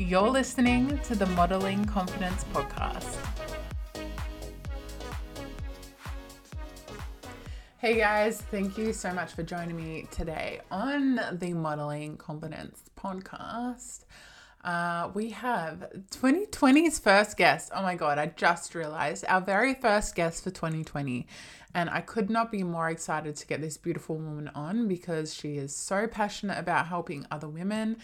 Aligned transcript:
You're 0.00 0.30
listening 0.30 0.96
to 1.00 1.16
the 1.16 1.26
Modeling 1.26 1.84
Confidence 1.84 2.44
Podcast. 2.54 3.16
Hey 7.78 7.96
guys, 7.96 8.40
thank 8.40 8.78
you 8.78 8.92
so 8.92 9.12
much 9.12 9.32
for 9.32 9.42
joining 9.42 9.74
me 9.74 10.06
today 10.12 10.60
on 10.70 11.18
the 11.32 11.52
Modeling 11.52 12.16
Confidence 12.16 12.84
Podcast. 12.96 14.04
Uh, 14.62 15.10
we 15.14 15.30
have 15.30 15.90
2020's 16.10 17.00
first 17.00 17.36
guest. 17.36 17.72
Oh 17.74 17.82
my 17.82 17.96
God, 17.96 18.18
I 18.18 18.26
just 18.26 18.76
realized 18.76 19.24
our 19.26 19.40
very 19.40 19.74
first 19.74 20.14
guest 20.14 20.44
for 20.44 20.50
2020. 20.50 21.26
And 21.74 21.90
I 21.90 22.02
could 22.02 22.30
not 22.30 22.52
be 22.52 22.62
more 22.62 22.88
excited 22.88 23.34
to 23.34 23.46
get 23.46 23.60
this 23.60 23.76
beautiful 23.76 24.16
woman 24.16 24.48
on 24.54 24.86
because 24.86 25.34
she 25.34 25.56
is 25.56 25.74
so 25.74 26.06
passionate 26.06 26.58
about 26.58 26.86
helping 26.86 27.26
other 27.32 27.48
women. 27.48 27.96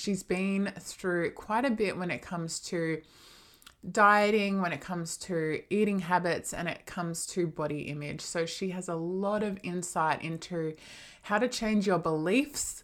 She's 0.00 0.22
been 0.22 0.72
through 0.78 1.32
quite 1.32 1.66
a 1.66 1.70
bit 1.70 1.98
when 1.98 2.10
it 2.10 2.22
comes 2.22 2.58
to 2.60 3.02
dieting, 3.90 4.62
when 4.62 4.72
it 4.72 4.80
comes 4.80 5.18
to 5.18 5.60
eating 5.68 5.98
habits, 5.98 6.54
and 6.54 6.68
it 6.68 6.86
comes 6.86 7.26
to 7.26 7.46
body 7.46 7.82
image. 7.82 8.22
So 8.22 8.46
she 8.46 8.70
has 8.70 8.88
a 8.88 8.94
lot 8.94 9.42
of 9.42 9.58
insight 9.62 10.22
into 10.22 10.74
how 11.20 11.38
to 11.38 11.48
change 11.48 11.86
your 11.86 11.98
beliefs 11.98 12.82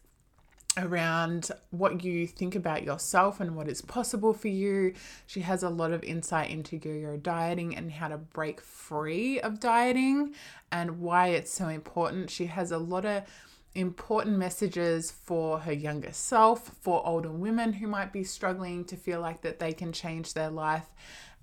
around 0.77 1.51
what 1.71 2.05
you 2.05 2.27
think 2.27 2.55
about 2.55 2.83
yourself 2.83 3.41
and 3.41 3.57
what 3.57 3.67
is 3.67 3.81
possible 3.81 4.35
for 4.35 4.49
you. 4.49 4.93
She 5.27 5.41
has 5.41 5.63
a 5.63 5.71
lot 5.71 5.93
of 5.93 6.05
insight 6.05 6.51
into 6.51 6.77
your 6.77 7.17
dieting 7.17 7.75
and 7.75 7.91
how 7.91 8.09
to 8.09 8.19
break 8.19 8.61
free 8.61 9.41
of 9.41 9.59
dieting 9.59 10.35
and 10.71 11.01
why 11.01 11.29
it's 11.29 11.51
so 11.51 11.69
important. 11.69 12.29
She 12.29 12.45
has 12.45 12.73
a 12.73 12.79
lot 12.79 13.07
of 13.07 13.23
important 13.77 14.39
messages 14.39 15.11
for 15.11 15.61
her 15.61 15.73
younger 15.73 16.13
self, 16.13 16.69
for 16.81 17.07
older 17.07 17.31
women 17.31 17.75
who 17.75 17.87
might 17.87 18.13
be 18.13 18.25
struggling 18.25 18.85
to 18.87 18.97
feel 18.97 19.21
like 19.21 19.43
that 19.43 19.59
they 19.59 19.73
can 19.73 19.93
change 19.93 20.35
their 20.35 20.51
life. 20.51 20.87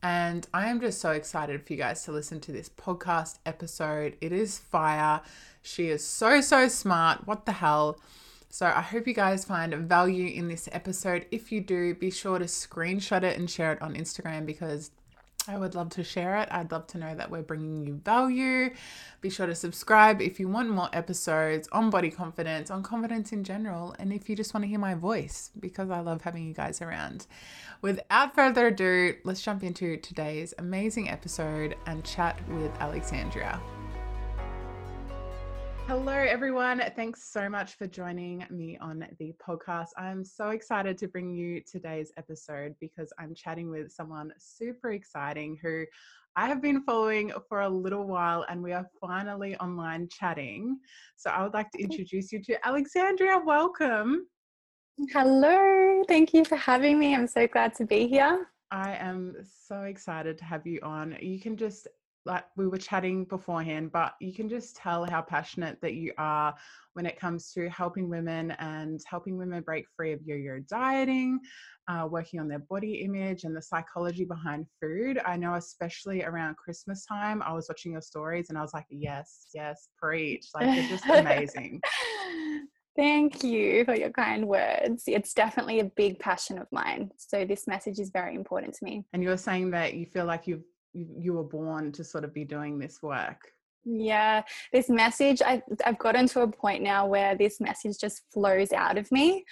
And 0.02 0.46
I 0.54 0.68
am 0.68 0.82
just 0.82 0.99
so 0.99 1.12
excited 1.12 1.66
for 1.66 1.74
you 1.74 1.80
guys 1.80 2.04
to 2.04 2.12
listen 2.12 2.41
to 2.41 2.52
this 2.52 2.68
podcast 2.70 3.38
episode. 3.46 4.18
It 4.20 4.34
is 4.34 4.57
fire. 4.57 5.22
She 5.62 5.88
is 5.88 6.05
so, 6.05 6.41
so 6.41 6.68
smart. 6.68 7.26
What 7.26 7.46
the 7.46 7.54
hell? 7.54 7.98
So 8.50 8.66
I 8.66 8.82
hope 8.82 9.07
you 9.07 9.13
guys 9.13 9.46
find 9.46 9.74
value 9.74 10.27
in 10.27 10.48
this 10.48 10.68
episode. 10.72 11.26
If 11.32 11.52
you 11.52 11.62
do, 11.62 11.96
be 11.96 12.12
sure 12.12 12.38
to 12.38 12.46
screenshot 12.46 13.24
it 13.24 13.38
and 13.40 13.50
share 13.50 13.72
it 13.72 13.82
on 13.82 13.96
Instagram 13.96 14.46
because 14.46 14.91
I 15.48 15.58
would 15.58 15.76
love 15.76 15.90
to 15.91 16.04
share 16.04 16.38
it. 16.38 16.48
I'd 16.52 16.72
love 16.72 16.88
to 16.88 16.98
know 16.98 17.13
that 17.16 17.30
we're 17.30 17.41
bringing 17.41 17.82
you 17.86 17.96
value. 17.96 18.74
Be 19.20 19.30
sure 19.30 19.46
to 19.46 19.55
subscribe 19.55 20.22
if 20.22 20.40
you 20.40 20.48
want 20.48 20.70
more 20.70 20.90
episodes 20.94 21.68
on 21.72 21.90
body 21.90 22.10
confidence, 22.10 22.72
on 22.72 22.82
confidence 22.82 23.34
in 23.34 23.44
general, 23.44 23.94
and 24.00 24.13
if 24.13 24.30
you 24.30 24.35
just 24.35 24.54
want 24.54 24.63
to 24.63 24.70
hear 24.70 24.80
my 24.80 24.96
voice 24.96 25.52
because 25.60 25.90
I 25.90 26.00
love 26.00 26.22
having 26.22 26.46
you 26.46 26.54
guys 26.54 26.82
around. 26.82 27.27
Without 27.82 28.34
further 28.34 28.68
ado, 28.68 29.16
let's 29.26 29.41
jump 29.41 29.63
into 29.63 29.98
today's 29.98 30.54
amazing 30.58 31.10
episode 31.10 31.76
and 31.88 32.05
chat 32.05 32.40
with 32.50 32.74
Alexandrea. 32.80 33.60
Hello, 35.87 36.13
everyone. 36.13 36.81
Thanks 36.95 37.29
so 37.29 37.49
much 37.49 37.76
for 37.76 37.87
joining 37.87 38.45
me 38.49 38.77
on 38.79 39.05
the 39.20 39.34
podcast. 39.45 39.89
I'm 39.98 40.23
so 40.23 40.49
excited 40.51 40.98
to 40.99 41.09
bring 41.09 41.29
you 41.29 41.62
today's 41.70 42.13
episode 42.17 42.73
because 42.79 43.12
I'm 43.20 43.35
chatting 43.35 43.70
with 43.70 43.91
someone 43.91 44.31
super 44.39 44.91
exciting 44.91 45.59
who 45.61 45.84
I 46.37 46.48
have 46.48 46.61
been 46.61 46.84
following 46.84 47.34
for 47.49 47.61
a 47.61 47.70
little 47.70 48.07
while 48.07 48.45
and 48.48 48.63
we 48.63 48.71
are 48.71 48.87
finally 49.01 49.57
online 49.57 50.07
chatting. 50.09 50.79
So 51.17 51.29
I 51.29 51.43
would 51.43 51.54
like 51.54 51.70
to 51.71 51.84
introduce 51.84 52.31
you 52.31 52.41
to 52.43 52.65
Alexandrea. 52.65 53.45
Welcome. 53.45 54.27
Hello. 55.11 56.01
Thank 56.07 56.34
you 56.34 56.45
for 56.45 56.55
having 56.55 56.98
me. 56.98 57.13
I'm 57.13 57.27
so 57.27 57.45
glad 57.45 57.76
to 57.76 57.85
be 57.85 58.07
here. 58.07 58.48
I 58.71 58.95
am 58.95 59.35
so 59.67 59.81
excited 59.81 60.37
to 60.37 60.45
have 60.45 60.65
you 60.65 60.79
on. 60.81 61.17
You 61.21 61.41
can 61.41 61.57
just 61.57 61.87
like 62.26 62.46
we 62.55 62.68
were 62.68 62.77
chatting 62.77 63.26
beforehand, 63.26 63.91
but 63.91 64.13
you 64.22 64.34
can 64.34 64.47
just 64.47 64.75
tell 64.75 65.06
how 65.06 65.22
passionate 65.22 65.79
that 65.81 65.94
you 65.94 66.13
are 66.17 66.56
when 66.94 67.06
it 67.06 67.19
comes 67.19 67.51
to 67.51 67.69
helping 67.69 68.09
women 68.09 68.51
and 68.59 69.01
helping 69.06 69.38
women 69.38 69.61
break 69.61 69.85
free 69.95 70.13
of 70.13 70.22
yo-yo 70.23 70.59
dieting, 70.69 71.39
uh, 71.88 72.07
working 72.09 72.39
on 72.39 72.47
their 72.47 72.59
body 72.59 73.01
image 73.03 73.44
and 73.44 73.56
the 73.56 73.61
psychology 73.61 74.25
behind 74.25 74.66
food. 74.81 75.19
I 75.25 75.35
know, 75.35 75.56
especially 75.56 76.23
around 76.23 76.56
Christmas 76.57 77.06
time, 77.06 77.41
I 77.41 77.53
was 77.53 77.67
watching 77.67 77.91
your 77.91 78.01
stories 78.01 78.50
and 78.50 78.57
I 78.57 78.61
was 78.61 78.73
like, 78.73 78.85
yes, 78.90 79.47
yes, 79.53 79.90
preach! 79.97 80.47
Like 80.55 80.66
they're 80.66 80.90
just 80.90 81.05
amazing. 81.05 81.81
Thank 82.95 83.44
you 83.44 83.85
for 83.85 83.95
your 83.95 84.11
kind 84.11 84.47
words. 84.47 85.05
It's 85.07 85.34
definitely 85.34 85.79
a 85.79 85.85
big 85.85 86.19
passion 86.19 86.59
of 86.59 86.67
mine. 86.72 87.09
So 87.17 87.44
this 87.44 87.66
message 87.66 87.97
is 87.97 88.11
very 88.11 88.35
important 88.35 88.75
to 88.75 88.85
me. 88.85 89.03
And 89.13 89.23
you're 89.23 89.35
saying 89.35 89.72
that 89.72 89.95
you 89.95 90.05
feel 90.05 90.25
like 90.25 90.45
you've 90.45 90.63
you, 90.93 91.33
were 91.33 91.43
born 91.43 91.91
to 91.93 92.03
sort 92.03 92.23
of 92.23 92.33
be 92.33 92.45
doing 92.45 92.79
this 92.79 93.01
work? 93.01 93.51
Yeah 93.85 94.43
this 94.71 94.89
message 94.89 95.41
I, 95.41 95.61
i've 95.85 95.99
gotten 95.99 96.27
to 96.27 96.41
a 96.41 96.47
point 96.47 96.83
now 96.83 97.05
where 97.05 97.35
this 97.35 97.59
message 97.59 97.97
just 97.99 98.21
flows 98.31 98.71
out 98.71 98.97
of 98.97 99.11
me 99.11 99.43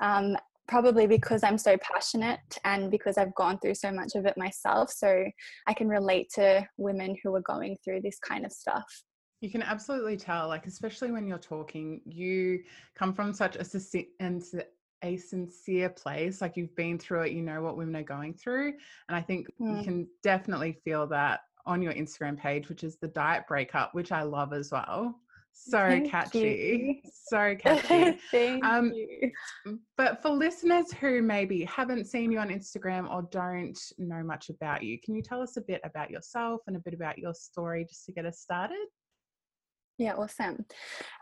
um, 0.00 0.36
probably 0.68 1.06
because 1.06 1.42
i'm 1.42 1.58
so 1.58 1.76
passionate 1.78 2.58
and 2.64 2.90
because 2.90 3.18
i've 3.18 3.34
gone 3.34 3.58
through 3.58 3.74
so 3.74 3.90
much 3.90 4.14
of 4.14 4.26
it 4.26 4.38
myself 4.38 4.92
so 4.92 5.24
i 5.66 5.74
can 5.74 5.88
relate 5.88 6.30
to 6.34 6.64
women 6.76 7.16
who 7.22 7.34
are 7.34 7.42
going 7.42 7.76
through 7.84 8.00
this 8.00 8.18
kind 8.18 8.46
of 8.46 8.52
stuff. 8.52 8.84
You 9.40 9.50
can 9.50 9.62
absolutely 9.62 10.16
tell 10.16 10.48
like 10.48 10.66
especially 10.66 11.10
when 11.10 11.26
you're 11.26 11.38
talking 11.38 12.02
you 12.04 12.60
come 12.94 13.14
from 13.14 13.32
such 13.32 13.56
a 13.56 13.64
a 15.02 15.16
sincere 15.16 15.88
place 15.88 16.40
like 16.40 16.56
you've 16.56 16.74
been 16.76 16.98
through 16.98 17.22
it 17.22 17.32
you 17.32 17.42
know 17.42 17.62
what 17.62 17.76
women 17.76 17.96
are 17.96 18.02
going 18.02 18.34
through 18.34 18.72
and 19.08 19.16
i 19.16 19.20
think 19.20 19.46
mm. 19.60 19.78
you 19.78 19.84
can 19.84 20.06
definitely 20.22 20.72
feel 20.84 21.06
that 21.06 21.40
on 21.66 21.82
your 21.82 21.92
instagram 21.92 22.36
page 22.36 22.68
which 22.68 22.84
is 22.84 22.96
the 22.96 23.08
diet 23.08 23.44
breakup 23.48 23.94
which 23.94 24.12
i 24.12 24.22
love 24.22 24.52
as 24.52 24.70
well 24.70 25.14
so 25.52 25.78
Thank 25.78 26.10
catchy 26.10 27.00
you. 27.02 27.10
so 27.28 27.56
catchy 27.58 28.18
Thank 28.30 28.64
um, 28.64 28.92
you. 28.94 29.32
but 29.96 30.22
for 30.22 30.30
listeners 30.30 30.92
who 30.92 31.22
maybe 31.22 31.64
haven't 31.64 32.06
seen 32.06 32.30
you 32.30 32.38
on 32.38 32.48
instagram 32.48 33.12
or 33.12 33.28
don't 33.32 33.78
know 33.98 34.22
much 34.22 34.48
about 34.48 34.82
you 34.82 34.98
can 35.00 35.14
you 35.14 35.22
tell 35.22 35.42
us 35.42 35.56
a 35.56 35.60
bit 35.60 35.80
about 35.82 36.10
yourself 36.10 36.60
and 36.66 36.76
a 36.76 36.80
bit 36.80 36.94
about 36.94 37.18
your 37.18 37.34
story 37.34 37.84
just 37.84 38.06
to 38.06 38.12
get 38.12 38.26
us 38.26 38.38
started 38.38 38.86
yeah, 40.00 40.14
awesome. 40.14 40.64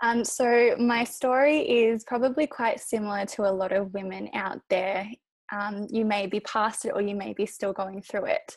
Um, 0.03 0.25
so, 0.25 0.77
my 0.79 1.03
story 1.03 1.63
is 1.63 2.05
probably 2.05 2.47
quite 2.47 2.79
similar 2.79 3.27
to 3.27 3.43
a 3.43 3.51
lot 3.51 3.73
of 3.73 3.93
women 3.93 4.31
out 4.35 4.61
there. 4.71 5.11
Um, 5.53 5.89
you 5.91 6.05
may 6.05 6.27
be 6.27 6.39
past 6.41 6.85
it 6.85 6.93
or 6.95 7.01
you 7.01 7.17
may 7.17 7.33
be 7.33 7.45
still 7.45 7.73
going 7.73 8.03
through 8.03 8.27
it. 8.27 8.57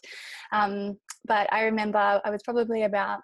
Um, 0.51 0.99
but 1.25 1.51
I 1.51 1.63
remember 1.63 2.21
I 2.23 2.29
was 2.29 2.43
probably 2.43 2.83
about 2.83 3.21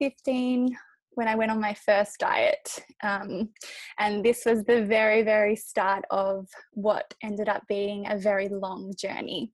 15 0.00 0.76
when 1.12 1.28
I 1.28 1.36
went 1.36 1.52
on 1.52 1.60
my 1.60 1.74
first 1.74 2.18
diet. 2.18 2.84
Um, 3.04 3.50
and 3.98 4.24
this 4.24 4.44
was 4.44 4.64
the 4.64 4.84
very, 4.84 5.22
very 5.22 5.54
start 5.54 6.04
of 6.10 6.48
what 6.72 7.14
ended 7.22 7.48
up 7.48 7.62
being 7.68 8.10
a 8.10 8.18
very 8.18 8.48
long 8.48 8.92
journey. 8.98 9.52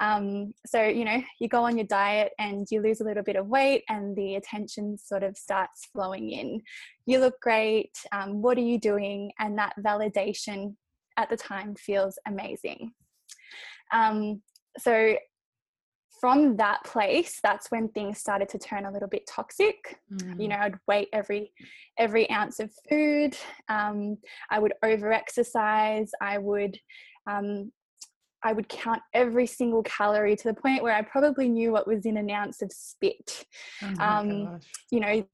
Um, 0.00 0.52
so, 0.66 0.82
you 0.82 1.04
know, 1.04 1.22
you 1.40 1.48
go 1.48 1.64
on 1.64 1.76
your 1.76 1.86
diet 1.86 2.32
and 2.38 2.66
you 2.70 2.82
lose 2.82 3.00
a 3.00 3.04
little 3.04 3.22
bit 3.22 3.36
of 3.36 3.46
weight, 3.46 3.84
and 3.88 4.16
the 4.16 4.36
attention 4.36 4.98
sort 4.98 5.22
of 5.22 5.36
starts 5.36 5.86
flowing 5.92 6.30
in. 6.30 6.60
You 7.06 7.20
look 7.20 7.40
great. 7.40 7.92
Um, 8.12 8.42
what 8.42 8.58
are 8.58 8.62
you 8.62 8.78
doing? 8.78 9.32
And 9.38 9.58
that 9.58 9.74
validation 9.80 10.74
at 11.16 11.30
the 11.30 11.36
time 11.36 11.74
feels 11.74 12.18
amazing. 12.26 12.92
Um, 13.92 14.42
so, 14.78 15.16
from 16.20 16.56
that 16.56 16.82
place 16.84 17.38
that's 17.42 17.70
when 17.70 17.88
things 17.88 18.18
started 18.18 18.48
to 18.48 18.58
turn 18.58 18.86
a 18.86 18.90
little 18.90 19.08
bit 19.08 19.28
toxic 19.28 19.98
mm. 20.10 20.40
you 20.40 20.48
know 20.48 20.56
i'd 20.60 20.78
wait 20.86 21.08
every 21.12 21.52
every 21.98 22.30
ounce 22.30 22.60
of 22.60 22.72
food 22.88 23.36
um, 23.68 24.16
i 24.50 24.58
would 24.58 24.72
over 24.82 25.12
exercise 25.12 26.12
i 26.22 26.38
would 26.38 26.78
um, 27.26 27.70
I 28.44 28.52
would 28.52 28.68
count 28.68 29.02
every 29.12 29.46
single 29.46 29.82
calorie 29.82 30.36
to 30.36 30.48
the 30.48 30.54
point 30.54 30.82
where 30.82 30.94
I 30.94 31.02
probably 31.02 31.48
knew 31.48 31.72
what 31.72 31.86
was 31.86 32.04
in 32.04 32.16
an 32.16 32.30
ounce 32.30 32.62
of 32.62 32.70
spit. 32.72 33.46
Oh 33.82 33.94
um, 33.98 34.60
you 34.90 35.00
know, 35.00 35.26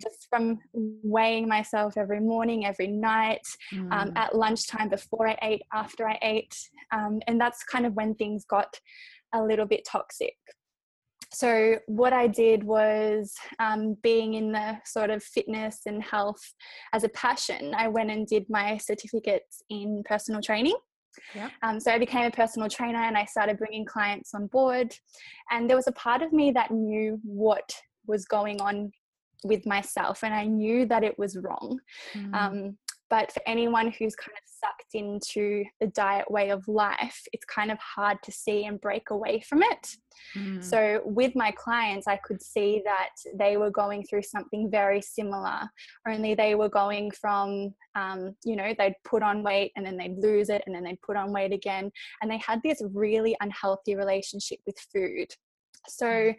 just 0.00 0.26
from 0.28 0.58
weighing 0.72 1.48
myself 1.48 1.96
every 1.96 2.20
morning, 2.20 2.66
every 2.66 2.88
night, 2.88 3.46
um, 3.72 3.88
mm. 3.88 3.92
um, 3.92 4.12
at 4.16 4.36
lunchtime, 4.36 4.88
before 4.88 5.28
I 5.28 5.38
ate, 5.42 5.62
after 5.72 6.08
I 6.08 6.18
ate. 6.22 6.56
Um, 6.92 7.20
and 7.26 7.40
that's 7.40 7.64
kind 7.64 7.86
of 7.86 7.94
when 7.94 8.14
things 8.14 8.44
got 8.44 8.78
a 9.34 9.42
little 9.42 9.66
bit 9.66 9.86
toxic. 9.90 10.36
So, 11.32 11.78
what 11.86 12.14
I 12.14 12.26
did 12.26 12.64
was 12.64 13.34
um, 13.58 13.96
being 14.02 14.34
in 14.34 14.52
the 14.52 14.78
sort 14.86 15.10
of 15.10 15.22
fitness 15.22 15.80
and 15.86 16.02
health 16.02 16.40
as 16.94 17.04
a 17.04 17.08
passion, 17.10 17.74
I 17.74 17.88
went 17.88 18.10
and 18.10 18.26
did 18.26 18.46
my 18.48 18.78
certificates 18.78 19.62
in 19.68 20.02
personal 20.06 20.40
training. 20.40 20.76
Yeah. 21.34 21.50
Um, 21.62 21.80
so 21.80 21.92
I 21.92 21.98
became 21.98 22.26
a 22.26 22.30
personal 22.30 22.68
trainer 22.68 22.98
and 22.98 23.16
I 23.16 23.24
started 23.24 23.58
bringing 23.58 23.84
clients 23.84 24.34
on 24.34 24.46
board. 24.46 24.94
And 25.50 25.68
there 25.68 25.76
was 25.76 25.88
a 25.88 25.92
part 25.92 26.22
of 26.22 26.32
me 26.32 26.50
that 26.52 26.70
knew 26.70 27.20
what 27.22 27.72
was 28.06 28.24
going 28.24 28.60
on 28.60 28.90
with 29.44 29.66
myself 29.66 30.24
and 30.24 30.34
I 30.34 30.44
knew 30.44 30.86
that 30.86 31.04
it 31.04 31.18
was 31.18 31.36
wrong. 31.36 31.78
Mm. 32.14 32.34
Um, 32.34 32.78
but 33.10 33.32
for 33.32 33.42
anyone 33.46 33.86
who's 33.86 34.14
kind 34.14 34.36
of 34.36 34.42
sucked 34.46 34.94
into 34.94 35.64
the 35.80 35.86
diet 35.88 36.30
way 36.30 36.50
of 36.50 36.66
life, 36.68 37.22
it's 37.32 37.44
kind 37.44 37.70
of 37.70 37.78
hard 37.78 38.18
to 38.24 38.32
see 38.32 38.64
and 38.66 38.80
break 38.80 39.10
away 39.10 39.40
from 39.40 39.62
it. 39.62 39.96
Mm. 40.36 40.62
So, 40.62 41.00
with 41.04 41.34
my 41.34 41.52
clients, 41.52 42.06
I 42.06 42.16
could 42.16 42.42
see 42.42 42.82
that 42.84 43.10
they 43.34 43.56
were 43.56 43.70
going 43.70 44.04
through 44.04 44.22
something 44.22 44.70
very 44.70 45.00
similar, 45.00 45.60
only 46.06 46.34
they 46.34 46.54
were 46.54 46.68
going 46.68 47.10
from, 47.12 47.74
um, 47.94 48.34
you 48.44 48.56
know, 48.56 48.74
they'd 48.78 48.96
put 49.04 49.22
on 49.22 49.42
weight 49.42 49.72
and 49.76 49.86
then 49.86 49.96
they'd 49.96 50.18
lose 50.18 50.48
it 50.48 50.62
and 50.66 50.74
then 50.74 50.84
they'd 50.84 51.02
put 51.02 51.16
on 51.16 51.32
weight 51.32 51.52
again. 51.52 51.90
And 52.20 52.30
they 52.30 52.38
had 52.38 52.60
this 52.62 52.82
really 52.92 53.36
unhealthy 53.40 53.94
relationship 53.94 54.58
with 54.66 54.76
food. 54.92 55.28
So, 55.86 56.06
mm. 56.06 56.34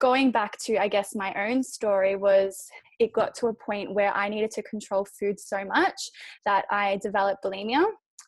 Going 0.00 0.30
back 0.30 0.58
to, 0.64 0.76
I 0.76 0.88
guess, 0.88 1.14
my 1.14 1.32
own 1.48 1.62
story 1.62 2.16
was 2.16 2.66
it 2.98 3.12
got 3.12 3.34
to 3.36 3.46
a 3.48 3.54
point 3.54 3.94
where 3.94 4.12
I 4.14 4.28
needed 4.28 4.50
to 4.52 4.62
control 4.62 5.06
food 5.18 5.40
so 5.40 5.64
much 5.64 6.10
that 6.44 6.64
I 6.70 6.98
developed 7.02 7.44
bulimia. 7.44 7.84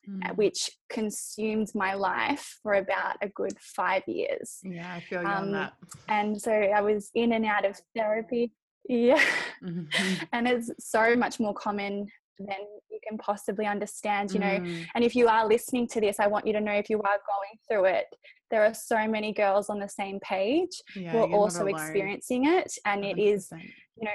Mm. 0.08 0.36
Which 0.36 0.70
consumed 0.88 1.66
my 1.74 1.94
life 1.94 2.60
for 2.62 2.74
about 2.74 3.16
a 3.22 3.28
good 3.30 3.58
five 3.58 4.04
years. 4.06 4.58
Yeah, 4.62 4.88
I 4.94 5.00
feel 5.00 5.20
you 5.20 5.26
um, 5.26 5.46
on 5.46 5.52
that. 5.52 5.72
And 6.08 6.40
so 6.40 6.52
I 6.52 6.80
was 6.80 7.10
in 7.16 7.32
and 7.32 7.44
out 7.44 7.64
of 7.64 7.80
therapy. 7.96 8.52
Yeah. 8.88 9.20
Mm-hmm. 9.64 10.24
and 10.32 10.46
it's 10.46 10.70
so 10.78 11.16
much 11.16 11.40
more 11.40 11.54
common 11.54 12.06
than 12.38 12.58
you 12.90 12.98
can 13.06 13.18
possibly 13.18 13.66
understand, 13.66 14.32
you 14.32 14.40
know. 14.40 14.58
Mm. 14.58 14.86
And 14.94 15.04
if 15.04 15.14
you 15.14 15.28
are 15.28 15.46
listening 15.46 15.86
to 15.88 16.00
this, 16.00 16.20
I 16.20 16.26
want 16.26 16.46
you 16.46 16.52
to 16.52 16.60
know 16.60 16.72
if 16.72 16.90
you 16.90 16.98
are 16.98 17.02
going 17.02 17.58
through 17.68 17.84
it, 17.86 18.06
there 18.50 18.64
are 18.64 18.74
so 18.74 19.08
many 19.08 19.32
girls 19.32 19.68
on 19.68 19.78
the 19.78 19.88
same 19.88 20.20
page 20.20 20.82
yeah, 20.94 21.12
who 21.12 21.18
are 21.18 21.32
also 21.32 21.66
experiencing 21.66 22.46
it. 22.46 22.72
And 22.84 23.02
100%. 23.02 23.10
it 23.10 23.18
is, 23.20 23.48
you 23.52 24.04
know, 24.04 24.12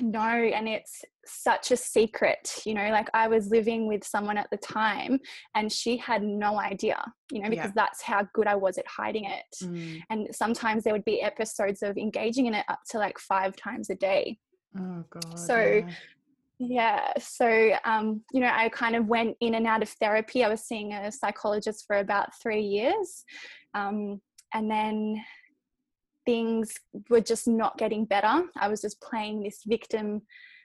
no 0.00 0.20
and 0.20 0.68
it's 0.68 1.02
such 1.24 1.70
a 1.70 1.76
secret 1.76 2.60
you 2.66 2.74
know 2.74 2.88
like 2.90 3.08
i 3.14 3.28
was 3.28 3.48
living 3.48 3.86
with 3.86 4.04
someone 4.04 4.36
at 4.36 4.48
the 4.50 4.56
time 4.56 5.18
and 5.54 5.70
she 5.70 5.96
had 5.96 6.22
no 6.22 6.58
idea 6.58 7.00
you 7.30 7.40
know 7.40 7.48
because 7.48 7.66
yeah. 7.66 7.72
that's 7.76 8.02
how 8.02 8.26
good 8.34 8.46
i 8.46 8.54
was 8.54 8.76
at 8.76 8.86
hiding 8.88 9.24
it 9.24 9.44
mm. 9.62 10.00
and 10.10 10.28
sometimes 10.32 10.82
there 10.82 10.92
would 10.92 11.04
be 11.04 11.22
episodes 11.22 11.82
of 11.82 11.96
engaging 11.96 12.46
in 12.46 12.54
it 12.54 12.64
up 12.68 12.80
to 12.90 12.98
like 12.98 13.18
five 13.18 13.54
times 13.54 13.88
a 13.88 13.94
day 13.94 14.36
oh 14.78 15.04
god 15.10 15.38
so 15.38 15.58
yeah. 15.58 15.88
Yeah. 16.58 17.12
So, 17.18 17.72
um, 17.84 18.22
you 18.32 18.40
know, 18.40 18.50
I 18.52 18.68
kind 18.68 18.94
of 18.94 19.06
went 19.06 19.36
in 19.40 19.54
and 19.54 19.66
out 19.66 19.82
of 19.82 19.88
therapy. 19.88 20.44
I 20.44 20.48
was 20.48 20.62
seeing 20.62 20.92
a 20.92 21.10
psychologist 21.10 21.84
for 21.86 21.96
about 21.96 22.38
three 22.40 22.62
years. 22.62 23.24
Um, 23.74 24.20
and 24.52 24.70
then 24.70 25.22
things 26.24 26.74
were 27.10 27.20
just 27.20 27.48
not 27.48 27.76
getting 27.76 28.04
better. 28.04 28.44
I 28.56 28.68
was 28.68 28.80
just 28.80 29.00
playing 29.00 29.42
this 29.42 29.62
victim 29.66 30.22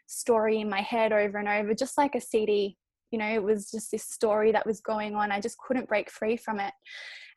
story 0.07 0.61
in 0.61 0.69
my 0.69 0.81
head 0.81 1.11
over 1.11 1.37
and 1.37 1.47
over, 1.47 1.73
just 1.73 1.97
like 1.97 2.15
a 2.15 2.21
CD. 2.21 2.77
You 3.11 3.17
know, 3.17 3.27
it 3.27 3.43
was 3.43 3.71
just 3.71 3.89
this 3.91 4.03
story 4.03 4.51
that 4.51 4.67
was 4.67 4.81
going 4.81 5.15
on. 5.15 5.31
I 5.31 5.41
just 5.41 5.57
couldn't 5.57 5.89
break 5.89 6.11
free 6.11 6.37
from 6.37 6.59
it. 6.59 6.73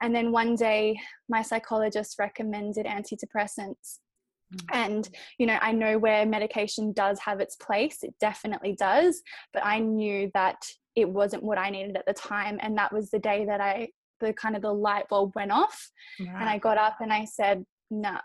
And 0.03 0.15
then 0.15 0.31
one 0.31 0.57
day, 0.57 0.99
my 1.29 1.41
psychologist 1.43 2.19
recommended 2.19 2.85
antidepressants. 2.85 3.99
Mm. 4.55 4.65
And, 4.73 5.09
you 5.39 5.47
know, 5.47 5.59
I 5.61 5.73
know 5.73 5.99
where 5.99 6.27
medication 6.27 6.93
does 6.93 7.19
have 7.21 7.41
its 7.41 7.57
place, 7.57 8.03
it 8.03 8.15
definitely 8.21 8.75
does. 8.75 9.23
But 9.53 9.65
I 9.65 9.79
knew 9.79 10.31
that 10.35 10.65
it 10.95 11.09
wasn't 11.09 11.43
what 11.43 11.59
I 11.59 11.71
needed 11.71 11.97
at 11.97 12.07
the 12.07 12.13
time. 12.13 12.59
And 12.61 12.77
that 12.79 12.93
was 12.93 13.11
the 13.11 13.19
day 13.19 13.45
that 13.47 13.61
I, 13.61 13.89
the 14.21 14.33
kind 14.33 14.57
of 14.57 14.63
the 14.63 14.73
light 14.73 15.09
bulb 15.09 15.33
went 15.35 15.53
off. 15.53 15.91
Right. 16.21 16.29
And 16.29 16.49
I 16.49 16.59
got 16.59 16.79
up 16.79 16.97
and 17.01 17.13
I 17.13 17.25
said, 17.25 17.65
nah. 17.91 18.21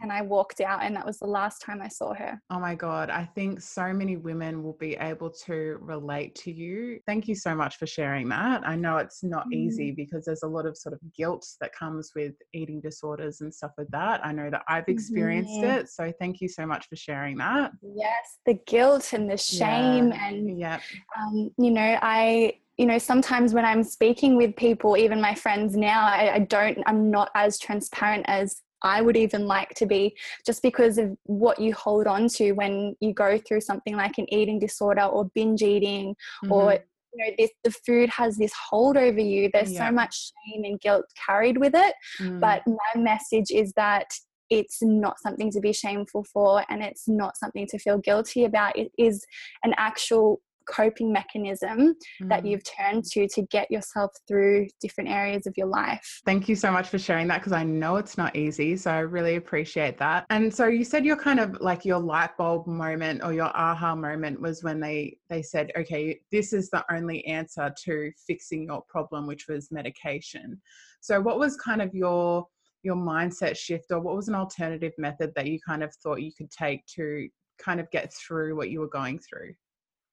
And 0.00 0.12
I 0.12 0.22
walked 0.22 0.60
out, 0.60 0.82
and 0.82 0.94
that 0.96 1.04
was 1.04 1.18
the 1.18 1.26
last 1.26 1.60
time 1.60 1.82
I 1.82 1.88
saw 1.88 2.14
her. 2.14 2.40
Oh 2.50 2.58
my 2.58 2.74
God. 2.74 3.10
I 3.10 3.24
think 3.24 3.60
so 3.60 3.92
many 3.92 4.16
women 4.16 4.62
will 4.62 4.76
be 4.78 4.94
able 4.96 5.30
to 5.46 5.78
relate 5.80 6.34
to 6.36 6.52
you. 6.52 7.00
Thank 7.06 7.26
you 7.26 7.34
so 7.34 7.54
much 7.54 7.76
for 7.76 7.86
sharing 7.86 8.28
that. 8.28 8.66
I 8.66 8.76
know 8.76 8.98
it's 8.98 9.24
not 9.24 9.46
mm. 9.46 9.54
easy 9.54 9.90
because 9.90 10.24
there's 10.24 10.44
a 10.44 10.48
lot 10.48 10.66
of 10.66 10.76
sort 10.76 10.92
of 10.92 11.00
guilt 11.16 11.46
that 11.60 11.74
comes 11.74 12.12
with 12.14 12.34
eating 12.52 12.80
disorders 12.80 13.40
and 13.40 13.52
stuff 13.52 13.72
like 13.76 13.88
that. 13.88 14.24
I 14.24 14.32
know 14.32 14.50
that 14.50 14.62
I've 14.68 14.88
experienced 14.88 15.50
mm-hmm. 15.50 15.80
it. 15.80 15.88
So 15.88 16.12
thank 16.20 16.40
you 16.40 16.48
so 16.48 16.66
much 16.66 16.86
for 16.88 16.96
sharing 16.96 17.36
that. 17.38 17.72
Yes, 17.82 18.38
the 18.46 18.54
guilt 18.66 19.12
and 19.12 19.28
the 19.28 19.36
shame. 19.36 20.08
Yeah. 20.08 20.28
And, 20.28 20.60
yeah. 20.60 20.80
Um, 21.18 21.50
you 21.58 21.70
know, 21.70 21.98
I, 22.00 22.54
you 22.76 22.86
know 22.86 22.96
sometimes 22.96 23.52
when 23.52 23.64
i'm 23.64 23.82
speaking 23.82 24.36
with 24.36 24.54
people 24.54 24.96
even 24.96 25.20
my 25.20 25.34
friends 25.34 25.76
now 25.76 26.06
I, 26.06 26.34
I, 26.34 26.38
don't 26.38 26.78
i'm 26.86 27.10
not 27.10 27.28
as 27.34 27.58
transparent 27.58 28.24
as 28.28 28.62
I 28.82 29.00
would 29.00 29.16
even 29.16 29.46
like 29.46 29.70
to 29.76 29.86
be 29.86 30.16
just 30.46 30.62
because 30.62 30.98
of 30.98 31.16
what 31.24 31.58
you 31.58 31.74
hold 31.74 32.06
on 32.06 32.28
to 32.30 32.52
when 32.52 32.96
you 33.00 33.12
go 33.12 33.38
through 33.38 33.60
something 33.60 33.96
like 33.96 34.18
an 34.18 34.32
eating 34.32 34.58
disorder 34.58 35.02
or 35.02 35.30
binge 35.34 35.62
eating 35.62 36.14
mm-hmm. 36.44 36.52
or 36.52 36.78
you 37.14 37.24
know 37.24 37.34
this 37.38 37.50
the 37.64 37.70
food 37.70 38.08
has 38.10 38.36
this 38.36 38.52
hold 38.52 38.96
over 38.96 39.20
you 39.20 39.48
there's 39.52 39.72
yeah. 39.72 39.88
so 39.88 39.92
much 39.92 40.32
shame 40.46 40.64
and 40.64 40.80
guilt 40.80 41.06
carried 41.26 41.58
with 41.58 41.74
it 41.74 41.94
mm. 42.20 42.38
but 42.38 42.62
my 42.66 43.00
message 43.00 43.50
is 43.50 43.72
that 43.72 44.06
it's 44.50 44.78
not 44.82 45.18
something 45.20 45.50
to 45.50 45.60
be 45.60 45.72
shameful 45.72 46.24
for 46.24 46.64
and 46.68 46.82
it's 46.82 47.08
not 47.08 47.36
something 47.36 47.66
to 47.66 47.78
feel 47.78 47.98
guilty 47.98 48.44
about 48.44 48.76
it 48.78 48.90
is 48.98 49.24
an 49.64 49.74
actual 49.76 50.40
coping 50.68 51.12
mechanism 51.12 51.94
mm. 52.22 52.28
that 52.28 52.44
you've 52.44 52.62
turned 52.64 53.04
to 53.04 53.26
to 53.28 53.42
get 53.50 53.70
yourself 53.70 54.10
through 54.26 54.66
different 54.80 55.10
areas 55.10 55.46
of 55.46 55.54
your 55.56 55.66
life. 55.66 56.20
Thank 56.24 56.48
you 56.48 56.56
so 56.56 56.70
much 56.70 56.88
for 56.88 56.98
sharing 56.98 57.26
that 57.28 57.38
because 57.38 57.52
I 57.52 57.64
know 57.64 57.96
it's 57.96 58.18
not 58.18 58.36
easy. 58.36 58.76
So 58.76 58.90
I 58.90 59.00
really 59.00 59.36
appreciate 59.36 59.98
that. 59.98 60.26
And 60.30 60.52
so 60.54 60.66
you 60.66 60.84
said 60.84 61.04
your 61.04 61.16
kind 61.16 61.40
of 61.40 61.60
like 61.60 61.84
your 61.84 61.98
light 61.98 62.36
bulb 62.36 62.66
moment 62.66 63.22
or 63.22 63.32
your 63.32 63.56
aha 63.56 63.94
moment 63.94 64.40
was 64.40 64.62
when 64.62 64.80
they 64.80 65.18
they 65.28 65.42
said, 65.42 65.70
okay, 65.76 66.20
this 66.30 66.52
is 66.52 66.70
the 66.70 66.84
only 66.92 67.24
answer 67.26 67.72
to 67.84 68.10
fixing 68.26 68.64
your 68.64 68.82
problem, 68.88 69.26
which 69.26 69.46
was 69.48 69.70
medication. 69.70 70.60
So 71.00 71.20
what 71.20 71.38
was 71.38 71.56
kind 71.56 71.82
of 71.82 71.94
your 71.94 72.46
your 72.82 72.96
mindset 72.96 73.56
shift 73.56 73.86
or 73.90 74.00
what 74.00 74.14
was 74.14 74.28
an 74.28 74.34
alternative 74.34 74.92
method 74.98 75.32
that 75.34 75.46
you 75.46 75.58
kind 75.66 75.82
of 75.82 75.92
thought 75.96 76.22
you 76.22 76.32
could 76.36 76.50
take 76.50 76.86
to 76.86 77.28
kind 77.58 77.80
of 77.80 77.90
get 77.90 78.12
through 78.14 78.56
what 78.56 78.70
you 78.70 78.80
were 78.80 78.88
going 78.88 79.18
through? 79.18 79.52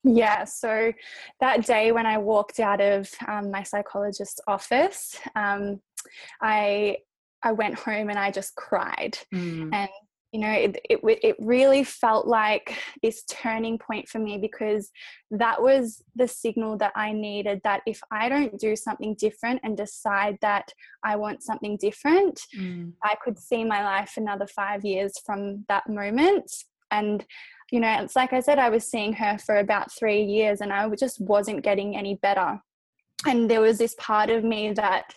Yeah, 0.06 0.44
so 0.44 0.94
that 1.40 1.66
day 1.66 1.92
when 1.92 2.06
I 2.06 2.20
walked 2.20 2.60
out 2.60 2.80
of 2.80 3.10
um, 3.28 3.50
my 3.50 3.64
psychologist's 3.64 4.40
office, 4.48 5.18
um, 5.36 5.82
I 6.42 6.98
I 7.42 7.52
went 7.54 7.76
home 7.76 8.10
and 8.10 8.18
I 8.18 8.30
just 8.30 8.56
cried, 8.56 9.18
mm. 9.34 9.74
and 9.74 9.90
you 10.32 10.42
know 10.42 10.52
it, 10.52 10.80
it 10.88 11.00
it 11.04 11.36
really 11.40 11.84
felt 11.84 12.28
like 12.28 12.78
this 13.02 13.24
turning 13.24 13.80
point 13.80 14.08
for 14.08 14.20
me 14.20 14.38
because 14.38 14.92
that 15.32 15.60
was 15.60 16.04
the 16.16 16.28
signal 16.28 16.78
that 16.78 16.92
I 16.96 17.12
needed 17.12 17.62
that 17.64 17.82
if 17.88 18.00
I 18.12 18.30
don't 18.30 18.60
do 18.60 18.76
something 18.76 19.16
different 19.16 19.62
and 19.64 19.76
decide 19.76 20.38
that 20.42 20.72
I 21.04 21.16
want 21.16 21.42
something 21.42 21.78
different, 21.78 22.42
mm. 22.56 22.94
I 23.04 23.16
could 23.24 23.40
see 23.40 23.64
my 23.64 23.84
life 23.84 24.18
another 24.18 24.46
five 24.46 24.86
years 24.86 25.14
from 25.26 25.66
that 25.68 25.90
moment 25.90 26.52
and 26.92 27.26
you 27.72 27.80
know, 27.80 28.02
it's 28.02 28.16
like 28.16 28.34
I 28.34 28.40
said, 28.40 28.60
I 28.60 28.70
was 28.70 28.90
seeing 28.90 29.14
her 29.14 29.38
for 29.38 29.58
about 29.58 29.92
three 29.92 30.22
years 30.22 30.62
and 30.62 30.72
I 30.72 30.88
just 30.96 31.20
wasn't 31.20 31.64
getting 31.64 31.96
any 31.96 32.16
better. 32.16 32.60
And 33.26 33.50
there 33.50 33.62
was 33.62 33.78
this 33.78 33.96
part 33.98 34.30
of 34.30 34.44
me 34.44 34.74
that 34.74 35.14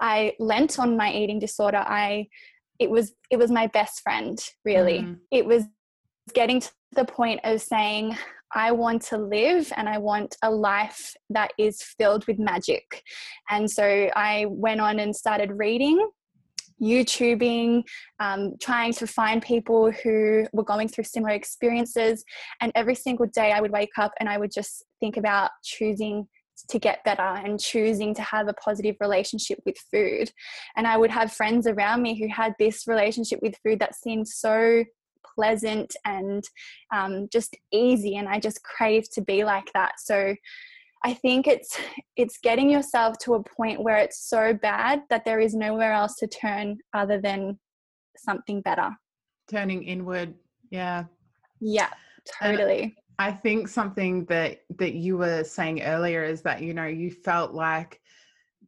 I 0.00 0.32
lent 0.38 0.78
on 0.78 0.96
my 0.96 1.12
eating 1.12 1.38
disorder. 1.38 1.78
I, 1.78 2.28
it 2.78 2.90
was, 2.90 3.12
it 3.30 3.36
was 3.36 3.50
my 3.50 3.66
best 3.66 4.00
friend, 4.00 4.38
really. 4.64 5.00
Mm. 5.00 5.18
It 5.30 5.44
was 5.44 5.64
getting 6.34 6.60
to 6.60 6.70
the 6.92 7.04
point 7.04 7.40
of 7.44 7.60
saying, 7.60 8.16
I 8.54 8.72
want 8.72 9.02
to 9.02 9.18
live 9.18 9.72
and 9.76 9.88
I 9.88 9.98
want 9.98 10.36
a 10.42 10.50
life 10.50 11.14
that 11.30 11.52
is 11.58 11.82
filled 11.82 12.26
with 12.26 12.38
magic. 12.38 13.02
And 13.50 13.70
so 13.70 14.10
I 14.14 14.46
went 14.48 14.80
on 14.80 14.98
and 14.98 15.14
started 15.14 15.52
reading 15.52 16.06
YouTubing, 16.82 17.84
um, 18.20 18.54
trying 18.60 18.92
to 18.94 19.06
find 19.06 19.40
people 19.40 19.90
who 19.90 20.46
were 20.52 20.64
going 20.64 20.88
through 20.88 21.04
similar 21.04 21.32
experiences. 21.32 22.24
And 22.60 22.72
every 22.74 22.94
single 22.94 23.26
day 23.26 23.52
I 23.52 23.60
would 23.60 23.70
wake 23.70 23.98
up 23.98 24.12
and 24.18 24.28
I 24.28 24.38
would 24.38 24.52
just 24.52 24.84
think 25.00 25.16
about 25.16 25.50
choosing 25.62 26.26
to 26.68 26.78
get 26.78 27.04
better 27.04 27.22
and 27.22 27.58
choosing 27.58 28.14
to 28.14 28.22
have 28.22 28.48
a 28.48 28.52
positive 28.54 28.96
relationship 29.00 29.58
with 29.64 29.76
food. 29.90 30.30
And 30.76 30.86
I 30.86 30.96
would 30.96 31.10
have 31.10 31.32
friends 31.32 31.66
around 31.66 32.02
me 32.02 32.18
who 32.18 32.28
had 32.28 32.54
this 32.58 32.86
relationship 32.86 33.40
with 33.42 33.56
food 33.64 33.80
that 33.80 33.94
seemed 33.94 34.28
so 34.28 34.84
pleasant 35.34 35.94
and 36.04 36.44
um, 36.94 37.28
just 37.32 37.56
easy. 37.72 38.16
And 38.16 38.28
I 38.28 38.38
just 38.38 38.62
craved 38.62 39.12
to 39.14 39.22
be 39.22 39.44
like 39.44 39.70
that. 39.74 39.92
So 39.98 40.34
I 41.04 41.14
think 41.14 41.46
it's 41.46 41.78
it's 42.16 42.38
getting 42.38 42.70
yourself 42.70 43.18
to 43.18 43.34
a 43.34 43.42
point 43.42 43.82
where 43.82 43.96
it's 43.96 44.28
so 44.28 44.54
bad 44.54 45.02
that 45.10 45.24
there 45.24 45.40
is 45.40 45.54
nowhere 45.54 45.92
else 45.92 46.14
to 46.16 46.26
turn 46.26 46.78
other 46.94 47.20
than 47.20 47.58
something 48.16 48.60
better. 48.60 48.90
Turning 49.50 49.82
inward, 49.82 50.34
yeah. 50.70 51.04
Yeah, 51.60 51.90
totally. 52.40 52.82
And 52.82 52.92
I 53.18 53.32
think 53.32 53.68
something 53.68 54.24
that 54.26 54.62
that 54.78 54.94
you 54.94 55.16
were 55.16 55.44
saying 55.44 55.82
earlier 55.82 56.24
is 56.24 56.42
that 56.42 56.62
you 56.62 56.74
know 56.74 56.86
you 56.86 57.10
felt 57.10 57.52
like 57.52 58.00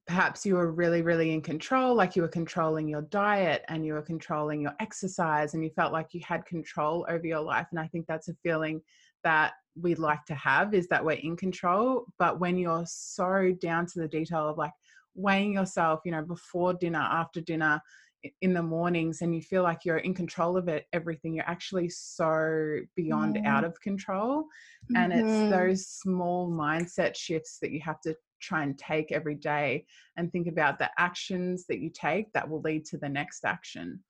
perhaps 0.06 0.44
you 0.44 0.54
were 0.54 0.70
really 0.70 1.00
really 1.00 1.32
in 1.32 1.40
control 1.40 1.94
like 1.94 2.14
you 2.14 2.20
were 2.20 2.28
controlling 2.28 2.86
your 2.86 3.02
diet 3.02 3.64
and 3.68 3.86
you 3.86 3.94
were 3.94 4.02
controlling 4.02 4.60
your 4.60 4.74
exercise 4.78 5.54
and 5.54 5.64
you 5.64 5.70
felt 5.70 5.94
like 5.94 6.08
you 6.12 6.20
had 6.26 6.44
control 6.44 7.06
over 7.08 7.26
your 7.26 7.40
life 7.40 7.66
and 7.70 7.80
I 7.80 7.86
think 7.86 8.06
that's 8.06 8.28
a 8.28 8.34
feeling 8.42 8.82
that 9.22 9.54
we 9.80 9.94
like 9.94 10.24
to 10.26 10.34
have 10.34 10.74
is 10.74 10.86
that 10.88 11.04
we're 11.04 11.12
in 11.12 11.36
control. 11.36 12.06
But 12.18 12.40
when 12.40 12.56
you're 12.58 12.84
so 12.86 13.52
down 13.60 13.86
to 13.86 14.00
the 14.00 14.08
detail 14.08 14.48
of 14.48 14.58
like 14.58 14.72
weighing 15.14 15.54
yourself, 15.54 16.00
you 16.04 16.12
know, 16.12 16.22
before 16.22 16.74
dinner, 16.74 17.00
after 17.00 17.40
dinner, 17.40 17.80
in 18.40 18.54
the 18.54 18.62
mornings 18.62 19.20
and 19.20 19.34
you 19.34 19.42
feel 19.42 19.62
like 19.62 19.84
you're 19.84 19.98
in 19.98 20.14
control 20.14 20.56
of 20.56 20.68
it 20.68 20.86
everything 20.92 21.34
you're 21.34 21.48
actually 21.48 21.88
so 21.88 22.78
beyond 22.96 23.36
Mm. 23.36 23.46
out 23.46 23.64
of 23.64 23.78
control 23.80 24.46
and 24.94 25.12
Mhm. 25.12 25.18
it's 25.18 25.44
those 25.50 25.86
small 25.86 26.50
mindset 26.50 27.14
shifts 27.16 27.58
that 27.58 27.70
you 27.70 27.80
have 27.80 28.00
to 28.00 28.16
try 28.40 28.62
and 28.62 28.78
take 28.78 29.12
every 29.12 29.34
day 29.34 29.84
and 30.16 30.30
think 30.32 30.46
about 30.46 30.78
the 30.78 30.90
actions 30.98 31.66
that 31.66 31.80
you 31.80 31.90
take 31.90 32.32
that 32.32 32.48
will 32.48 32.60
lead 32.62 32.84
to 32.86 32.98
the 32.98 33.08
next 33.08 33.44
action 33.44 34.02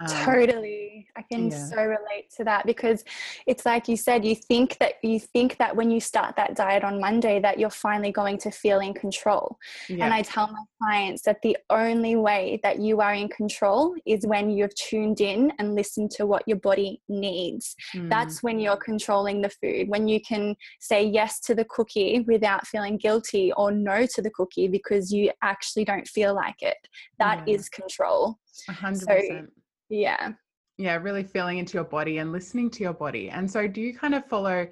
um, 0.00 0.06
totally 0.24 1.06
i 1.16 1.22
can 1.22 1.50
yeah. 1.50 1.64
so 1.66 1.76
relate 1.76 2.30
to 2.36 2.44
that 2.44 2.66
because 2.66 3.04
it's 3.46 3.64
like 3.64 3.88
you 3.88 3.96
said 3.96 4.24
you 4.24 4.34
think 4.34 4.76
that 4.78 4.94
you 5.02 5.18
think 5.18 5.56
that 5.56 5.74
when 5.74 5.90
you 5.90 6.00
start 6.00 6.34
that 6.36 6.54
diet 6.54 6.84
on 6.84 7.00
monday 7.00 7.40
that 7.40 7.58
you're 7.58 7.70
finally 7.70 8.12
going 8.12 8.36
to 8.36 8.50
feel 8.50 8.80
in 8.80 8.92
control 8.92 9.58
yeah. 9.88 10.04
and 10.04 10.12
i 10.12 10.22
tell 10.22 10.48
my 10.48 10.62
clients 10.82 11.22
that 11.22 11.40
the 11.42 11.56
only 11.70 12.16
way 12.16 12.60
that 12.62 12.78
you 12.80 13.00
are 13.00 13.14
in 13.14 13.28
control 13.28 13.94
is 14.04 14.26
when 14.26 14.50
you've 14.50 14.74
tuned 14.74 15.20
in 15.20 15.52
and 15.58 15.74
listened 15.74 16.10
to 16.10 16.26
what 16.26 16.42
your 16.46 16.58
body 16.58 17.00
needs 17.08 17.74
Mm, 17.94 18.08
that's 18.10 18.42
when 18.42 18.58
you're 18.58 18.76
controlling 18.76 19.40
the 19.40 19.48
food 19.48 19.88
when 19.88 20.08
you 20.08 20.20
can 20.20 20.56
say 20.80 21.04
yes 21.04 21.40
to 21.40 21.54
the 21.54 21.64
cookie 21.66 22.20
without 22.26 22.66
feeling 22.66 22.96
guilty 22.96 23.52
or 23.52 23.70
no 23.70 24.06
to 24.06 24.22
the 24.22 24.30
cookie 24.30 24.66
because 24.68 25.12
you 25.12 25.30
actually 25.42 25.84
don't 25.84 26.06
feel 26.08 26.34
like 26.34 26.62
it 26.62 26.76
That 27.18 27.48
is 27.48 27.68
Yeah. 27.72 27.80
control 27.80 28.38
a 28.68 28.72
hundred 28.72 29.00
so- 29.00 29.14
percent 29.14 29.50
yeah 29.88 30.32
yeah 30.78 30.94
really 30.96 31.22
feeling 31.24 31.58
into 31.58 31.74
your 31.74 31.84
body 31.84 32.18
and 32.18 32.32
listening 32.32 32.70
to 32.70 32.82
your 32.82 32.92
body 32.92 33.30
and 33.30 33.50
so 33.50 33.66
do 33.66 33.80
you 33.80 33.96
kind 33.96 34.14
of 34.14 34.24
follow 34.26 34.66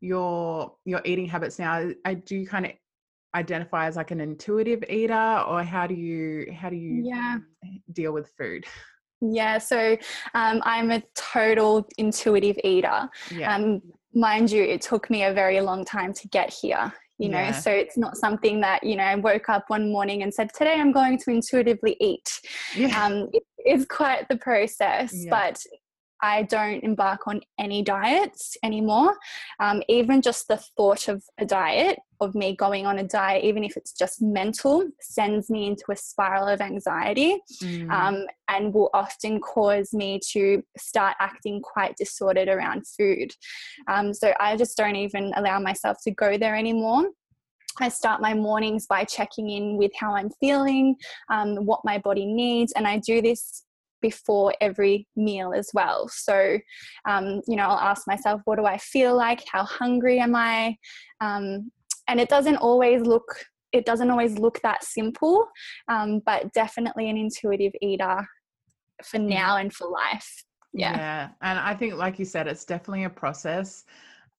your 0.00 0.74
your 0.84 1.00
eating 1.04 1.26
habits 1.26 1.58
now 1.58 1.90
I, 2.04 2.14
do 2.14 2.36
you 2.36 2.46
kind 2.46 2.66
of 2.66 2.72
identify 3.34 3.86
as 3.86 3.96
like 3.96 4.10
an 4.10 4.20
intuitive 4.20 4.82
eater 4.88 5.44
or 5.46 5.62
how 5.62 5.86
do 5.86 5.94
you 5.94 6.52
how 6.52 6.70
do 6.70 6.76
you 6.76 7.04
Yeah. 7.08 7.38
deal 7.92 8.12
with 8.12 8.30
food 8.38 8.64
Yeah, 9.20 9.58
so 9.58 9.96
um, 10.34 10.62
I'm 10.64 10.92
a 10.92 11.02
total 11.16 11.88
intuitive 11.98 12.56
eater. 12.62 13.08
yeah 13.32 13.54
Um, 13.56 13.82
mind 14.14 14.50
you, 14.50 14.62
it 14.62 14.80
took 14.80 15.10
me 15.10 15.24
a 15.24 15.32
very 15.32 15.60
long 15.60 15.84
time 15.84 16.12
to 16.14 16.28
get 16.28 16.52
here. 16.52 16.92
You 17.18 17.28
know, 17.28 17.38
Yeah. 17.40 17.52
so 17.52 17.70
it's 17.70 17.96
not 17.98 18.16
something 18.16 18.60
that 18.60 18.84
you 18.84 18.94
know 18.96 19.02
I 19.02 19.14
woke 19.16 19.48
up 19.48 19.64
one 19.68 19.90
morning 19.90 20.22
and 20.22 20.32
said, 20.32 20.50
"Today 20.54 20.74
I'm 20.74 20.92
going 20.92 21.18
to 21.18 21.30
intuitively 21.30 21.96
eat." 22.00 22.28
yeah 22.76 23.04
Um, 23.04 23.28
it 23.32 23.42
is 23.66 23.86
quite 23.86 24.28
the 24.28 24.36
process, 24.36 25.12
Yeah. 25.12 25.30
but 25.30 25.60
I 26.22 26.42
don't 26.44 26.82
embark 26.82 27.26
on 27.26 27.40
any 27.58 27.82
diets 27.82 28.56
anymore. 28.62 29.16
Um, 29.60 29.82
even 29.88 30.22
just 30.22 30.48
the 30.48 30.56
thought 30.76 31.08
of 31.08 31.22
a 31.38 31.44
diet, 31.44 31.98
of 32.20 32.34
me 32.34 32.56
going 32.56 32.86
on 32.86 32.98
a 32.98 33.04
diet, 33.04 33.44
even 33.44 33.62
if 33.62 33.76
it's 33.76 33.92
just 33.92 34.20
mental, 34.20 34.84
sends 35.00 35.48
me 35.48 35.68
into 35.68 35.84
a 35.90 35.96
spiral 35.96 36.48
of 36.48 36.60
anxiety 36.60 37.38
Mm, 37.62 37.90
um, 37.90 38.26
and 38.48 38.72
will 38.72 38.90
often 38.94 39.40
cause 39.40 39.92
me 39.92 40.20
to 40.32 40.62
start 40.76 41.16
acting 41.20 41.60
quite 41.60 41.96
disordered 41.96 42.48
around 42.48 42.86
food. 42.86 43.32
Um, 43.88 44.12
so 44.14 44.32
I 44.40 44.56
just 44.56 44.76
don't 44.76 44.96
even 44.96 45.32
allow 45.36 45.58
myself 45.60 45.98
to 46.04 46.10
go 46.10 46.38
there 46.38 46.56
anymore. 46.56 47.10
I 47.80 47.88
start 47.88 48.20
my 48.20 48.34
mornings 48.34 48.86
by 48.86 49.04
checking 49.04 49.50
in 49.50 49.76
with 49.76 49.92
how 49.98 50.14
I'm 50.14 50.30
feeling, 50.40 50.96
um, 51.30 51.64
what 51.64 51.84
my 51.84 51.98
body 51.98 52.26
needs, 52.26 52.72
and 52.72 52.86
I 52.86 52.98
do 52.98 53.22
this 53.22 53.64
before 54.00 54.54
every 54.60 55.06
meal 55.16 55.52
as 55.52 55.70
well. 55.74 56.08
So, 56.08 56.58
um, 57.06 57.40
you 57.46 57.56
know, 57.56 57.64
I'll 57.64 57.88
ask 57.90 58.06
myself, 58.06 58.40
what 58.44 58.56
do 58.58 58.66
I 58.66 58.78
feel 58.78 59.16
like? 59.16 59.42
How 59.50 59.64
hungry 59.64 60.20
am 60.20 60.34
I? 60.34 60.76
Um, 61.20 61.70
and 62.08 62.20
it 62.20 62.28
doesn't 62.28 62.56
always 62.56 63.02
look 63.02 63.44
it 63.70 63.84
doesn't 63.84 64.10
always 64.10 64.38
look 64.38 64.58
that 64.62 64.82
simple, 64.82 65.46
um, 65.88 66.22
but 66.24 66.50
definitely 66.54 67.10
an 67.10 67.18
intuitive 67.18 67.72
eater 67.82 68.26
for 69.04 69.18
now 69.18 69.58
and 69.58 69.70
for 69.74 69.88
life. 69.88 70.44
Yeah. 70.74 70.96
yeah 70.96 71.28
and 71.40 71.58
i 71.58 71.74
think 71.74 71.94
like 71.94 72.18
you 72.18 72.26
said 72.26 72.46
it's 72.46 72.66
definitely 72.66 73.04
a 73.04 73.10
process 73.10 73.86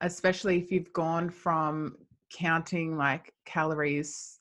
especially 0.01 0.59
if 0.59 0.71
you've 0.71 0.93
gone 0.93 1.27
from 1.27 1.97
counting 2.31 2.95
like 2.95 3.33
calories 3.45 4.39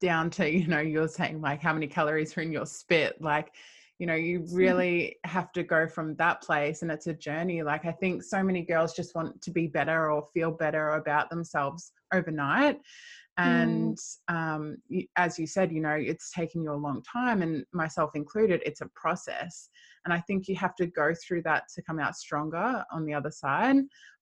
down 0.00 0.30
to 0.30 0.50
you 0.50 0.66
know 0.66 0.80
you're 0.80 1.08
saying 1.08 1.40
like 1.40 1.62
how 1.62 1.72
many 1.72 1.86
calories 1.86 2.36
are 2.36 2.40
in 2.40 2.52
your 2.52 2.66
spit 2.66 3.20
like 3.22 3.54
you 4.02 4.08
know 4.08 4.16
you 4.16 4.44
really 4.52 5.16
have 5.22 5.52
to 5.52 5.62
go 5.62 5.86
from 5.86 6.16
that 6.16 6.42
place 6.42 6.82
and 6.82 6.90
it's 6.90 7.06
a 7.06 7.14
journey. 7.14 7.62
Like 7.62 7.84
i 7.86 7.92
think 7.92 8.24
so 8.24 8.42
many 8.42 8.62
girls 8.62 8.92
just 8.94 9.14
want 9.14 9.40
to 9.40 9.50
be 9.52 9.68
better 9.68 10.10
or 10.10 10.26
feel 10.34 10.50
better 10.50 10.90
about 10.90 11.30
themselves 11.30 11.92
overnight. 12.12 12.80
And 13.38 13.96
um, 14.28 14.76
as 15.16 15.38
you 15.38 15.46
said 15.46 15.72
you 15.72 15.80
know 15.80 15.96
it's 16.12 16.32
taken 16.32 16.60
you 16.62 16.72
a 16.72 16.84
long 16.86 17.02
time 17.10 17.40
and 17.42 17.64
myself 17.72 18.10
included 18.14 18.60
it's 18.66 18.82
a 18.82 18.90
process. 19.02 19.70
And 20.04 20.12
i 20.12 20.20
think 20.26 20.48
you 20.48 20.56
have 20.56 20.74
to 20.76 20.86
go 20.86 21.14
through 21.14 21.42
that 21.42 21.62
to 21.74 21.82
come 21.82 22.00
out 22.00 22.16
stronger 22.16 22.84
on 22.90 23.06
the 23.06 23.14
other 23.14 23.30
side. 23.30 23.76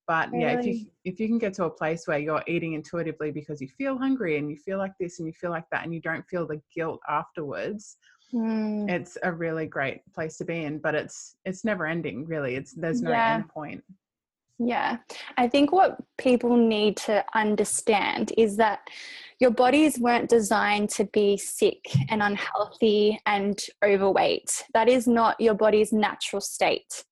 But 0.07 0.29
yeah 0.33 0.59
if 0.59 0.65
you 0.65 0.75
if 1.05 1.19
you 1.19 1.27
can 1.27 1.39
get 1.39 1.53
to 1.55 1.65
a 1.65 1.77
place 1.81 2.03
where 2.05 2.19
you're 2.19 2.43
eating 2.47 2.73
intuitively 2.73 3.31
because 3.31 3.59
you 3.61 3.69
feel 3.81 3.97
hungry 3.97 4.37
and 4.37 4.49
you 4.51 4.57
feel 4.57 4.77
like 4.77 4.95
this 4.99 5.17
and 5.17 5.27
you 5.27 5.33
feel 5.33 5.51
like 5.57 5.69
that 5.71 5.83
and 5.83 5.93
you 5.95 6.01
don't 6.01 6.27
feel 6.27 6.45
the 6.45 6.61
guilt 6.75 7.01
afterwards 7.09 7.97
Mm. 8.33 8.89
it's 8.89 9.17
a 9.23 9.31
really 9.31 9.65
great 9.65 10.01
place 10.13 10.37
to 10.37 10.45
be 10.45 10.63
in 10.63 10.79
but 10.79 10.95
it's 10.95 11.35
it's 11.43 11.65
never 11.65 11.85
ending 11.85 12.25
really 12.25 12.55
it's 12.55 12.73
there's 12.73 13.01
no 13.01 13.11
Yeah. 13.11 13.35
end 13.35 13.49
point 13.49 13.83
Yeah, 14.63 14.97
I 15.37 15.47
think 15.47 15.71
what 15.71 15.97
people 16.19 16.55
need 16.55 16.95
to 17.07 17.25
understand 17.33 18.31
is 18.37 18.57
that 18.57 18.79
your 19.39 19.49
bodies 19.49 19.97
weren't 19.99 20.29
designed 20.29 20.89
to 20.91 21.05
be 21.05 21.35
sick 21.35 21.83
and 22.09 22.21
unhealthy 22.21 23.19
and 23.25 23.59
overweight. 23.83 24.51
That 24.75 24.87
is 24.87 25.07
not 25.07 25.41
your 25.41 25.55
body's 25.55 25.91
natural 25.91 26.41
state. 26.41 27.03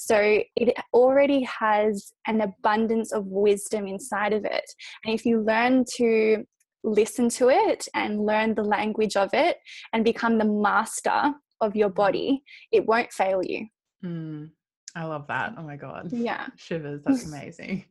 So 0.00 0.40
it 0.56 0.76
already 0.92 1.42
has 1.42 2.12
an 2.26 2.40
abundance 2.40 3.12
of 3.12 3.26
wisdom 3.26 3.86
inside 3.86 4.32
of 4.32 4.44
it. 4.44 4.64
And 5.04 5.14
if 5.14 5.24
you 5.24 5.40
learn 5.40 5.84
to 5.96 6.44
listen 6.86 7.28
to 7.28 7.50
it 7.50 7.86
and 7.94 8.24
learn 8.24 8.54
the 8.54 8.62
language 8.62 9.16
of 9.16 9.30
it 9.34 9.58
and 9.92 10.04
become 10.04 10.38
the 10.38 10.44
master 10.44 11.34
of 11.60 11.74
your 11.74 11.90
body, 11.90 12.42
it 12.72 12.86
won't 12.86 13.12
fail 13.12 13.40
you. 13.42 13.66
Mm, 14.04 14.50
i 14.94 15.04
love 15.04 15.26
that. 15.26 15.54
Oh 15.58 15.62
my 15.62 15.76
god. 15.76 16.10
Yeah. 16.12 16.46
shivers. 16.56 17.02
That's 17.06 17.26
amazing. 17.26 17.84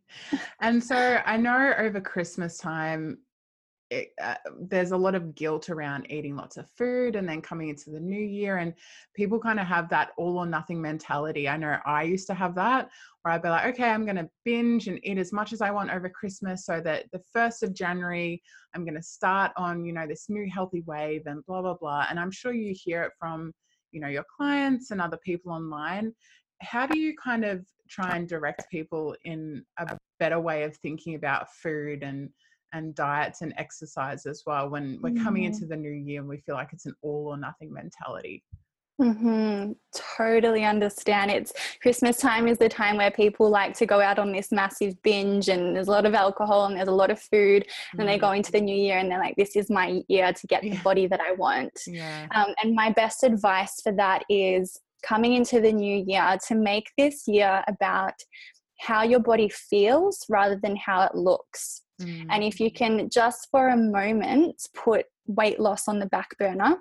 And 0.62 0.84
so 0.84 1.20
i 1.26 1.38
know 1.38 1.74
over 1.78 2.00
christmas 2.02 2.58
time 2.58 3.20
it, 3.92 4.10
uh, 4.22 4.36
there's 4.62 4.92
a 4.92 4.98
lot 4.98 5.14
of 5.14 5.36
guilt 5.36 5.70
around 5.70 6.08
eating 6.10 6.36
lots 6.36 6.58
of 6.58 6.68
food 6.72 7.16
and 7.16 7.30
then 7.30 7.42
coming 7.42 7.70
into 7.70 7.92
the 7.92 8.00
new 8.00 8.20
year 8.20 8.58
and 8.58 8.74
people 9.16 9.40
kind 9.40 9.60
of 9.60 9.68
have 9.68 9.90
that 9.90 10.10
all 10.18 10.38
or 10.38 10.46
nothing 10.46 10.82
mentality. 10.82 11.48
I 11.48 11.58
know 11.58 11.78
i 11.86 12.04
used 12.04 12.28
to 12.28 12.34
have 12.34 12.56
that 12.56 12.90
where 13.22 13.34
i'd 13.34 13.42
be 13.42 13.50
like 13.50 13.66
okay 13.74 13.90
i'm 13.90 14.06
going 14.06 14.16
to 14.16 14.30
binge 14.44 14.88
and 14.88 15.00
eat 15.04 15.18
as 15.18 15.32
much 15.32 15.54
as 15.54 15.62
i 15.62 15.72
want 15.72 15.92
over 15.92 16.10
christmas 16.10 16.66
so 16.66 16.82
that 16.82 17.06
the 17.12 17.22
1st 17.36 17.64
of 17.64 17.74
january 17.74 18.42
i'm 18.74 18.84
going 18.84 18.96
to 18.96 19.02
start 19.02 19.52
on 19.58 19.86
you 19.86 19.94
know 19.94 20.08
this 20.08 20.26
new 20.30 20.50
healthy 20.50 20.82
wave 20.86 21.24
and 21.26 21.46
blah 21.46 21.62
blah 21.62 21.74
blah 21.74 22.06
and 22.10 22.20
i'm 22.20 22.32
sure 22.32 22.54
you 22.54 22.74
hear 22.76 23.04
it 23.04 23.12
from 23.20 23.52
you 23.96 24.02
know 24.02 24.10
your 24.10 24.26
clients 24.36 24.92
and 24.92 25.02
other 25.02 25.18
people 25.18 25.52
online. 25.52 26.14
How 26.62 26.86
do 26.86 27.00
you 27.00 27.16
kind 27.16 27.46
of 27.46 27.66
try 27.90 28.16
and 28.18 28.28
direct 28.28 28.70
people 28.70 29.16
in 29.24 29.64
a 29.78 29.98
better 30.20 30.40
way 30.40 30.64
of 30.64 30.76
thinking 30.78 31.16
about 31.16 31.52
food 31.54 32.04
and 32.04 32.30
and 32.76 32.94
diets 32.94 33.42
and 33.42 33.54
exercise 33.58 34.26
as 34.26 34.44
well 34.46 34.70
when 34.70 35.00
we're 35.02 35.24
coming 35.24 35.44
Mhm. 35.44 35.48
into 35.48 35.66
the 35.66 35.76
new 35.76 35.92
year 35.92 36.20
and 36.20 36.30
we 36.30 36.38
feel 36.38 36.56
like 36.56 36.74
it's 36.74 36.86
an 36.86 36.96
all 37.02 37.28
or 37.28 37.38
nothing 37.38 37.72
mentality 37.72 38.44
hmm 38.98 39.72
Totally 40.18 40.64
understand. 40.64 41.30
It's 41.32 41.52
Christmas 41.82 42.18
time 42.18 42.48
is 42.48 42.58
the 42.58 42.70
time 42.70 42.96
where 42.98 43.12
people 43.12 43.50
like 43.50 43.74
to 43.78 43.86
go 43.86 44.00
out 44.00 44.20
on 44.20 44.32
this 44.32 44.52
massive 44.54 44.94
binge, 45.04 45.50
and 45.50 45.76
there's 45.76 45.90
a 45.90 45.92
lot 45.92 46.06
of 46.06 46.14
alcohol 46.14 46.66
and 46.66 46.78
there's 46.78 46.88
a 46.88 47.00
lot 47.04 47.12
of 47.12 47.20
food. 47.20 47.68
And 47.98 48.08
they 48.08 48.18
go 48.18 48.32
into 48.32 48.52
the 48.54 48.62
new 48.62 48.76
year 48.76 48.98
and 49.00 49.12
they're 49.12 49.20
like, 49.20 49.36
"This 49.36 49.56
is 49.58 49.70
my 49.70 50.02
year 50.08 50.32
to 50.32 50.48
get 50.48 50.62
the 50.62 50.80
body 50.84 51.08
that 51.08 51.20
I 51.20 51.34
want." 51.34 51.74
yeah 51.88 52.28
Um, 52.36 52.54
and 52.62 52.74
my 52.74 52.90
best 52.92 53.24
advice 53.24 53.82
for 53.84 53.92
that 53.94 54.24
is 54.30 54.78
coming 55.04 55.34
into 55.34 55.60
the 55.60 55.74
new 55.74 55.98
year 56.08 56.38
to 56.48 56.56
make 56.56 56.88
this 56.98 57.28
year 57.28 57.64
about 57.68 58.14
how 58.80 59.04
your 59.04 59.20
body 59.20 59.50
feels 59.50 60.26
rather 60.30 60.60
than 60.62 60.76
how 60.76 61.04
it 61.04 61.16
looks. 61.16 61.82
Mm, 62.02 62.28
And 62.30 62.44
if 62.44 62.60
you 62.60 62.72
can 62.72 63.10
just 63.10 63.48
for 63.52 63.70
a 63.70 63.78
moment 63.78 64.68
put 64.74 65.06
weight 65.28 65.60
loss 65.60 65.88
on 65.88 66.00
the 66.00 66.06
back 66.08 66.38
burner 66.38 66.78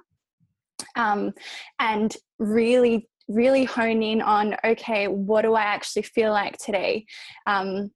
um, 0.97 1.33
and 1.79 2.17
really, 2.39 3.09
really 3.29 3.65
hone 3.65 4.03
in 4.03 4.21
on 4.21 4.57
okay, 4.65 5.09
what 5.09 5.43
do 5.43 5.55
I 5.55 5.63
actually 5.63 6.03
feel 6.03 6.31
like 6.31 6.59
today? 6.59 7.07
Um, 7.47 7.91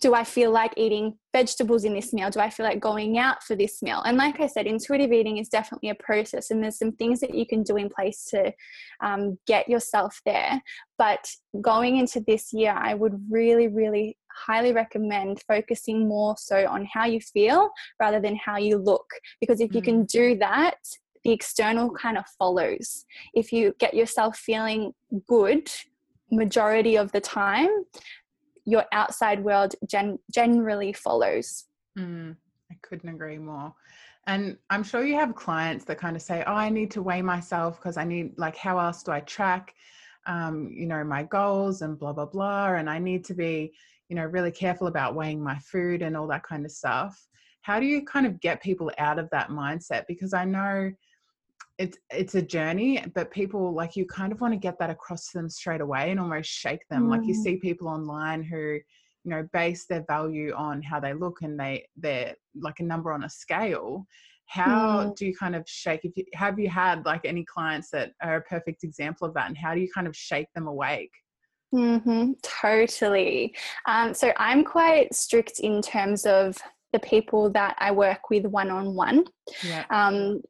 do 0.00 0.14
I 0.14 0.24
feel 0.24 0.50
like 0.50 0.72
eating 0.78 1.18
vegetables 1.32 1.84
in 1.84 1.92
this 1.92 2.12
meal? 2.12 2.30
Do 2.30 2.40
I 2.40 2.48
feel 2.48 2.64
like 2.64 2.80
going 2.80 3.18
out 3.18 3.42
for 3.42 3.54
this 3.54 3.82
meal? 3.82 4.00
And 4.02 4.16
like 4.16 4.40
I 4.40 4.46
said, 4.46 4.66
intuitive 4.66 5.12
eating 5.12 5.36
is 5.36 5.48
definitely 5.48 5.90
a 5.90 5.94
process, 5.94 6.50
and 6.50 6.62
there's 6.62 6.78
some 6.78 6.92
things 6.92 7.20
that 7.20 7.34
you 7.34 7.46
can 7.46 7.62
do 7.62 7.76
in 7.76 7.90
place 7.90 8.24
to 8.30 8.52
um, 9.02 9.38
get 9.46 9.68
yourself 9.68 10.20
there. 10.24 10.62
But 10.96 11.28
going 11.60 11.98
into 11.98 12.20
this 12.26 12.52
year, 12.52 12.74
I 12.76 12.94
would 12.94 13.20
really, 13.30 13.68
really 13.68 14.16
highly 14.34 14.72
recommend 14.72 15.42
focusing 15.46 16.08
more 16.08 16.34
so 16.38 16.66
on 16.66 16.88
how 16.90 17.04
you 17.04 17.20
feel 17.20 17.70
rather 18.00 18.20
than 18.20 18.36
how 18.36 18.56
you 18.56 18.78
look. 18.78 19.06
Because 19.40 19.60
if 19.60 19.70
mm. 19.70 19.74
you 19.76 19.82
can 19.82 20.04
mm. 20.04 20.08
do 20.08 20.38
that, 20.38 20.76
the 21.24 21.32
external 21.32 21.90
kind 21.90 22.16
of 22.16 22.24
follows. 22.38 23.04
If 23.34 23.52
you 23.52 23.74
get 23.78 23.92
yourself 23.92 24.38
feeling 24.38 24.92
good 25.28 25.70
majority 26.30 26.96
of 26.96 27.12
the 27.12 27.20
time, 27.20 27.68
your 28.64 28.84
outside 28.92 29.42
world 29.42 29.74
gen- 29.88 30.18
generally 30.32 30.92
follows. 30.92 31.66
Mm, 31.98 32.36
I 32.70 32.74
couldn't 32.82 33.08
agree 33.08 33.38
more. 33.38 33.74
And 34.26 34.58
I'm 34.68 34.82
sure 34.82 35.04
you 35.04 35.14
have 35.14 35.34
clients 35.34 35.84
that 35.86 35.98
kind 35.98 36.14
of 36.14 36.22
say, 36.22 36.44
Oh, 36.46 36.54
I 36.54 36.68
need 36.68 36.90
to 36.92 37.02
weigh 37.02 37.22
myself 37.22 37.80
because 37.80 37.96
I 37.96 38.04
need, 38.04 38.32
like, 38.36 38.56
how 38.56 38.78
else 38.78 39.02
do 39.02 39.12
I 39.12 39.20
track, 39.20 39.74
um, 40.26 40.70
you 40.72 40.86
know, 40.86 41.02
my 41.02 41.22
goals 41.22 41.82
and 41.82 41.98
blah, 41.98 42.12
blah, 42.12 42.26
blah. 42.26 42.74
And 42.74 42.88
I 42.88 42.98
need 42.98 43.24
to 43.26 43.34
be, 43.34 43.72
you 44.08 44.16
know, 44.16 44.24
really 44.24 44.52
careful 44.52 44.86
about 44.86 45.14
weighing 45.14 45.42
my 45.42 45.58
food 45.58 46.02
and 46.02 46.16
all 46.16 46.26
that 46.28 46.42
kind 46.42 46.64
of 46.64 46.70
stuff. 46.70 47.26
How 47.62 47.80
do 47.80 47.86
you 47.86 48.04
kind 48.04 48.26
of 48.26 48.40
get 48.40 48.62
people 48.62 48.90
out 48.98 49.18
of 49.18 49.28
that 49.30 49.48
mindset? 49.48 50.04
Because 50.06 50.34
I 50.34 50.44
know 50.44 50.92
it's 51.80 51.96
it's 52.10 52.34
a 52.34 52.42
journey 52.42 53.02
but 53.14 53.30
people 53.30 53.72
like 53.72 53.96
you 53.96 54.04
kind 54.04 54.32
of 54.32 54.40
want 54.40 54.52
to 54.52 54.58
get 54.58 54.78
that 54.78 54.90
across 54.90 55.30
to 55.30 55.38
them 55.38 55.48
straight 55.48 55.80
away 55.80 56.10
and 56.10 56.20
almost 56.20 56.50
shake 56.50 56.86
them 56.90 57.06
mm. 57.06 57.10
like 57.10 57.24
you 57.24 57.34
mm. 57.34 57.42
see 57.42 57.56
people 57.56 57.88
online 57.88 58.42
who 58.42 58.78
you 59.24 59.30
know 59.30 59.48
base 59.54 59.86
their 59.86 60.04
value 60.06 60.52
on 60.54 60.82
how 60.82 61.00
they 61.00 61.14
look 61.14 61.38
and 61.40 61.58
they 61.58 61.82
they're 61.96 62.34
like 62.54 62.80
a 62.80 62.84
number 62.84 63.12
on 63.12 63.24
a 63.24 63.30
scale 63.30 64.06
how 64.44 65.04
mm. 65.04 65.16
do 65.16 65.24
you 65.24 65.34
kind 65.34 65.56
of 65.56 65.66
shake 65.66 66.04
if 66.04 66.14
you 66.16 66.24
have 66.34 66.58
you 66.58 66.68
had 66.68 67.04
like 67.06 67.24
any 67.24 67.44
clients 67.44 67.88
that 67.90 68.12
are 68.22 68.36
a 68.36 68.42
perfect 68.42 68.84
example 68.84 69.26
of 69.26 69.32
that 69.32 69.48
and 69.48 69.56
how 69.56 69.74
do 69.74 69.80
you 69.80 69.88
kind 69.94 70.06
of 70.06 70.14
shake 70.14 70.48
them 70.54 70.66
awake 70.66 71.12
mm-hmm, 71.74 72.32
totally 72.42 73.54
um, 73.86 74.12
so 74.12 74.32
i'm 74.36 74.64
quite 74.64 75.14
strict 75.14 75.60
in 75.60 75.80
terms 75.80 76.26
of 76.26 76.58
the 76.92 76.98
people 76.98 77.50
that 77.50 77.76
I 77.78 77.92
work 77.92 78.30
with 78.30 78.46
one 78.46 78.70
on 78.70 78.94
one, 78.94 79.24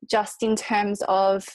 just 0.07 0.43
in 0.43 0.57
terms 0.57 1.03
of 1.09 1.47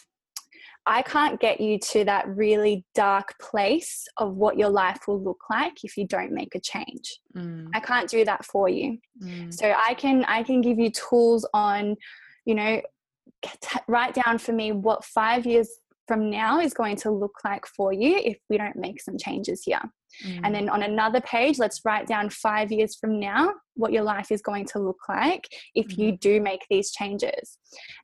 I 0.87 1.01
can't 1.01 1.39
get 1.39 1.59
you 1.59 1.79
to 1.79 2.05
that 2.05 2.27
really 2.27 2.85
dark 2.93 3.33
place 3.41 4.05
of 4.17 4.35
what 4.35 4.57
your 4.57 4.69
life 4.69 5.07
will 5.07 5.19
look 5.19 5.41
like 5.49 5.83
if 5.83 5.97
you 5.97 6.05
don't 6.05 6.31
make 6.31 6.53
a 6.53 6.59
change. 6.59 7.19
Mm. 7.35 7.69
I 7.73 7.79
can't 7.79 8.07
do 8.07 8.23
that 8.23 8.45
for 8.45 8.69
you. 8.69 8.99
Mm. 9.23 9.51
So 9.51 9.73
I 9.75 9.95
can 9.95 10.23
I 10.25 10.43
can 10.43 10.61
give 10.61 10.77
you 10.77 10.91
tools 10.91 11.47
on, 11.55 11.95
you 12.45 12.53
know, 12.53 12.81
write 13.87 14.13
down 14.13 14.37
for 14.37 14.53
me 14.53 14.71
what 14.73 15.03
5 15.03 15.47
years 15.47 15.69
from 16.07 16.29
now 16.29 16.59
is 16.59 16.75
going 16.75 16.97
to 16.97 17.09
look 17.09 17.33
like 17.43 17.65
for 17.65 17.91
you 17.91 18.17
if 18.17 18.37
we 18.47 18.57
don't 18.59 18.75
make 18.75 19.01
some 19.01 19.17
changes 19.17 19.63
here. 19.63 19.81
Mm. 20.23 20.41
And 20.43 20.55
then 20.55 20.69
on 20.69 20.83
another 20.83 21.21
page, 21.21 21.57
let's 21.57 21.81
write 21.85 22.07
down 22.07 22.29
five 22.29 22.71
years 22.71 22.95
from 22.95 23.19
now 23.19 23.53
what 23.75 23.91
your 23.91 24.03
life 24.03 24.31
is 24.31 24.41
going 24.41 24.65
to 24.65 24.79
look 24.79 24.99
like 25.09 25.47
if 25.73 25.87
mm. 25.87 25.97
you 25.97 26.07
mm-hmm. 26.09 26.15
do 26.21 26.41
make 26.41 26.65
these 26.69 26.91
changes. 26.91 27.57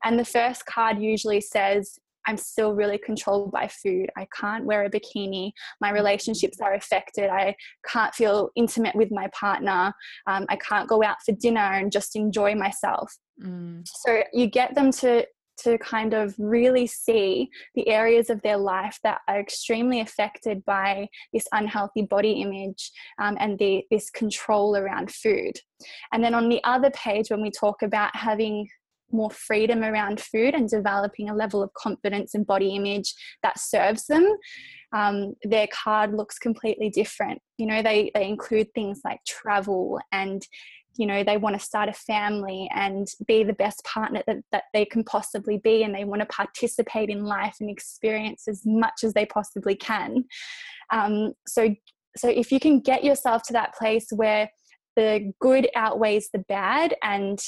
And 0.04 0.20
the 0.20 0.26
first 0.26 0.66
card 0.66 1.00
usually 1.00 1.42
says, 1.42 1.98
I'm 2.28 2.38
still 2.38 2.74
really 2.74 2.98
controlled 2.98 3.52
by 3.52 3.68
food. 3.68 4.10
I 4.16 4.28
can't 4.40 4.66
wear 4.66 4.84
a 4.84 4.90
bikini. 4.90 5.52
My 5.80 5.88
mm-hmm. 5.88 5.96
relationships 5.96 6.60
are 6.62 6.74
affected. 6.74 7.30
I 7.30 7.56
can't 7.88 8.14
feel 8.14 8.50
intimate 8.56 8.96
with 8.96 9.12
my 9.12 9.28
partner. 9.34 9.94
Um, 10.28 10.46
I 10.50 10.56
can't 10.58 10.88
go 10.88 11.04
out 11.04 11.18
for 11.26 11.32
dinner 11.34 11.60
and 11.60 11.92
just 11.92 12.16
enjoy 12.16 12.56
myself. 12.56 13.12
Mm. 13.44 13.88
So 13.88 14.24
you 14.34 14.48
get 14.48 14.76
them 14.76 14.92
to 14.92 15.26
to 15.64 15.78
kind 15.78 16.14
of 16.14 16.36
really 16.38 16.88
see 16.88 17.50
the 17.76 17.88
areas 17.88 18.30
of 18.30 18.42
their 18.42 18.58
life 18.58 18.98
that 19.04 19.20
are 19.28 19.40
extremely 19.40 20.00
affected 20.00 20.64
by 20.66 21.08
this 21.34 21.48
unhealthy 21.52 22.04
body 22.04 22.42
image 22.42 22.92
um, 23.20 23.38
and 23.40 23.58
the, 23.60 23.84
this 23.92 24.10
control 24.10 24.76
around 24.76 25.12
food. 25.12 25.54
And 26.12 26.24
then 26.24 26.34
on 26.34 26.50
the 26.50 26.64
other 26.64 26.92
page, 26.92 27.30
when 27.30 27.42
we 27.42 27.52
talk 27.52 27.82
about 27.82 28.16
having 28.16 28.68
more 29.14 29.32
freedom 29.32 29.84
around 29.84 30.20
food 30.20 30.54
and 30.54 30.70
developing 30.70 31.30
a 31.30 31.36
level 31.36 31.62
of 31.62 31.74
confidence 31.74 32.34
and 32.34 32.46
body 32.46 32.76
image 32.76 33.14
that 33.44 33.60
serves 33.60 34.06
them, 34.08 34.26
um, 34.94 35.34
their 35.44 35.68
card 35.68 36.14
looks 36.14 36.38
completely 36.38 36.90
different. 36.90 37.42
You 37.58 37.68
know, 37.68 37.82
they, 37.82 38.12
they 38.14 38.28
include 38.28 38.68
things 38.74 39.02
like 39.04 39.20
travel 39.28 40.00
and 40.12 40.46
you 40.98 41.06
know 41.06 41.24
they 41.24 41.38
want 41.38 41.58
to 41.58 41.66
start 41.66 41.90
a 41.90 41.94
family 41.94 42.70
and 42.76 43.08
be 43.26 43.44
the 43.44 43.54
best 43.54 43.84
partner 43.86 44.22
that, 44.28 44.38
that 44.52 44.64
they 44.74 44.86
can 44.86 45.04
possibly 45.04 45.58
be 45.58 45.84
and 45.84 45.96
they 45.96 46.04
want 46.04 46.22
to 46.22 46.26
participate 46.26 47.10
in 47.10 47.24
life 47.24 47.56
and 47.60 47.70
experience 47.70 48.48
as 48.48 48.62
much 48.66 49.04
as 49.04 49.14
they 49.14 49.26
possibly 49.26 49.76
can 49.76 50.24
um, 50.92 51.34
so 51.48 51.74
so 52.18 52.28
if 52.28 52.52
you 52.52 52.60
can 52.60 52.80
get 52.80 53.04
yourself 53.04 53.42
to 53.44 53.54
that 53.54 53.74
place 53.76 54.08
where 54.12 54.50
the 54.96 55.32
good 55.40 55.70
outweighs 55.76 56.30
the 56.34 56.40
bad 56.40 56.94
and 57.02 57.40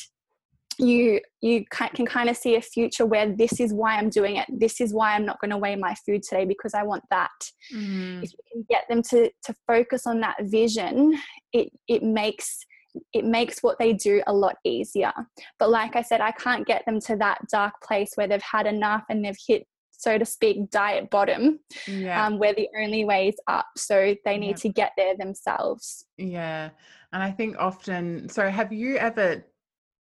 you 0.80 1.20
you 1.42 1.66
can 1.70 2.06
kind 2.06 2.30
of 2.30 2.38
see 2.38 2.56
a 2.56 2.62
future 2.62 3.06
where 3.06 3.32
this 3.32 3.60
is 3.60 3.74
why 3.74 3.98
I'm 3.98 4.10
doing 4.10 4.38
it. 4.38 4.48
This 4.50 4.82
is 4.82 4.94
why 4.94 5.14
I'm 5.14 5.26
not 5.26 5.40
going 5.40 5.52
to 5.52 5.58
weigh 5.58 5.76
my 5.76 5.94
food 6.06 6.24
today 6.24 6.46
because 6.46 6.74
I 6.74 6.84
want 6.84 7.04
that. 7.12 7.30
Mm. 7.74 8.24
If 8.24 8.32
you 8.32 8.40
can 8.52 8.66
get 8.70 8.86
them 8.90 9.02
to 9.04 9.30
to 9.44 9.56
focus 9.68 10.08
on 10.08 10.20
that 10.22 10.38
vision, 10.42 11.20
it 11.52 11.70
it 11.88 12.04
makes 12.04 12.66
it 13.14 13.26
makes 13.26 13.62
what 13.62 13.80
they 13.80 13.94
do 13.94 14.22
a 14.28 14.34
lot 14.34 14.56
easier. 14.64 15.14
But 15.60 15.70
like 15.70 15.96
I 15.96 16.02
said, 16.02 16.22
I 16.22 16.32
can't 16.32 16.66
get 16.66 16.86
them 16.86 17.00
to 17.02 17.16
that 17.18 17.40
dark 17.52 17.74
place 17.82 18.12
where 18.16 18.28
they've 18.28 18.42
had 18.42 18.68
enough 18.68 19.04
and 19.10 19.24
they've 19.24 19.38
hit, 19.48 19.66
so 19.92 20.18
to 20.18 20.26
speak, 20.26 20.70
diet 20.70 21.10
bottom, 21.10 21.60
yeah. 21.88 22.26
um, 22.26 22.38
where 22.38 22.54
the 22.54 22.70
only 22.80 23.06
way 23.06 23.30
is 23.30 23.38
up. 23.48 23.68
So 23.78 24.16
they 24.26 24.38
need 24.38 24.58
yeah. 24.58 24.64
to 24.64 24.70
get 24.70 24.92
there 24.98 25.18
themselves. 25.18 26.06
Yeah. 26.18 26.70
And 27.12 27.24
I 27.24 27.32
think 27.32 27.56
often, 27.60 28.30
so 28.30 28.50
have 28.50 28.74
you 28.74 28.98
ever 28.98 29.46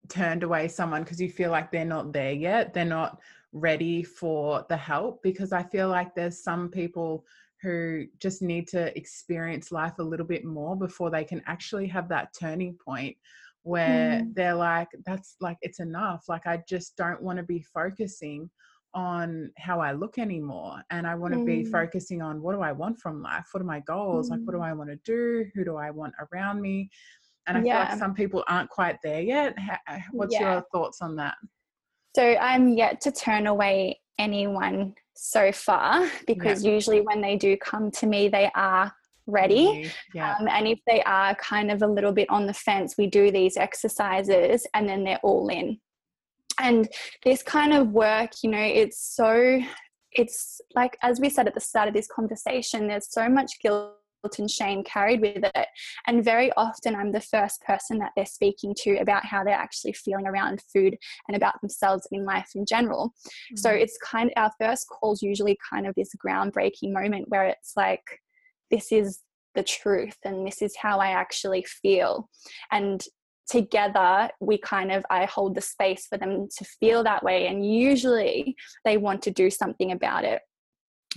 turned 0.10 0.44
away 0.44 0.68
someone 0.68 1.04
because 1.04 1.22
you 1.22 1.30
feel 1.30 1.52
like 1.52 1.72
they're 1.72 1.86
not 1.86 2.14
there 2.14 2.34
yet? 2.34 2.74
They're 2.74 2.86
not 2.86 3.20
ready 3.54 4.04
for 4.04 4.66
the 4.70 4.78
help? 4.78 5.22
Because 5.24 5.52
I 5.52 5.64
feel 5.64 5.90
like 5.90 6.16
there's 6.16 6.44
some 6.44 6.70
people 6.70 7.26
who 7.62 8.06
just 8.20 8.42
need 8.42 8.68
to 8.68 8.96
experience 8.98 9.72
life 9.72 10.00
a 10.00 10.04
little 10.04 10.26
bit 10.26 10.46
more 10.46 10.76
before 10.76 11.10
they 11.10 11.24
can 11.24 11.42
actually 11.48 11.88
have 11.88 12.08
that 12.10 12.30
turning 12.40 12.78
point 12.86 13.16
where 13.64 14.22
mm. 14.22 14.34
they're 14.34 14.56
like 14.56 14.88
that's 15.06 15.36
like 15.42 15.58
it's 15.62 15.80
enough 15.80 16.24
like 16.30 16.48
i 16.48 16.62
just 16.70 16.96
don't 16.96 17.22
want 17.22 17.38
to 17.38 17.44
be 17.44 17.62
focusing 17.62 18.50
on 18.94 19.52
how 19.58 19.82
i 19.82 19.92
look 19.92 20.18
anymore 20.18 20.82
and 20.90 21.06
i 21.06 21.14
want 21.14 21.34
to 21.34 21.40
mm. 21.40 21.46
be 21.46 21.66
focusing 21.66 22.22
on 22.22 22.42
what 22.42 22.54
do 22.54 22.62
i 22.62 22.72
want 22.72 22.98
from 22.98 23.22
life 23.22 23.46
what 23.52 23.62
are 23.62 23.66
my 23.66 23.82
goals 23.82 24.28
mm. 24.28 24.32
like 24.32 24.40
what 24.46 24.54
do 24.54 24.60
mm. 24.60 24.66
i 24.66 24.74
want 24.74 24.90
to 24.90 24.96
do 25.04 25.46
who 25.54 25.66
do 25.66 25.76
i 25.76 25.92
want 25.92 26.14
around 26.32 26.62
me 26.62 26.90
and 27.48 27.58
i 27.58 27.62
yeah. 27.62 27.84
feel 27.84 27.92
like 27.92 28.00
some 28.00 28.14
people 28.14 28.44
aren't 28.48 28.70
quite 28.70 28.98
there 29.04 29.22
yet 29.22 29.54
what's 30.12 30.34
yeah. 30.34 30.54
your 30.54 30.66
thoughts 30.72 31.02
on 31.02 31.16
that 31.16 31.36
so 32.16 32.24
i'm 32.38 32.70
yet 32.70 33.02
to 33.02 33.12
turn 33.12 33.48
away 33.48 34.00
anyone 34.18 34.96
so 35.18 35.52
far 35.52 36.10
because 36.26 36.64
yeah. 36.64 36.72
usually 36.72 37.02
when 37.02 37.22
they 37.22 37.36
do 37.36 37.58
come 37.58 37.92
to 37.92 38.08
me, 38.08 38.28
they 38.28 38.50
are 38.56 38.92
ready. 39.26 39.92
Yeah. 40.14 40.36
Um, 40.40 40.48
and 40.48 40.68
if 40.68 40.80
they 40.88 41.04
are 41.04 41.36
kind 41.36 41.70
of 41.70 41.82
a 41.82 41.88
little 41.88 42.14
bit 42.14 42.30
on 42.30 42.48
the 42.48 42.54
fence, 42.54 42.96
we 42.98 43.08
do 43.08 43.32
these 43.32 43.58
exercises 43.58 44.66
and 44.74 44.88
then 44.88 45.04
they're 45.04 45.20
all 45.24 45.50
in. 45.50 45.80
And 46.60 46.90
this 47.24 47.44
kind 47.44 47.74
of 47.74 47.90
work, 47.90 48.32
you 48.42 48.50
know, 48.50 48.62
it's 48.62 49.00
so, 49.00 49.62
it's 50.12 50.60
like, 50.76 50.98
as 51.04 51.20
we 51.20 51.30
said 51.30 51.48
at 51.48 51.54
the 51.54 51.60
start 51.60 51.88
of 51.88 51.94
this 51.94 52.08
conversation, 52.08 52.88
there's 52.88 53.12
so 53.12 53.30
much 53.30 53.60
guilt 53.62 53.94
and 54.38 54.52
shame 54.52 54.84
carried 54.84 55.22
with 55.22 55.44
it. 55.44 55.68
And 56.06 56.24
very 56.24 56.52
often, 56.54 56.96
I'm 56.96 57.12
the 57.12 57.22
first 57.22 57.62
person 57.62 57.98
that 58.00 58.12
they're 58.16 58.26
speaking 58.26 58.76
to 58.80 58.98
about 58.98 59.26
how 59.26 59.44
they're 59.44 59.54
actually 59.54 59.94
feeling 59.94 60.28
around 60.28 60.62
food 60.74 60.98
and 61.28 61.38
about 61.38 61.60
themselves 61.62 62.08
in 62.12 62.26
life 62.26 62.50
in 62.56 62.66
general. 62.66 63.14
Mm-hmm. 63.26 63.58
So 63.58 63.70
it's 63.70 63.98
kind 64.04 64.32
of 64.36 64.44
our 64.44 64.52
first 64.60 64.88
calls 64.88 65.22
usually 65.22 65.58
kind 65.70 65.88
of 65.88 65.96
this 65.96 66.12
groundbreaking 66.26 66.92
moment 66.92 67.30
where 67.30 67.46
it's 67.46 67.74
like, 67.78 68.04
this 68.70 68.92
is 68.92 69.22
the 69.56 69.64
truth 69.64 70.18
and 70.24 70.46
this 70.46 70.62
is 70.62 70.76
how 70.76 71.00
I 71.00 71.08
actually 71.08 71.64
feel. 71.64 72.30
And 72.72 73.02
together 73.50 74.30
we 74.42 74.58
kind 74.58 74.92
of 74.92 75.06
i 75.10 75.24
hold 75.24 75.56
the 75.56 75.62
space 75.62 76.06
for 76.06 76.18
them 76.18 76.50
to 76.54 76.66
feel 76.82 77.02
that 77.02 77.24
way 77.24 77.48
and 77.48 77.66
usually 77.66 78.54
they 78.84 78.98
want 78.98 79.22
to 79.22 79.32
do 79.32 79.50
something 79.50 79.94
about 79.94 80.26
it 80.26 80.42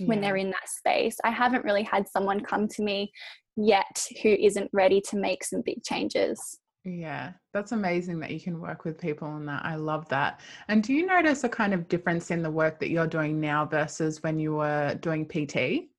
yeah. 0.01 0.07
when 0.07 0.21
they're 0.21 0.37
in 0.37 0.51
that 0.51 0.69
space. 0.69 1.17
I 1.23 1.31
haven't 1.31 1.65
really 1.65 1.83
had 1.83 2.07
someone 2.07 2.41
come 2.41 2.67
to 2.69 2.83
me 2.83 3.11
yet 3.55 4.07
who 4.21 4.29
isn't 4.29 4.69
ready 4.73 5.01
to 5.09 5.17
make 5.17 5.43
some 5.43 5.61
big 5.61 5.83
changes. 5.83 6.59
Yeah, 6.83 7.33
that's 7.53 7.73
amazing 7.73 8.19
that 8.21 8.31
you 8.31 8.39
can 8.39 8.59
work 8.59 8.85
with 8.85 8.99
people 8.99 9.27
on 9.27 9.45
that. 9.45 9.63
I 9.63 9.75
love 9.75 10.09
that. 10.09 10.39
And 10.67 10.81
do 10.81 10.93
you 10.93 11.05
notice 11.05 11.43
a 11.43 11.49
kind 11.49 11.73
of 11.73 11.87
difference 11.87 12.31
in 12.31 12.41
the 12.41 12.49
work 12.49 12.79
that 12.79 12.89
you're 12.89 13.07
doing 13.07 13.39
now 13.39 13.65
versus 13.65 14.23
when 14.23 14.39
you 14.39 14.55
were 14.55 14.95
doing 14.95 15.27
PT? 15.27 15.89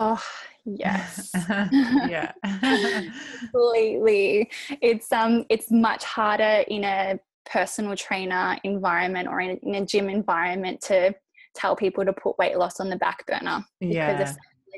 Oh, 0.00 0.22
yes. 0.64 1.30
yeah. 1.72 2.32
Completely. 3.40 4.50
It's 4.80 5.10
um 5.12 5.44
it's 5.48 5.70
much 5.70 6.04
harder 6.04 6.64
in 6.68 6.84
a 6.84 7.18
personal 7.46 7.96
trainer 7.96 8.56
environment 8.64 9.28
or 9.28 9.40
in, 9.40 9.56
in 9.62 9.76
a 9.76 9.86
gym 9.86 10.08
environment 10.08 10.80
to 10.82 11.14
tell 11.54 11.76
people 11.76 12.04
to 12.04 12.12
put 12.12 12.38
weight 12.38 12.56
loss 12.56 12.80
on 12.80 12.88
the 12.88 12.96
back 12.96 13.26
burner 13.26 13.64
because 13.80 13.94
yeah. 13.94 14.34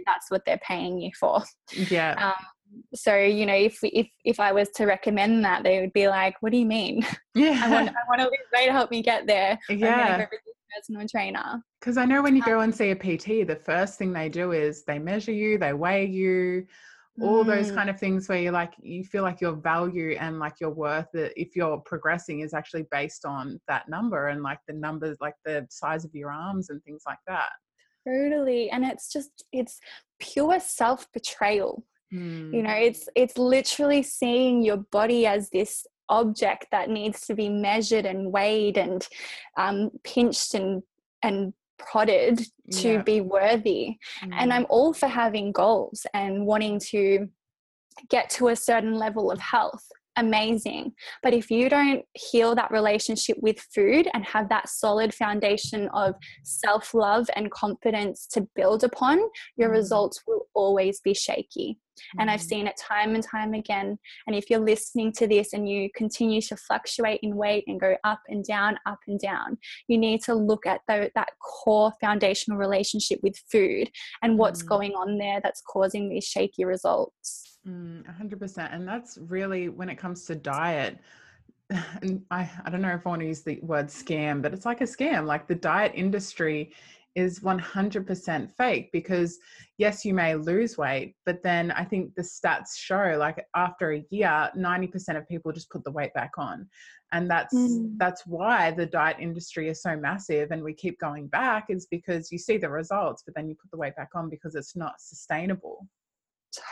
that's 0.07 0.31
what 0.31 0.43
they're 0.47 0.61
paying 0.67 0.99
you 0.99 1.11
for. 1.19 1.43
Yeah. 1.89 2.15
Um, 2.19 2.47
so 2.95 3.17
you 3.17 3.47
know 3.47 3.55
if 3.55 3.79
if 3.83 4.09
if 4.25 4.41
i 4.41 4.53
was 4.53 4.71
to 4.71 4.87
recommend 4.87 5.45
that 5.45 5.63
they 5.63 5.81
would 5.81 5.93
be 5.93 6.09
like 6.09 6.35
what 6.41 6.53
do 6.53 6.59
you 6.59 6.67
mean 6.67 7.07
yeah 7.35 7.61
i 7.65 7.71
want 7.71 7.89
i 7.89 7.93
want 8.09 8.21
to 8.21 8.25
lose 8.25 8.33
weight 8.55 8.71
help 8.71 8.91
me 8.91 9.03
get 9.03 9.27
there 9.27 9.59
yeah 9.69 10.27
personal 10.75 11.07
trainer 11.07 11.63
because 11.81 11.97
i 11.97 12.05
know 12.05 12.23
when 12.23 12.35
you 12.35 12.43
go 12.43 12.61
and 12.61 12.75
see 12.75 12.91
a 12.91 12.97
pt 12.97 13.47
the 13.47 13.61
first 13.63 13.99
thing 13.99 14.13
they 14.13 14.29
do 14.29 14.53
is 14.53 14.85
they 14.85 14.99
measure 14.99 15.33
you 15.33 15.59
they 15.59 15.73
weigh 15.73 16.07
you 16.07 16.67
all 17.21 17.45
those 17.45 17.71
Mm. 17.71 17.75
kind 17.75 17.91
of 17.91 18.01
things 18.01 18.29
where 18.29 18.39
you're 18.39 18.53
like 18.53 18.73
you 18.81 19.05
feel 19.05 19.23
like 19.23 19.41
your 19.41 19.53
value 19.53 20.17
and 20.19 20.39
like 20.39 20.55
your 20.61 20.71
worth 20.71 21.09
if 21.13 21.55
you're 21.55 21.79
progressing 21.79 22.41
is 22.41 22.55
actually 22.55 22.87
based 22.91 23.27
on 23.27 23.61
that 23.69 23.89
number 23.89 24.29
and 24.29 24.43
like 24.43 24.59
the 24.67 24.73
numbers 24.73 25.19
like 25.21 25.35
the 25.45 25.67
size 25.71 26.05
of 26.05 26.15
your 26.15 26.33
arms 26.33 26.71
and 26.71 26.83
things 26.85 27.03
like 27.07 27.19
that 27.27 27.51
totally 28.09 28.71
and 28.71 28.85
it's 28.85 29.13
just 29.13 29.45
it's 29.53 29.79
pure 30.19 30.59
self 30.59 31.07
betrayal 31.13 31.85
Mm. 32.13 32.53
you 32.55 32.63
know 32.63 32.75
it's 32.75 33.09
it's 33.15 33.39
literally 33.39 34.03
seeing 34.03 34.63
your 34.63 34.77
body 34.77 35.27
as 35.27 35.49
this 35.49 35.87
object 36.11 36.67
that 36.71 36.91
needs 36.91 37.27
to 37.27 37.35
be 37.35 37.49
measured 37.49 38.05
and 38.05 38.31
weighed 38.31 38.77
and 38.77 39.09
um, 39.57 39.91
pinched 40.05 40.53
and 40.53 40.83
and 41.23 41.55
prodded 41.91 42.41
to 42.71 42.93
Yeah. 42.95 43.03
be 43.03 43.21
worthy 43.21 43.97
and 44.23 44.51
Mm. 44.51 44.55
i'm 44.55 44.67
all 44.69 44.93
for 44.93 45.09
having 45.09 45.53
goals 45.53 46.07
and 46.15 46.47
wanting 46.47 46.79
to 46.91 47.29
get 48.09 48.31
to 48.31 48.49
a 48.49 48.57
certain 48.57 48.95
level 48.95 49.31
of 49.31 49.39
health 49.41 49.85
amazing 50.17 50.93
but 51.23 51.33
if 51.33 51.51
you 51.51 51.69
don't 51.71 52.05
heal 52.13 52.55
that 52.55 52.71
relationship 52.71 53.37
with 53.41 53.59
food 53.75 54.09
and 54.13 54.25
have 54.27 54.49
that 54.51 54.69
solid 54.69 55.15
foundation 55.15 55.89
of 55.95 56.15
self-love 56.45 57.29
and 57.35 57.51
confidence 57.51 58.27
to 58.27 58.47
build 58.55 58.85
upon 58.85 59.19
your 59.57 59.71
Mm. 59.71 59.73
results 59.81 60.23
will 60.27 60.47
always 60.55 61.01
be 61.01 61.15
shaky 61.15 61.79
and 62.19 62.31
I've 62.31 62.41
Mm. 62.41 62.49
seen 62.49 62.67
it 62.67 62.77
time 62.77 63.15
and 63.15 63.25
time 63.25 63.55
again. 63.55 63.99
And 64.27 64.37
if 64.37 64.51
you're 64.51 64.61
listening 64.61 65.13
to 65.13 65.27
this 65.27 65.53
and 65.53 65.69
you 65.69 65.89
continue 65.95 66.41
to 66.43 66.57
fluctuate 66.57 67.21
in 67.23 67.37
weight 67.37 67.65
and 67.67 67.81
go 67.81 67.97
up 68.05 68.21
and 68.29 68.45
down, 68.45 68.79
up 68.87 68.99
and 69.07 69.19
down, 69.19 69.59
you 69.89 69.99
need 69.99 70.23
to 70.25 70.35
look 70.35 70.67
at 70.67 70.81
the, 70.89 71.11
that 71.15 71.29
core 71.41 71.93
foundational 72.01 72.59
relationship 72.59 73.21
with 73.23 73.37
food 73.51 73.91
and 74.23 74.39
what's 74.39 74.63
Mm. 74.63 74.69
going 74.69 74.93
on 74.93 75.19
there 75.19 75.41
that's 75.43 75.63
causing 75.63 76.09
these 76.09 76.25
shaky 76.25 76.65
results. 76.65 77.59
Mm, 77.67 78.05
100%. 78.07 78.73
And 78.75 78.87
that's 78.87 79.19
really 79.19 79.69
when 79.69 79.89
it 79.89 79.97
comes 79.97 80.25
to 80.27 80.35
diet. 80.35 80.99
And 82.03 82.23
I, 82.31 82.51
I 82.65 82.71
don't 82.71 82.83
know 82.83 82.91
if 82.91 83.07
I 83.07 83.11
want 83.11 83.21
to 83.21 83.27
use 83.27 83.43
the 83.43 83.59
word 83.63 83.87
scam, 83.87 84.43
but 84.43 84.53
it's 84.53 84.67
like 84.67 84.81
a 84.81 84.85
scam. 84.85 85.27
Like 85.27 85.47
the 85.47 85.55
diet 85.55 85.93
industry 85.95 86.73
is 87.15 87.41
100% 87.41 88.51
fake 88.57 88.91
because, 88.93 89.39
yes, 89.79 90.05
you 90.05 90.15
may 90.15 90.35
lose 90.35 90.79
weight, 90.79 91.15
but 91.27 91.43
then 91.43 91.71
I 91.73 91.85
think 91.85 92.15
the 92.15 92.23
stats 92.23 92.77
show 92.77 93.17
like 93.19 93.45
after 93.55 93.93
a 93.93 94.05
year, 94.11 94.51
90% 94.57 95.17
of 95.17 95.29
people 95.29 95.53
just 95.53 95.71
put 95.71 95.85
the 95.85 95.91
weight 95.91 96.15
back 96.15 96.33
on. 96.39 96.69
And 97.13 97.31
that's 97.31 97.55
Mm. 97.55 97.99
that's 97.99 98.27
why 98.27 98.71
the 98.71 98.87
diet 98.87 99.19
industry 99.21 99.69
is 99.69 99.83
so 99.83 99.97
massive 99.97 100.51
and 100.51 100.63
we 100.63 100.73
keep 100.73 100.99
going 100.99 101.27
back 101.29 101.67
is 101.69 101.87
because 101.87 102.33
you 102.33 102.39
see 102.39 102.57
the 102.57 102.71
results, 102.71 103.23
but 103.25 103.35
then 103.35 103.49
you 103.49 103.55
put 103.55 103.71
the 103.71 103.77
weight 103.77 103.97
back 103.97 104.11
on 104.15 104.31
because 104.31 104.55
it's 104.55 104.75
not 104.75 104.99
sustainable. 104.99 105.87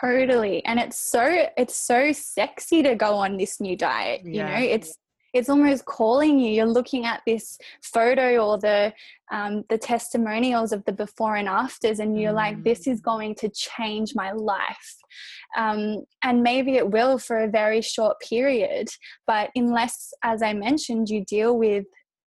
Totally. 0.00 0.64
And 0.64 0.78
it's 0.78 0.98
so 0.98 1.46
it's 1.56 1.76
so 1.76 2.12
sexy 2.12 2.82
to 2.82 2.94
go 2.94 3.14
on 3.14 3.36
this 3.36 3.60
new 3.60 3.76
diet. 3.76 4.22
You 4.24 4.42
know, 4.42 4.56
it's 4.56 4.94
it's 5.32 5.48
almost 5.48 5.84
calling 5.84 6.38
you. 6.38 6.50
You're 6.50 6.66
looking 6.66 7.06
at 7.06 7.22
this 7.26 7.58
photo 7.82 8.38
or 8.38 8.58
the 8.58 8.92
um, 9.30 9.64
the 9.68 9.78
testimonials 9.78 10.72
of 10.72 10.84
the 10.86 10.92
before 10.92 11.36
and 11.36 11.48
afters, 11.48 12.00
and 12.00 12.20
you're 12.20 12.32
like, 12.32 12.64
this 12.64 12.86
is 12.86 13.00
going 13.00 13.36
to 13.36 13.48
change 13.50 14.14
my 14.14 14.32
life. 14.32 14.96
Um, 15.56 16.04
and 16.22 16.42
maybe 16.42 16.76
it 16.76 16.90
will 16.90 17.18
for 17.18 17.38
a 17.38 17.48
very 17.48 17.80
short 17.80 18.16
period, 18.20 18.88
but 19.26 19.50
unless, 19.54 20.12
as 20.22 20.42
I 20.42 20.52
mentioned, 20.52 21.08
you 21.08 21.24
deal 21.24 21.56
with 21.58 21.84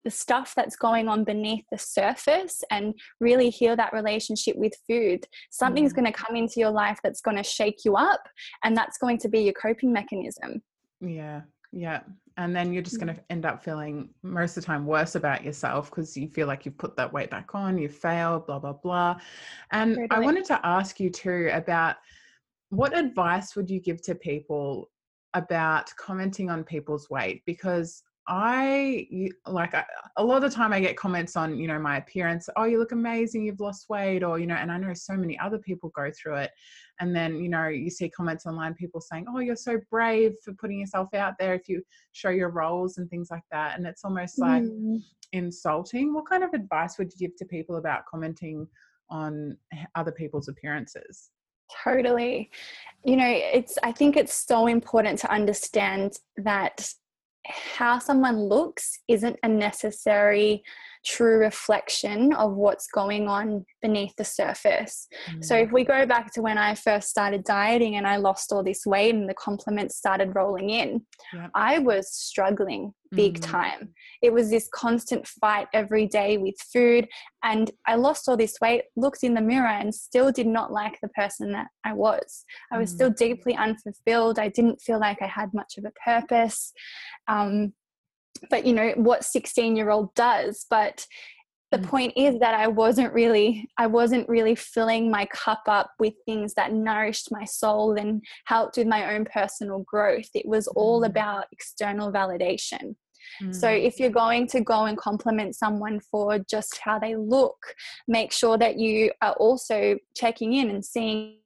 the 0.04 0.10
stuff 0.10 0.52
that's 0.54 0.76
going 0.76 1.08
on 1.08 1.24
beneath 1.24 1.64
the 1.72 1.78
surface 1.78 2.62
and 2.70 2.92
really 3.20 3.48
heal 3.48 3.74
that 3.74 3.92
relationship 3.92 4.54
with 4.56 4.74
food, 4.86 5.26
something's 5.50 5.92
Mm. 5.92 5.96
going 5.96 6.12
to 6.12 6.12
come 6.12 6.36
into 6.36 6.60
your 6.60 6.70
life 6.70 6.98
that's 7.02 7.22
going 7.22 7.38
to 7.38 7.42
shake 7.42 7.84
you 7.84 7.96
up, 7.96 8.20
and 8.62 8.76
that's 8.76 8.98
going 8.98 9.18
to 9.18 9.28
be 9.28 9.40
your 9.40 9.54
coping 9.54 9.92
mechanism. 9.92 10.62
Yeah, 11.00 11.42
yeah. 11.74 12.00
And 12.36 12.54
then 12.54 12.72
you're 12.72 12.82
just 12.82 12.98
going 12.98 13.14
to 13.14 13.20
mm. 13.20 13.24
end 13.30 13.44
up 13.44 13.62
feeling 13.62 14.08
most 14.22 14.56
of 14.56 14.62
the 14.62 14.66
time 14.66 14.86
worse 14.86 15.14
about 15.14 15.44
yourself 15.44 15.90
because 15.90 16.16
you 16.16 16.28
feel 16.28 16.46
like 16.46 16.64
you've 16.64 16.78
put 16.78 16.96
that 16.96 17.12
weight 17.12 17.30
back 17.30 17.54
on, 17.54 17.78
you 17.78 17.88
failed, 17.88 18.46
blah, 18.46 18.58
blah, 18.58 18.72
blah. 18.72 19.16
And 19.70 19.98
I 20.10 20.20
wanted 20.20 20.44
to 20.46 20.60
ask 20.64 20.98
you 20.98 21.10
too 21.10 21.50
about 21.52 21.96
what 22.70 22.96
advice 22.96 23.54
would 23.54 23.70
you 23.70 23.80
give 23.80 24.02
to 24.02 24.14
people 24.14 24.90
about 25.34 25.94
commenting 25.96 26.50
on 26.50 26.64
people's 26.64 27.08
weight? 27.10 27.42
Because 27.44 28.02
I 28.26 29.06
like 29.46 29.74
I, 29.74 29.84
a 30.16 30.24
lot 30.24 30.42
of 30.42 30.50
the 30.50 30.54
time 30.56 30.72
I 30.72 30.80
get 30.80 30.96
comments 30.96 31.36
on 31.36 31.58
you 31.58 31.68
know 31.68 31.78
my 31.78 31.98
appearance 31.98 32.48
oh 32.56 32.64
you 32.64 32.78
look 32.78 32.92
amazing 32.92 33.44
you've 33.44 33.60
lost 33.60 33.90
weight 33.90 34.22
or 34.22 34.38
you 34.38 34.46
know 34.46 34.54
and 34.54 34.72
I 34.72 34.78
know 34.78 34.94
so 34.94 35.14
many 35.14 35.38
other 35.38 35.58
people 35.58 35.90
go 35.94 36.10
through 36.10 36.36
it 36.36 36.50
and 37.00 37.14
then 37.14 37.36
you 37.36 37.50
know 37.50 37.68
you 37.68 37.90
see 37.90 38.08
comments 38.08 38.46
online 38.46 38.74
people 38.74 39.00
saying 39.00 39.26
oh 39.28 39.40
you're 39.40 39.56
so 39.56 39.78
brave 39.90 40.32
for 40.42 40.54
putting 40.54 40.80
yourself 40.80 41.12
out 41.12 41.34
there 41.38 41.54
if 41.54 41.68
you 41.68 41.82
show 42.12 42.30
your 42.30 42.48
rolls 42.48 42.96
and 42.96 43.10
things 43.10 43.28
like 43.30 43.44
that 43.52 43.76
and 43.76 43.86
it's 43.86 44.04
almost 44.04 44.38
like 44.38 44.62
Mm. 44.62 45.02
insulting 45.32 46.14
what 46.14 46.26
kind 46.28 46.42
of 46.44 46.54
advice 46.54 46.96
would 46.96 47.12
you 47.12 47.28
give 47.28 47.36
to 47.36 47.44
people 47.44 47.76
about 47.76 48.06
commenting 48.06 48.66
on 49.10 49.56
other 49.94 50.12
people's 50.12 50.48
appearances 50.48 51.30
Totally. 51.82 52.50
You 53.04 53.16
know, 53.16 53.26
it's, 53.26 53.78
I 53.82 53.90
think 53.90 54.16
it's 54.16 54.34
so 54.46 54.66
important 54.66 55.18
to 55.20 55.30
understand 55.32 56.18
that 56.36 56.86
how 57.46 57.98
someone 57.98 58.36
looks 58.36 58.98
isn't 59.08 59.38
a 59.42 59.48
necessary 59.48 60.62
true 61.04 61.38
reflection 61.38 62.32
of 62.34 62.54
what's 62.54 62.86
going 62.86 63.28
on 63.28 63.64
beneath 63.82 64.14
the 64.16 64.24
surface. 64.24 65.06
So 65.42 65.54
Mm. 65.54 65.64
if 65.64 65.72
we 65.72 65.84
go 65.84 66.06
back 66.06 66.32
to 66.32 66.42
when 66.42 66.56
I 66.58 66.74
first 66.74 67.08
started 67.10 67.44
dieting 67.44 67.96
and 67.96 68.06
I 68.06 68.16
lost 68.16 68.52
all 68.52 68.62
this 68.62 68.86
weight 68.86 69.14
and 69.14 69.28
the 69.28 69.34
compliments 69.34 69.96
started 69.96 70.34
rolling 70.34 70.70
in, 70.70 71.06
Yep. 71.32 71.50
I 71.54 71.78
was 71.78 72.10
struggling 72.12 72.94
big 73.12 73.38
Mhm. 73.38 73.42
time. 73.52 73.94
It 74.22 74.32
was 74.32 74.50
this 74.50 74.68
constant 74.74 75.28
fight 75.28 75.68
every 75.72 76.06
day 76.06 76.36
with 76.36 76.56
food 76.72 77.08
and 77.44 77.70
I 77.86 77.94
lost 77.94 78.28
all 78.28 78.36
this 78.36 78.56
weight, 78.60 78.84
looked 78.96 79.22
in 79.22 79.34
the 79.34 79.40
mirror 79.40 79.68
and 79.68 79.94
still 79.94 80.32
did 80.32 80.48
not 80.48 80.72
like 80.72 80.98
the 81.00 81.08
person 81.10 81.52
that 81.52 81.68
I 81.84 81.92
was. 81.92 82.44
I 82.72 82.78
was 82.78 82.90
Mm. 82.90 82.94
still 82.94 83.10
deeply 83.10 83.54
unfulfilled. 83.54 84.38
I 84.40 84.48
didn't 84.48 84.80
feel 84.80 84.98
like 84.98 85.22
I 85.22 85.26
had 85.28 85.54
much 85.54 85.76
of 85.78 85.84
a 85.84 85.92
purpose. 86.04 86.72
Um, 87.28 87.74
but 88.50 88.66
you 88.66 88.72
know 88.72 88.92
what 88.96 89.24
16 89.24 89.76
year 89.76 89.90
old 89.90 90.14
does 90.14 90.66
but 90.70 91.06
the 91.70 91.78
Mm. 91.78 91.88
point 91.88 92.12
is 92.16 92.38
that 92.38 92.54
i 92.54 92.66
wasn't 92.66 93.12
really 93.12 93.68
i 93.78 93.86
wasn't 93.86 94.28
really 94.28 94.54
filling 94.54 95.10
my 95.10 95.26
cup 95.26 95.62
up 95.66 95.90
with 95.98 96.14
things 96.26 96.54
that 96.54 96.72
nourished 96.72 97.32
my 97.32 97.44
soul 97.44 97.94
and 97.98 98.22
helped 98.46 98.76
with 98.76 98.86
my 98.86 99.14
own 99.14 99.24
personal 99.24 99.80
growth 99.80 100.28
it 100.34 100.46
was 100.46 100.66
all 100.68 101.02
Mm. 101.02 101.06
about 101.06 101.46
external 101.52 102.12
validation 102.12 102.94
so 103.50 103.66
Mm. 103.68 103.84
if 103.84 103.98
you're 103.98 104.10
going 104.10 104.46
to 104.48 104.60
go 104.60 104.84
and 104.84 104.98
compliment 104.98 105.56
someone 105.56 105.98
for 105.98 106.38
just 106.38 106.78
how 106.78 106.98
they 106.98 107.16
look 107.16 107.56
make 108.06 108.30
sure 108.32 108.56
that 108.58 108.78
you 108.78 109.10
are 109.22 109.32
also 109.34 109.96
checking 110.14 110.52
in 110.52 110.70
and 110.70 110.84
seeing 110.84 111.38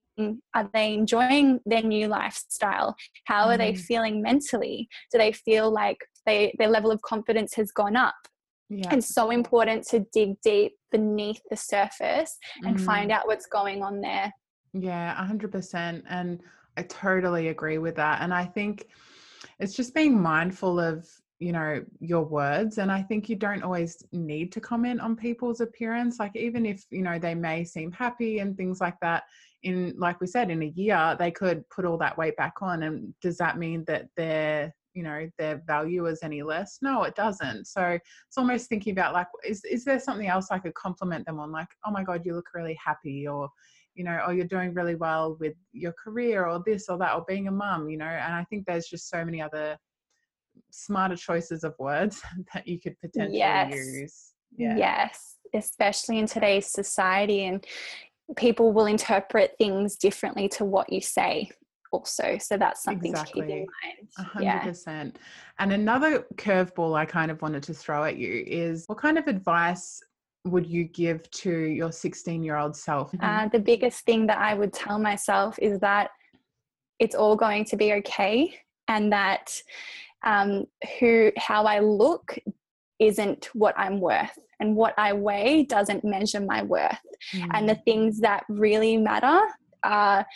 are 0.54 0.68
they 0.72 0.94
enjoying 0.94 1.60
their 1.66 1.82
new 1.82 2.06
lifestyle 2.08 2.94
how 3.24 3.48
are 3.48 3.58
they 3.58 3.72
Mm. 3.72 3.78
feeling 3.78 4.22
mentally 4.22 4.88
do 5.12 5.18
they 5.18 5.32
feel 5.32 5.70
like 5.70 5.98
they 6.26 6.54
their 6.58 6.68
level 6.68 6.90
of 6.90 7.00
confidence 7.02 7.54
has 7.54 7.70
gone 7.72 7.96
up 7.96 8.14
yeah 8.68 8.94
it's 8.94 9.14
so 9.14 9.30
important 9.30 9.86
to 9.86 10.04
dig 10.12 10.40
deep 10.42 10.72
beneath 10.90 11.40
the 11.50 11.56
surface 11.56 12.36
and 12.64 12.76
Mm. 12.76 12.84
find 12.84 13.10
out 13.10 13.26
what's 13.26 13.46
going 13.46 13.82
on 13.82 14.00
there 14.00 14.32
Yeah, 14.74 15.12
a 15.22 15.24
hundred 15.24 15.50
percent. 15.52 16.04
And 16.08 16.40
I 16.76 16.82
totally 16.82 17.48
agree 17.48 17.78
with 17.78 17.96
that. 17.96 18.22
And 18.22 18.32
I 18.32 18.44
think 18.44 18.86
it's 19.58 19.74
just 19.74 19.94
being 19.94 20.20
mindful 20.20 20.78
of, 20.78 21.08
you 21.38 21.52
know, 21.52 21.84
your 22.00 22.24
words. 22.24 22.78
And 22.78 22.90
I 22.92 23.02
think 23.02 23.28
you 23.28 23.36
don't 23.36 23.62
always 23.62 24.04
need 24.12 24.52
to 24.52 24.60
comment 24.60 25.00
on 25.00 25.16
people's 25.16 25.60
appearance. 25.60 26.18
Like 26.18 26.36
even 26.36 26.66
if, 26.66 26.84
you 26.90 27.02
know, 27.02 27.18
they 27.18 27.34
may 27.34 27.64
seem 27.64 27.90
happy 27.92 28.40
and 28.40 28.56
things 28.56 28.78
like 28.80 28.98
that, 29.00 29.22
in 29.62 29.94
like 29.98 30.20
we 30.20 30.26
said, 30.26 30.50
in 30.50 30.62
a 30.62 30.72
year, 30.74 31.16
they 31.18 31.30
could 31.30 31.68
put 31.70 31.84
all 31.84 31.98
that 31.98 32.16
weight 32.16 32.36
back 32.36 32.54
on. 32.60 32.82
And 32.84 33.14
does 33.20 33.38
that 33.38 33.58
mean 33.58 33.84
that 33.86 34.08
their 34.16 34.74
you 34.94 35.02
know 35.02 35.28
their 35.38 35.62
value 35.66 36.06
is 36.06 36.20
any 36.22 36.42
less 36.42 36.78
no 36.80 37.04
it 37.04 37.14
doesn't 37.14 37.66
so 37.66 37.98
it's 38.26 38.38
almost 38.38 38.68
thinking 38.68 38.90
about 38.90 39.12
like 39.12 39.28
is 39.46 39.62
is 39.64 39.84
there 39.84 40.00
something 40.00 40.26
else 40.26 40.48
i 40.50 40.58
could 40.58 40.74
compliment 40.74 41.24
them 41.26 41.38
on 41.38 41.52
like 41.52 41.68
oh 41.86 41.90
my 41.92 42.02
god 42.02 42.22
you 42.24 42.34
look 42.34 42.46
really 42.54 42.76
happy 42.84 43.28
or 43.28 43.48
you 43.98 44.04
know, 44.04 44.20
oh, 44.24 44.30
you're 44.30 44.46
doing 44.46 44.72
really 44.74 44.94
well 44.94 45.36
with 45.40 45.54
your 45.72 45.92
career 45.92 46.46
or 46.46 46.62
this 46.64 46.88
or 46.88 46.96
that 46.98 47.14
or 47.14 47.24
being 47.26 47.48
a 47.48 47.50
mum, 47.50 47.88
you 47.90 47.98
know. 47.98 48.06
And 48.06 48.32
I 48.32 48.44
think 48.44 48.64
there's 48.64 48.86
just 48.86 49.10
so 49.10 49.24
many 49.24 49.42
other 49.42 49.76
smarter 50.70 51.16
choices 51.16 51.64
of 51.64 51.74
words 51.80 52.22
that 52.54 52.66
you 52.66 52.80
could 52.80 52.98
potentially 53.00 53.36
Yes. 53.38 53.74
use. 53.74 54.32
Yeah. 54.56 54.76
yes 54.76 55.34
especially 55.54 56.18
in 56.18 56.26
today's 56.26 56.66
society 56.66 57.44
and 57.44 57.66
people 58.36 58.72
will 58.72 58.86
interpret 58.86 59.54
things 59.58 59.96
differently 59.96 60.48
to 60.48 60.64
what 60.64 60.92
you 60.92 61.00
say 61.00 61.50
also. 61.92 62.36
So 62.38 62.56
that's 62.56 62.82
something 62.82 63.12
exactly. 63.12 63.42
to 63.42 63.46
keep 63.46 63.56
in 63.56 63.66
mind. 64.44 64.66
100%. 64.66 64.86
Yeah. 64.86 65.10
And 65.58 65.72
another 65.72 66.26
curveball 66.34 66.96
I 66.96 67.04
kind 67.04 67.30
of 67.30 67.40
wanted 67.40 67.62
to 67.64 67.74
throw 67.74 68.04
at 68.04 68.16
you 68.16 68.44
is 68.46 68.84
what 68.86 68.98
kind 68.98 69.18
of 69.18 69.26
advice 69.26 70.00
would 70.44 70.66
you 70.66 70.84
give 70.84 71.28
to 71.30 71.50
your 71.50 71.92
16 71.92 72.42
year 72.42 72.56
old 72.56 72.76
self? 72.76 73.12
Uh, 73.20 73.48
the 73.48 73.58
biggest 73.58 74.04
thing 74.04 74.26
that 74.26 74.38
I 74.38 74.54
would 74.54 74.72
tell 74.72 74.98
myself 74.98 75.58
is 75.58 75.78
that 75.80 76.10
it's 76.98 77.14
all 77.14 77.36
going 77.36 77.64
to 77.66 77.76
be 77.76 77.92
okay 77.94 78.54
and 78.88 79.12
that 79.12 79.60
um, 80.24 80.66
who 80.98 81.30
how 81.36 81.64
I 81.64 81.80
look 81.80 82.38
isn't 82.98 83.48
what 83.52 83.74
I'm 83.78 84.00
worth 84.00 84.38
and 84.60 84.76
what 84.76 84.94
I 84.98 85.12
weigh 85.12 85.64
doesn't 85.64 86.04
measure 86.04 86.40
my 86.40 86.62
worth. 86.62 86.98
Mm. 87.34 87.50
And 87.54 87.68
the 87.68 87.76
things 87.76 88.20
that 88.20 88.44
really 88.48 88.96
matter 88.96 89.40
are 89.84 90.26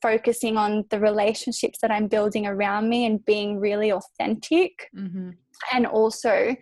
focusing 0.00 0.56
on 0.56 0.84
the 0.88 0.98
relationships 0.98 1.78
that 1.82 1.90
I'm 1.90 2.08
building 2.08 2.46
around 2.46 2.88
me 2.88 3.04
and 3.04 3.24
being 3.24 3.58
really 3.58 3.92
authentic. 3.92 4.88
Mm-hmm. 4.96 5.30
And 5.72 5.86
also 5.86 6.56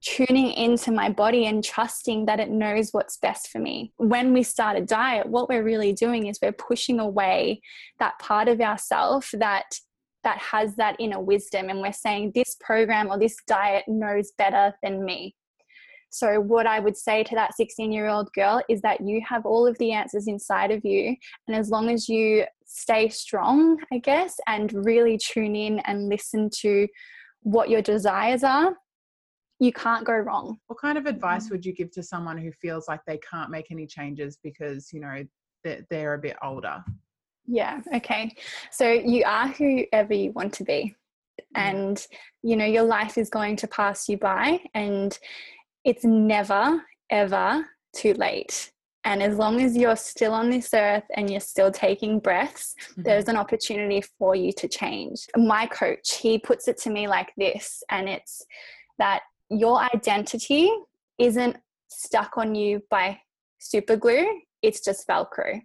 tuning 0.00 0.52
into 0.52 0.92
my 0.92 1.10
body 1.10 1.46
and 1.46 1.64
trusting 1.64 2.26
that 2.26 2.38
it 2.38 2.50
knows 2.50 2.90
what's 2.92 3.16
best 3.16 3.48
for 3.48 3.58
me. 3.58 3.92
When 3.96 4.32
we 4.32 4.44
start 4.44 4.76
a 4.76 4.80
diet, 4.80 5.26
what 5.26 5.48
we're 5.48 5.64
really 5.64 5.92
doing 5.92 6.26
is 6.26 6.38
we're 6.40 6.52
pushing 6.52 7.00
away 7.00 7.60
that 7.98 8.18
part 8.20 8.46
of 8.48 8.60
ourself 8.60 9.30
that 9.32 9.74
that 10.28 10.38
has 10.38 10.76
that 10.76 10.94
inner 10.98 11.20
wisdom 11.20 11.70
and 11.70 11.80
we're 11.80 11.90
saying 11.90 12.32
this 12.34 12.54
program 12.60 13.08
or 13.08 13.18
this 13.18 13.36
diet 13.46 13.84
knows 13.88 14.32
better 14.36 14.74
than 14.82 15.02
me. 15.02 15.34
So, 16.10 16.38
what 16.38 16.66
I 16.66 16.80
would 16.80 16.96
say 16.96 17.24
to 17.24 17.34
that 17.34 17.54
16 17.54 17.90
year 17.92 18.08
old 18.08 18.30
girl 18.34 18.62
is 18.68 18.82
that 18.82 19.00
you 19.00 19.22
have 19.26 19.46
all 19.46 19.66
of 19.66 19.78
the 19.78 19.92
answers 19.92 20.26
inside 20.26 20.70
of 20.70 20.84
you. 20.84 21.16
And 21.46 21.56
as 21.56 21.70
long 21.70 21.88
as 21.88 22.08
you 22.10 22.44
stay 22.66 23.08
strong, 23.08 23.78
I 23.90 23.98
guess, 23.98 24.36
and 24.46 24.70
really 24.84 25.16
tune 25.16 25.56
in 25.56 25.78
and 25.80 26.10
listen 26.10 26.50
to 26.60 26.86
what 27.42 27.70
your 27.70 27.82
desires 27.82 28.44
are, 28.44 28.74
you 29.60 29.72
can't 29.72 30.04
go 30.04 30.14
wrong. 30.14 30.58
What 30.66 30.78
kind 30.78 30.98
of 30.98 31.06
advice 31.06 31.48
mm. 31.48 31.52
would 31.52 31.64
you 31.64 31.72
give 31.72 31.90
to 31.92 32.02
someone 32.02 32.36
who 32.36 32.52
feels 32.52 32.86
like 32.86 33.00
they 33.06 33.18
can't 33.18 33.50
make 33.50 33.70
any 33.70 33.86
changes 33.86 34.38
because, 34.42 34.92
you 34.92 35.00
know, 35.00 35.24
they're, 35.64 35.86
they're 35.88 36.14
a 36.14 36.18
bit 36.18 36.36
older? 36.42 36.84
Yeah, 37.48 37.80
okay. 37.94 38.34
So 38.70 38.90
you 38.90 39.24
are 39.24 39.48
whoever 39.48 40.12
you 40.12 40.32
want 40.32 40.52
to 40.54 40.64
be. 40.64 40.94
And, 41.54 42.06
you 42.42 42.56
know, 42.56 42.66
your 42.66 42.82
life 42.82 43.16
is 43.16 43.30
going 43.30 43.56
to 43.56 43.66
pass 43.66 44.08
you 44.08 44.18
by, 44.18 44.60
and 44.74 45.18
it's 45.84 46.04
never, 46.04 46.82
ever 47.10 47.66
too 47.96 48.12
late. 48.14 48.70
And 49.04 49.22
as 49.22 49.38
long 49.38 49.62
as 49.62 49.74
you're 49.74 49.96
still 49.96 50.34
on 50.34 50.50
this 50.50 50.74
earth 50.74 51.04
and 51.16 51.30
you're 51.30 51.40
still 51.40 51.70
taking 51.70 52.18
breaths, 52.18 52.74
mm-hmm. 52.90 53.02
there's 53.02 53.28
an 53.28 53.36
opportunity 53.36 54.02
for 54.18 54.34
you 54.34 54.52
to 54.52 54.68
change. 54.68 55.26
My 55.36 55.66
coach, 55.66 56.16
he 56.16 56.38
puts 56.38 56.68
it 56.68 56.76
to 56.82 56.90
me 56.90 57.08
like 57.08 57.32
this, 57.38 57.82
and 57.90 58.08
it's 58.08 58.44
that 58.98 59.22
your 59.48 59.80
identity 59.94 60.70
isn't 61.18 61.56
stuck 61.88 62.36
on 62.36 62.54
you 62.54 62.82
by 62.90 63.18
super 63.58 63.96
glue, 63.96 64.26
it's 64.60 64.84
just 64.84 65.08
Velcro 65.08 65.62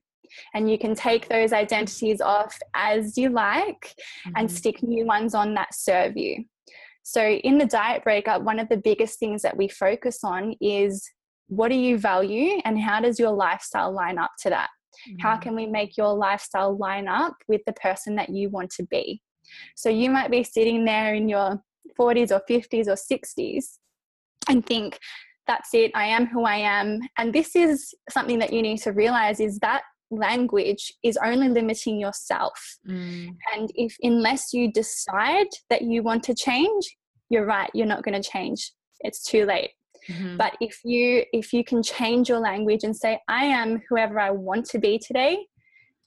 and 0.54 0.70
you 0.70 0.78
can 0.78 0.96
take 0.96 1.28
those 1.30 1.54
identities 1.54 2.22
off 2.22 2.58
as 2.74 3.18
you 3.18 3.30
like 3.30 3.96
mm-hmm. 4.26 4.32
and 4.36 4.52
stick 4.52 4.84
new 4.84 5.06
ones 5.06 5.34
on 5.34 5.54
that 5.56 5.74
serve 5.74 6.18
you. 6.18 6.46
So, 7.04 7.22
in 7.22 7.58
the 7.58 7.66
diet 7.66 8.04
breakup, 8.04 8.44
one 8.44 8.60
of 8.60 8.70
the 8.70 8.78
biggest 8.78 9.20
things 9.20 9.42
that 9.42 9.58
we 9.58 9.68
focus 9.68 10.20
on 10.24 10.56
is 10.62 11.10
what 11.48 11.70
do 11.70 11.76
you 11.76 11.98
value 11.98 12.62
and 12.64 12.80
how 12.80 13.02
does 13.02 13.20
your 13.20 13.32
lifestyle 13.32 13.92
line 13.92 14.18
up 14.18 14.32
to 14.40 14.50
that? 14.50 14.70
Mm-hmm. 15.10 15.22
How 15.22 15.38
can 15.38 15.56
we 15.56 15.66
make 15.66 15.98
your 15.98 16.14
lifestyle 16.14 16.78
line 16.78 17.08
up 17.08 17.36
with 17.48 17.62
the 17.68 17.74
person 17.74 18.16
that 18.16 18.30
you 18.30 18.50
want 18.50 18.72
to 18.72 18.84
be? 18.84 19.22
So, 19.76 19.90
you 19.90 20.10
might 20.10 20.32
be 20.32 20.44
sitting 20.44 20.86
there 20.86 21.14
in 21.14 21.28
your 21.28 21.62
40s 22.00 22.32
or 22.32 22.42
50s 22.50 22.88
or 22.88 22.96
60s 22.96 23.78
and 24.50 24.66
think, 24.66 24.98
that's 25.46 25.74
it, 25.74 25.92
I 25.94 26.06
am 26.06 26.28
who 26.28 26.46
I 26.46 26.56
am. 26.56 27.02
And 27.18 27.34
this 27.34 27.56
is 27.56 27.94
something 28.10 28.40
that 28.40 28.54
you 28.54 28.62
need 28.62 28.78
to 28.80 28.94
realize 28.94 29.42
is 29.42 29.60
that 29.60 29.84
language 30.18 30.94
is 31.04 31.18
only 31.24 31.50
limiting 31.50 32.00
yourself. 32.00 32.78
Mm. 32.88 33.36
And 33.56 33.72
if 33.76 33.96
unless 34.02 34.54
you 34.54 34.72
decide 34.72 35.48
that 35.70 35.84
you 35.84 36.04
want 36.04 36.24
to 36.24 36.36
change, 36.36 36.96
you're 37.30 37.46
right, 37.46 37.70
you're 37.74 37.88
not 37.88 38.04
going 38.04 38.20
to 38.22 38.30
change. 38.30 38.72
It's 39.02 39.24
too 39.24 39.46
late. 39.46 39.72
Mm-hmm. 40.10 40.38
But 40.38 40.58
if 40.60 40.80
you 40.84 41.24
if 41.32 41.54
you 41.54 41.64
can 41.64 41.82
change 41.82 42.28
your 42.30 42.40
language 42.40 42.84
and 42.84 42.96
say 42.96 43.20
I 43.28 43.46
am 43.46 43.82
whoever 43.90 44.20
I 44.20 44.32
want 44.32 44.66
to 44.68 44.80
be 44.80 45.00
today, 45.00 45.46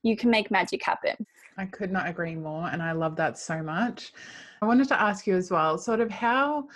you 0.03 0.17
can 0.17 0.31
make 0.31 0.51
magic 0.51 0.85
happen. 0.85 1.17
I 1.59 1.65
could 1.65 1.91
not 1.91 2.09
agree 2.09 2.35
more 2.35 2.69
and 2.69 2.83
I 2.83 2.93
love 2.93 3.17
that 3.17 3.39
so 3.39 3.63
much. 3.63 4.13
I 4.61 4.67
wanted 4.67 4.89
to 4.89 5.01
ask 5.01 5.27
you 5.27 5.37
as 5.37 5.51
well, 5.51 5.79
sort 5.79 6.01
of 6.01 6.11
how 6.11 6.69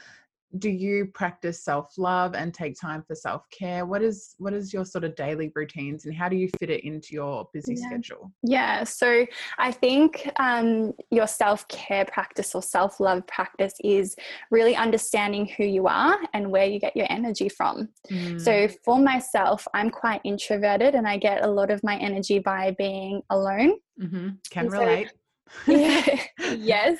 do 0.58 0.68
you 0.68 1.06
practice 1.06 1.62
self-love 1.62 2.34
and 2.34 2.52
take 2.52 2.78
time 2.78 3.04
for 3.06 3.14
self-care 3.14 3.86
what 3.86 4.02
is 4.02 4.34
what 4.38 4.52
is 4.52 4.72
your 4.72 4.84
sort 4.84 5.04
of 5.04 5.14
daily 5.14 5.52
routines 5.54 6.06
and 6.06 6.14
how 6.14 6.28
do 6.28 6.36
you 6.36 6.48
fit 6.58 6.70
it 6.70 6.84
into 6.84 7.14
your 7.14 7.48
busy 7.52 7.74
yeah. 7.76 7.86
schedule 7.86 8.32
yeah 8.42 8.82
so 8.82 9.24
i 9.58 9.70
think 9.70 10.28
um, 10.40 10.92
your 11.10 11.26
self-care 11.26 12.04
practice 12.06 12.54
or 12.54 12.62
self-love 12.62 13.24
practice 13.28 13.74
is 13.84 14.16
really 14.50 14.74
understanding 14.74 15.46
who 15.56 15.64
you 15.64 15.86
are 15.86 16.18
and 16.34 16.50
where 16.50 16.66
you 16.66 16.80
get 16.80 16.96
your 16.96 17.06
energy 17.10 17.48
from 17.48 17.88
mm. 18.10 18.40
so 18.40 18.68
for 18.84 18.98
myself 18.98 19.66
i'm 19.74 19.90
quite 19.90 20.20
introverted 20.24 20.94
and 20.94 21.06
i 21.06 21.16
get 21.16 21.44
a 21.44 21.48
lot 21.48 21.70
of 21.70 21.82
my 21.84 21.96
energy 21.98 22.40
by 22.40 22.74
being 22.76 23.22
alone 23.30 23.74
mm-hmm. 24.00 24.30
can 24.50 24.64
and 24.64 24.72
relate 24.72 25.12
so, 25.66 25.72
yeah, 25.72 26.20
yes 26.56 26.98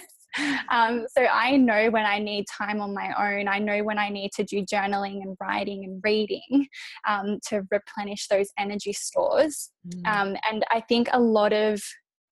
um, 0.71 1.07
so 1.09 1.23
I 1.25 1.57
know 1.57 1.91
when 1.91 2.07
I 2.07 2.19
need 2.19 2.47
time 2.47 2.81
on 2.81 2.95
my 2.95 3.13
own. 3.19 3.49
I 3.49 3.59
know 3.59 3.83
when 3.83 3.99
I 3.99 4.09
need 4.09 4.33
to 4.33 4.45
do 4.45 4.65
journaling 4.65 5.23
and 5.23 5.37
writing 5.41 5.85
and 5.85 6.01
reading 6.05 6.67
um, 7.09 7.39
to 7.49 7.63
replenish 7.71 8.29
those 8.29 8.49
energy 8.59 8.93
stores. 8.93 9.71
Mm. 9.89 10.07
Um, 10.07 10.37
and 10.51 10.65
I 10.71 10.81
think 10.81 11.09
a 11.13 11.21
lot 11.21 11.53
of 11.53 11.83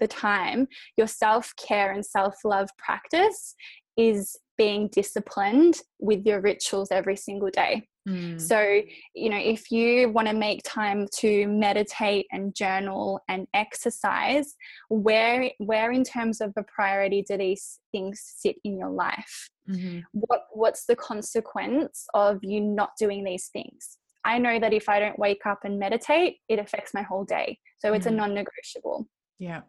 the 0.01 0.09
time, 0.09 0.69
your 0.97 1.09
self 1.09 1.53
care 1.57 1.93
and 1.93 2.05
self 2.05 2.35
love 2.45 2.69
practice 2.79 3.55
is 3.97 4.37
being 4.57 4.89
disciplined 4.89 5.81
with 5.99 6.25
your 6.25 6.41
rituals 6.41 6.91
every 6.91 7.17
single 7.17 7.51
day. 7.51 7.89
Mm. 8.09 8.41
So, 8.41 8.81
you 9.15 9.29
know, 9.31 9.39
if 9.39 9.71
you 9.71 10.09
want 10.09 10.29
to 10.29 10.35
make 10.35 10.63
time 10.63 11.07
to 11.17 11.47
meditate 11.47 12.27
and 12.33 12.55
journal 12.55 13.21
and 13.29 13.47
exercise, 13.53 14.57
where 14.89 15.51
where 15.59 15.93
in 15.93 16.05
terms 16.05 16.41
of 16.41 16.55
a 16.57 16.63
priority 16.63 17.23
do 17.23 17.37
these 17.37 17.81
things 17.93 18.21
sit 18.37 18.57
in 18.65 18.79
your 18.79 18.91
life? 18.91 19.51
Mm-hmm. 19.69 20.01
What 20.13 20.47
what's 20.53 20.87
the 20.87 20.97
consequence 20.97 22.07
of 22.15 22.39
you 22.43 22.61
not 22.61 22.91
doing 22.99 23.25
these 23.25 23.49
things? 23.49 23.99
I 24.25 24.39
know 24.39 24.59
that 24.59 24.73
if 24.73 24.89
I 24.89 24.99
don't 24.99 25.19
wake 25.19 25.47
up 25.47 25.61
and 25.65 25.79
meditate, 25.79 26.39
it 26.49 26.59
affects 26.59 26.93
my 26.95 27.03
whole 27.03 27.25
day. 27.25 27.59
So 27.79 27.93
it's 27.93 28.07
mm-hmm. 28.07 28.15
a 28.15 28.19
non-negotiable. 28.19 29.07
Yeah. 29.39 29.61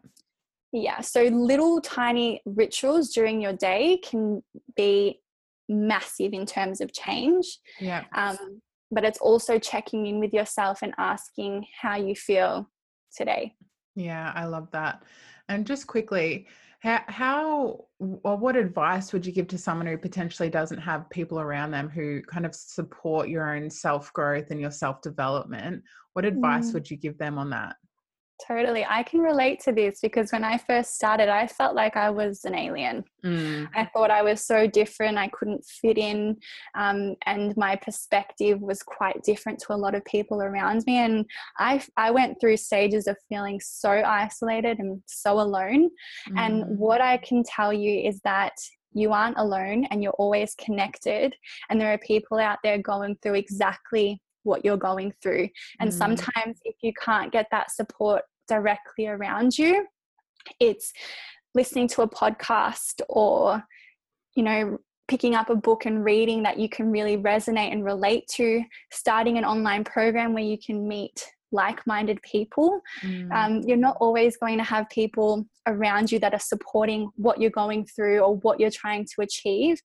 Yeah. 0.72 1.00
So 1.00 1.24
little 1.24 1.80
tiny 1.80 2.42
rituals 2.44 3.12
during 3.12 3.40
your 3.40 3.52
day 3.52 3.98
can 3.98 4.42
be 4.76 5.20
massive 5.70 6.32
in 6.32 6.44
terms 6.44 6.80
of 6.80 6.92
change. 6.92 7.58
Yeah. 7.80 8.04
Um, 8.14 8.60
but 8.90 9.04
it's 9.04 9.20
also 9.20 9.58
checking 9.58 10.06
in 10.06 10.18
with 10.18 10.34
yourself 10.34 10.80
and 10.82 10.92
asking 10.98 11.64
how 11.80 11.96
you 11.96 12.14
feel 12.14 12.68
today. 13.16 13.54
Yeah, 13.94 14.32
I 14.34 14.46
love 14.46 14.68
that. 14.72 15.02
And 15.48 15.66
just 15.66 15.86
quickly, 15.86 16.46
how, 16.80 17.02
how 17.08 17.84
or 17.98 18.36
what 18.36 18.56
advice 18.56 19.12
would 19.12 19.26
you 19.26 19.32
give 19.32 19.46
to 19.48 19.58
someone 19.58 19.86
who 19.86 19.98
potentially 19.98 20.48
doesn't 20.48 20.78
have 20.78 21.10
people 21.10 21.38
around 21.38 21.70
them 21.70 21.88
who 21.88 22.22
kind 22.22 22.46
of 22.46 22.54
support 22.54 23.28
your 23.28 23.54
own 23.54 23.68
self 23.68 24.12
growth 24.12 24.50
and 24.50 24.60
your 24.60 24.70
self 24.70 25.02
development? 25.02 25.82
What 26.14 26.24
advice 26.24 26.70
mm. 26.70 26.74
would 26.74 26.90
you 26.90 26.96
give 26.96 27.18
them 27.18 27.38
on 27.38 27.50
that? 27.50 27.76
Totally. 28.46 28.86
I 28.88 29.02
can 29.02 29.20
relate 29.20 29.60
to 29.60 29.72
this 29.72 30.00
because 30.00 30.32
when 30.32 30.44
I 30.44 30.56
first 30.56 30.94
started, 30.94 31.28
I 31.28 31.46
felt 31.46 31.74
like 31.74 31.96
I 31.96 32.10
was 32.10 32.44
an 32.44 32.54
alien. 32.54 33.04
Mm. 33.24 33.68
I 33.74 33.84
thought 33.86 34.10
I 34.10 34.22
was 34.22 34.40
so 34.40 34.66
different, 34.66 35.18
I 35.18 35.28
couldn't 35.28 35.64
fit 35.64 35.98
in, 35.98 36.36
um, 36.74 37.16
and 37.26 37.54
my 37.56 37.76
perspective 37.76 38.60
was 38.60 38.82
quite 38.82 39.22
different 39.22 39.58
to 39.60 39.74
a 39.74 39.76
lot 39.76 39.94
of 39.94 40.04
people 40.04 40.42
around 40.42 40.84
me. 40.86 40.98
And 40.98 41.26
I, 41.58 41.82
I 41.96 42.10
went 42.10 42.40
through 42.40 42.56
stages 42.56 43.06
of 43.06 43.16
feeling 43.28 43.60
so 43.62 43.90
isolated 43.90 44.78
and 44.78 45.02
so 45.06 45.40
alone. 45.40 45.90
Mm. 46.30 46.38
And 46.38 46.78
what 46.78 47.00
I 47.00 47.18
can 47.18 47.42
tell 47.42 47.72
you 47.72 48.08
is 48.08 48.20
that 48.24 48.54
you 48.92 49.12
aren't 49.12 49.38
alone 49.38 49.86
and 49.90 50.02
you're 50.02 50.12
always 50.12 50.54
connected. 50.54 51.34
And 51.68 51.80
there 51.80 51.92
are 51.92 51.98
people 51.98 52.38
out 52.38 52.58
there 52.64 52.78
going 52.78 53.16
through 53.22 53.34
exactly 53.34 54.20
what 54.42 54.64
you're 54.64 54.76
going 54.76 55.12
through. 55.22 55.48
And 55.80 55.90
mm. 55.90 55.92
sometimes, 55.92 56.60
if 56.64 56.76
you 56.82 56.92
can't 57.04 57.32
get 57.32 57.46
that 57.50 57.70
support 57.70 58.22
directly 58.50 59.06
around 59.06 59.56
you, 59.56 59.86
it's 60.58 60.92
listening 61.54 61.88
to 61.88 62.02
a 62.02 62.08
podcast 62.08 63.00
or, 63.08 63.62
you 64.34 64.42
know, 64.42 64.78
picking 65.08 65.34
up 65.34 65.50
a 65.50 65.56
book 65.56 65.86
and 65.86 66.04
reading 66.04 66.42
that 66.44 66.58
you 66.58 66.68
can 66.68 66.90
really 66.90 67.16
resonate 67.16 67.72
and 67.72 67.84
relate 67.84 68.24
to, 68.36 68.62
starting 68.92 69.38
an 69.38 69.44
online 69.44 69.84
program 69.84 70.34
where 70.34 70.44
you 70.44 70.58
can 70.64 70.86
meet 70.86 71.26
like 71.52 71.84
minded 71.86 72.22
people. 72.22 72.80
Mm. 73.02 73.32
Um, 73.32 73.60
you're 73.66 73.76
not 73.88 73.96
always 74.00 74.36
going 74.36 74.58
to 74.58 74.64
have 74.64 74.88
people 74.88 75.46
around 75.66 76.12
you 76.12 76.20
that 76.20 76.32
are 76.32 76.38
supporting 76.40 77.10
what 77.16 77.40
you're 77.40 77.50
going 77.50 77.86
through 77.86 78.20
or 78.20 78.36
what 78.36 78.60
you're 78.60 78.70
trying 78.70 79.04
to 79.04 79.22
achieve. 79.22 79.80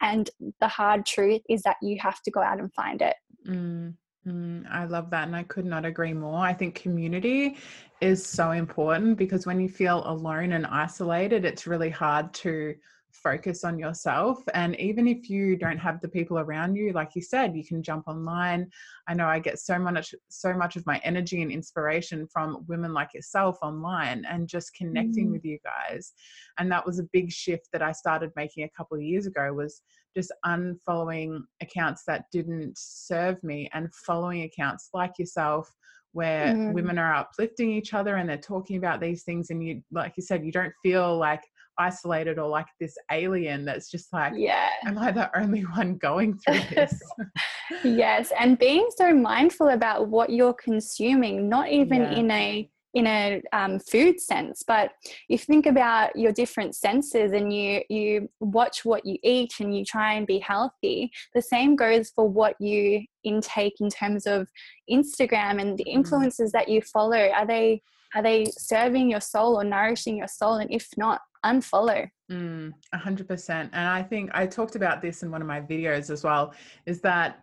And 0.00 0.30
the 0.60 0.68
hard 0.68 1.04
truth 1.04 1.42
is 1.48 1.62
that 1.62 1.76
you 1.82 1.98
have 2.00 2.22
to 2.22 2.30
go 2.30 2.40
out 2.40 2.60
and 2.60 2.72
find 2.74 3.02
it. 3.02 3.16
Mm, 3.46 3.94
mm, 4.26 4.64
I 4.70 4.84
love 4.84 5.10
that. 5.10 5.26
And 5.26 5.36
I 5.36 5.42
could 5.44 5.64
not 5.64 5.84
agree 5.84 6.12
more. 6.12 6.38
I 6.38 6.52
think 6.52 6.74
community 6.74 7.56
is 8.00 8.24
so 8.24 8.52
important 8.52 9.18
because 9.18 9.46
when 9.46 9.60
you 9.60 9.68
feel 9.68 10.02
alone 10.06 10.52
and 10.52 10.66
isolated, 10.66 11.44
it's 11.44 11.66
really 11.66 11.90
hard 11.90 12.32
to 12.34 12.74
focus 13.12 13.64
on 13.64 13.78
yourself. 13.78 14.42
And 14.54 14.78
even 14.80 15.06
if 15.08 15.28
you 15.28 15.56
don't 15.56 15.78
have 15.78 16.00
the 16.00 16.08
people 16.08 16.38
around 16.38 16.76
you, 16.76 16.92
like 16.92 17.10
you 17.14 17.22
said, 17.22 17.56
you 17.56 17.64
can 17.64 17.82
jump 17.82 18.06
online. 18.06 18.70
I 19.08 19.14
know 19.14 19.26
I 19.26 19.40
get 19.40 19.58
so 19.58 19.78
much, 19.78 20.14
so 20.28 20.54
much 20.54 20.76
of 20.76 20.86
my 20.86 21.00
energy 21.04 21.42
and 21.42 21.50
inspiration 21.50 22.26
from 22.26 22.64
women 22.68 22.94
like 22.94 23.12
yourself 23.12 23.58
online 23.62 24.24
and 24.26 24.48
just 24.48 24.74
connecting 24.74 25.28
Mm. 25.28 25.32
with 25.32 25.44
you 25.44 25.58
guys. 25.64 26.12
And 26.58 26.70
that 26.72 26.86
was 26.86 26.98
a 26.98 27.08
big 27.12 27.30
shift 27.30 27.68
that 27.72 27.82
I 27.82 27.92
started 27.92 28.30
making 28.36 28.64
a 28.64 28.70
couple 28.70 28.96
of 28.96 29.02
years 29.02 29.26
ago 29.26 29.52
was 29.52 29.82
just 30.16 30.32
unfollowing 30.44 31.40
accounts 31.62 32.02
that 32.06 32.24
didn't 32.32 32.76
serve 32.76 33.42
me 33.42 33.68
and 33.72 33.92
following 34.06 34.42
accounts 34.42 34.90
like 34.94 35.12
yourself 35.18 35.68
where 36.12 36.54
Mm. 36.56 36.74
women 36.74 36.98
are 36.98 37.14
uplifting 37.14 37.70
each 37.70 37.94
other 37.94 38.16
and 38.16 38.28
they're 38.28 38.36
talking 38.36 38.76
about 38.76 39.00
these 39.00 39.22
things 39.22 39.50
and 39.50 39.64
you 39.64 39.80
like 39.92 40.12
you 40.16 40.22
said 40.24 40.44
you 40.44 40.50
don't 40.50 40.72
feel 40.82 41.16
like 41.16 41.42
isolated 41.78 42.36
or 42.38 42.48
like 42.48 42.66
this 42.80 42.96
alien 43.12 43.64
that's 43.64 43.88
just 43.90 44.12
like 44.12 44.32
Yeah. 44.36 44.70
am 44.84 44.98
i 44.98 45.12
the 45.12 45.30
only 45.38 45.60
one 45.62 45.96
going 45.98 46.36
through 46.38 46.60
this 46.70 47.00
yes 47.84 48.32
and 48.38 48.58
being 48.58 48.88
so 48.96 49.14
mindful 49.14 49.68
about 49.68 50.08
what 50.08 50.30
you're 50.30 50.54
consuming 50.54 51.48
not 51.48 51.68
even 51.70 52.02
Yeah. 52.02 52.10
in 52.18 52.30
a 52.32 52.70
in 52.94 53.06
a 53.06 53.40
um, 53.52 53.78
food 53.78 54.20
sense 54.20 54.62
but 54.66 54.92
if 55.28 55.42
you 55.42 55.46
think 55.46 55.66
about 55.66 56.14
your 56.16 56.32
different 56.32 56.74
senses 56.74 57.32
and 57.32 57.52
you 57.52 57.82
you 57.88 58.28
watch 58.40 58.84
what 58.84 59.04
you 59.06 59.16
eat 59.22 59.54
and 59.60 59.76
you 59.76 59.84
try 59.84 60.14
and 60.14 60.26
be 60.26 60.38
healthy 60.38 61.10
the 61.34 61.42
same 61.42 61.76
goes 61.76 62.10
for 62.10 62.28
what 62.28 62.54
you 62.60 63.04
intake 63.24 63.80
in 63.80 63.88
terms 63.88 64.26
of 64.26 64.48
instagram 64.90 65.60
and 65.60 65.78
the 65.78 65.84
Mm. 65.84 65.94
influences 65.94 66.52
that 66.52 66.68
you 66.68 66.80
follow 66.82 67.28
are 67.30 67.46
they 67.46 67.80
are 68.14 68.22
they 68.22 68.44
serving 68.46 69.08
your 69.10 69.20
soul 69.20 69.60
or 69.60 69.64
nourishing 69.64 70.16
your 70.16 70.28
soul 70.28 70.54
and 70.54 70.70
if 70.72 70.88
not 70.96 71.20
unfollow 71.46 72.08
Mm, 72.30 72.72
hundred 72.94 73.26
percent. 73.26 73.70
And 73.72 73.88
I 73.88 74.04
think 74.04 74.30
I 74.32 74.46
talked 74.46 74.76
about 74.76 75.02
this 75.02 75.24
in 75.24 75.32
one 75.32 75.42
of 75.42 75.48
my 75.48 75.60
videos 75.60 76.10
as 76.10 76.22
well, 76.22 76.54
is 76.86 77.00
that 77.00 77.42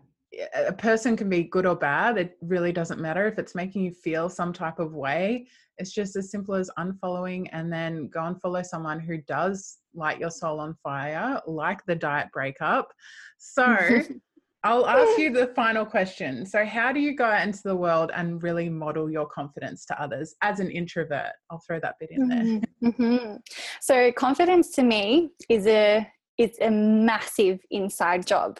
a 0.54 0.74
person 0.74 1.18
can 1.18 1.30
be 1.30 1.44
good 1.44 1.66
or 1.66 1.76
bad. 1.76 2.18
It 2.18 2.38
really 2.42 2.72
doesn't 2.72 3.00
matter 3.00 3.28
if 3.28 3.40
it's 3.40 3.56
making 3.56 3.84
you 3.84 3.92
feel 3.92 4.30
some 4.30 4.54
type 4.54 4.80
of 4.80 4.94
way. 4.94 5.48
It's 5.78 5.92
just 5.92 6.16
as 6.16 6.32
simple 6.32 6.56
as 6.56 6.70
unfollowing 6.80 7.48
and 7.52 7.72
then 7.72 8.08
go 8.08 8.24
and 8.24 8.40
follow 8.42 8.64
someone 8.64 9.00
who 9.00 9.18
does 9.28 9.78
light 9.94 10.20
your 10.20 10.32
soul 10.32 10.60
on 10.60 10.76
fire, 10.84 11.42
like 11.46 11.86
the 11.86 11.96
diet 11.96 12.30
breakup. 12.34 12.92
So 13.38 14.02
I'll 14.64 14.88
ask 14.88 15.18
you 15.18 15.32
the 15.32 15.48
final 15.56 15.86
question. 15.86 16.46
So, 16.46 16.66
how 16.66 16.92
do 16.92 17.00
you 17.00 17.16
go 17.16 17.26
out 17.26 17.46
into 17.46 17.62
the 17.64 17.76
world 17.76 18.12
and 18.14 18.42
really 18.42 18.70
model 18.70 19.10
your 19.10 19.28
confidence 19.28 19.86
to 19.86 20.02
others 20.02 20.36
as 20.42 20.60
an 20.60 20.72
introvert? 20.72 21.32
I'll 21.50 21.62
throw 21.66 21.80
that 21.80 21.96
bit 22.00 22.10
in 22.12 22.28
there. 22.28 22.44
Mhm, 22.44 22.64
mhm. 22.84 23.40
So 23.82 24.12
confidence 24.12 24.72
to 24.72 24.84
me 24.84 25.30
is 25.48 25.68
a 25.68 26.12
it's 26.38 26.60
a 26.60 26.70
massive 26.70 27.60
inside 27.72 28.28
job. 28.28 28.60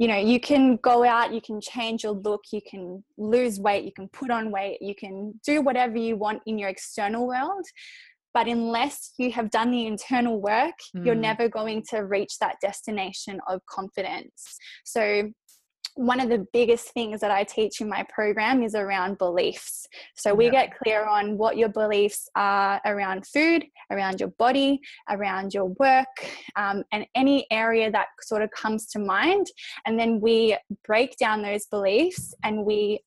You 0.00 0.08
know, 0.08 0.16
you 0.16 0.40
can 0.40 0.76
go 0.76 1.04
out, 1.04 1.34
you 1.34 1.42
can 1.42 1.60
change 1.60 2.04
your 2.04 2.14
look, 2.14 2.42
you 2.52 2.62
can 2.70 3.04
lose 3.18 3.60
weight, 3.60 3.84
you 3.84 3.92
can 3.92 4.08
put 4.08 4.30
on 4.30 4.50
weight, 4.50 4.78
you 4.80 4.94
can 4.94 5.38
do 5.46 5.60
whatever 5.60 5.98
you 5.98 6.16
want 6.16 6.40
in 6.46 6.58
your 6.58 6.70
external 6.70 7.26
world. 7.26 7.66
But 8.32 8.46
unless 8.46 9.12
you 9.18 9.30
have 9.32 9.50
done 9.50 9.70
the 9.72 9.86
internal 9.86 10.40
work, 10.40 10.78
you're 10.94 11.16
Mm. 11.16 11.28
never 11.30 11.48
going 11.50 11.82
to 11.90 11.98
reach 12.16 12.38
that 12.38 12.56
destination 12.62 13.40
of 13.46 13.60
confidence. 13.66 14.56
So 14.84 15.32
one 15.94 16.20
of 16.20 16.28
the 16.28 16.46
biggest 16.52 16.88
things 16.92 17.20
that 17.20 17.30
I 17.30 17.44
teach 17.44 17.80
in 17.80 17.88
my 17.88 18.04
program 18.08 18.62
is 18.62 18.74
around 18.74 19.18
beliefs. 19.18 19.86
So 20.14 20.34
we 20.34 20.46
Yeah. 20.46 20.50
get 20.52 20.78
clear 20.78 21.04
on 21.04 21.36
what 21.36 21.56
your 21.56 21.68
beliefs 21.68 22.28
are 22.34 22.80
around 22.84 23.26
food, 23.26 23.66
around 23.90 24.20
your 24.20 24.30
body, 24.30 24.80
around 25.08 25.52
your 25.52 25.66
work, 25.78 26.06
um, 26.56 26.84
and 26.92 27.06
any 27.14 27.46
area 27.50 27.90
that 27.90 28.08
sort 28.22 28.42
of 28.42 28.50
comes 28.50 28.86
to 28.88 28.98
mind. 28.98 29.46
And 29.86 29.98
then 29.98 30.20
we 30.20 30.56
break 30.84 31.16
down 31.16 31.42
those 31.42 31.66
beliefs 31.66 32.34
and 32.42 32.64
we 32.64 33.00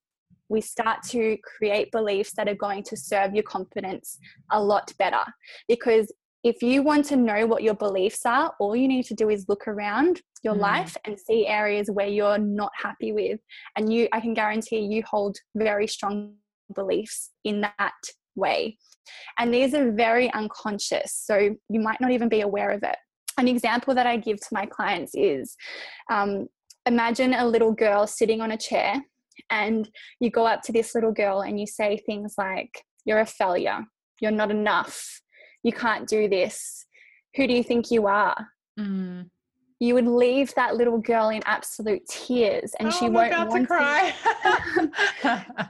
we 0.50 0.62
start 0.62 1.02
to 1.02 1.38
create 1.58 1.91
beliefs 1.91 2.34
that 2.34 2.48
are 2.48 2.54
going 2.54 2.84
to 2.84 2.96
serve 2.96 3.34
your 3.34 3.43
confidence 3.43 4.19
a 4.52 4.62
lot 4.62 4.93
better 5.00 5.24
because 5.67 6.12
if 6.43 6.62
you 6.62 6.84
want 6.84 7.06
to 7.06 7.15
know 7.15 7.45
what 7.45 7.63
your 7.63 7.73
beliefs 7.73 8.25
are, 8.25 8.53
all 8.60 8.75
you 8.75 8.88
need 8.88 9.06
to 9.06 9.13
do 9.13 9.29
is 9.29 9.45
look 9.47 9.67
around 9.67 10.21
your 10.43 10.56
Mm. 10.56 10.60
life 10.60 10.97
and 11.06 11.17
see 11.17 11.47
areas 11.47 11.89
where 11.89 12.08
you're 12.08 12.38
not 12.38 12.71
happy 12.75 13.13
with. 13.13 13.39
And 13.77 13.91
you, 13.91 14.10
I 14.12 14.19
can 14.19 14.34
guarantee 14.34 14.79
you 14.79 15.03
hold 15.10 15.38
very 15.56 15.88
strong 15.88 16.36
beliefs 16.75 17.32
in 17.45 17.62
that 17.62 17.93
way. 18.36 18.77
And 19.38 19.53
these 19.53 19.73
are 19.73 19.91
very 19.91 20.32
unconscious. 20.34 21.13
So 21.13 21.56
you 21.69 21.79
might 21.79 22.01
not 22.01 22.12
even 22.12 22.29
be 22.29 22.41
aware 22.41 22.71
of 22.71 22.84
it. 22.84 22.97
An 23.38 23.47
example 23.47 23.95
that 23.95 24.06
I 24.06 24.17
give 24.17 24.38
to 24.38 24.47
my 24.51 24.65
clients 24.65 25.13
is 25.15 25.56
um, 26.12 26.47
imagine 26.86 27.34
a 27.34 27.47
little 27.47 27.71
girl 27.71 28.06
sitting 28.06 28.41
on 28.41 28.51
a 28.51 28.58
chair, 28.58 29.01
and 29.49 29.89
you 30.19 30.29
go 30.29 30.45
up 30.45 30.62
to 30.63 30.71
this 30.71 30.93
little 30.93 31.12
girl 31.12 31.41
and 31.41 31.60
you 31.60 31.65
say 31.65 31.97
things 31.97 32.36
like, 32.38 32.84
You're 33.06 33.21
a 33.21 33.25
failure, 33.25 33.86
you're 34.21 34.32
not 34.32 34.51
enough, 34.51 35.23
you 35.63 35.71
can't 35.73 36.08
do 36.08 36.28
this. 36.28 36.86
Who 37.36 37.47
do 37.47 37.54
you 37.54 37.63
think 37.63 37.89
you 37.91 38.08
are? 38.08 38.47
Mm. 38.80 39.30
You 39.80 39.95
would 39.95 40.08
leave 40.08 40.54
that 40.56 40.76
little 40.76 40.97
girl 40.97 41.30
in 41.30 41.41
absolute 41.45 42.08
tears, 42.08 42.73
and 42.80 42.88
Oh, 42.89 42.91
she 42.91 43.06
I'm 43.08 43.13
won't 43.13 43.28
about 43.34 43.49
want 43.49 43.63
to 43.63 43.67
cry. 43.67 44.13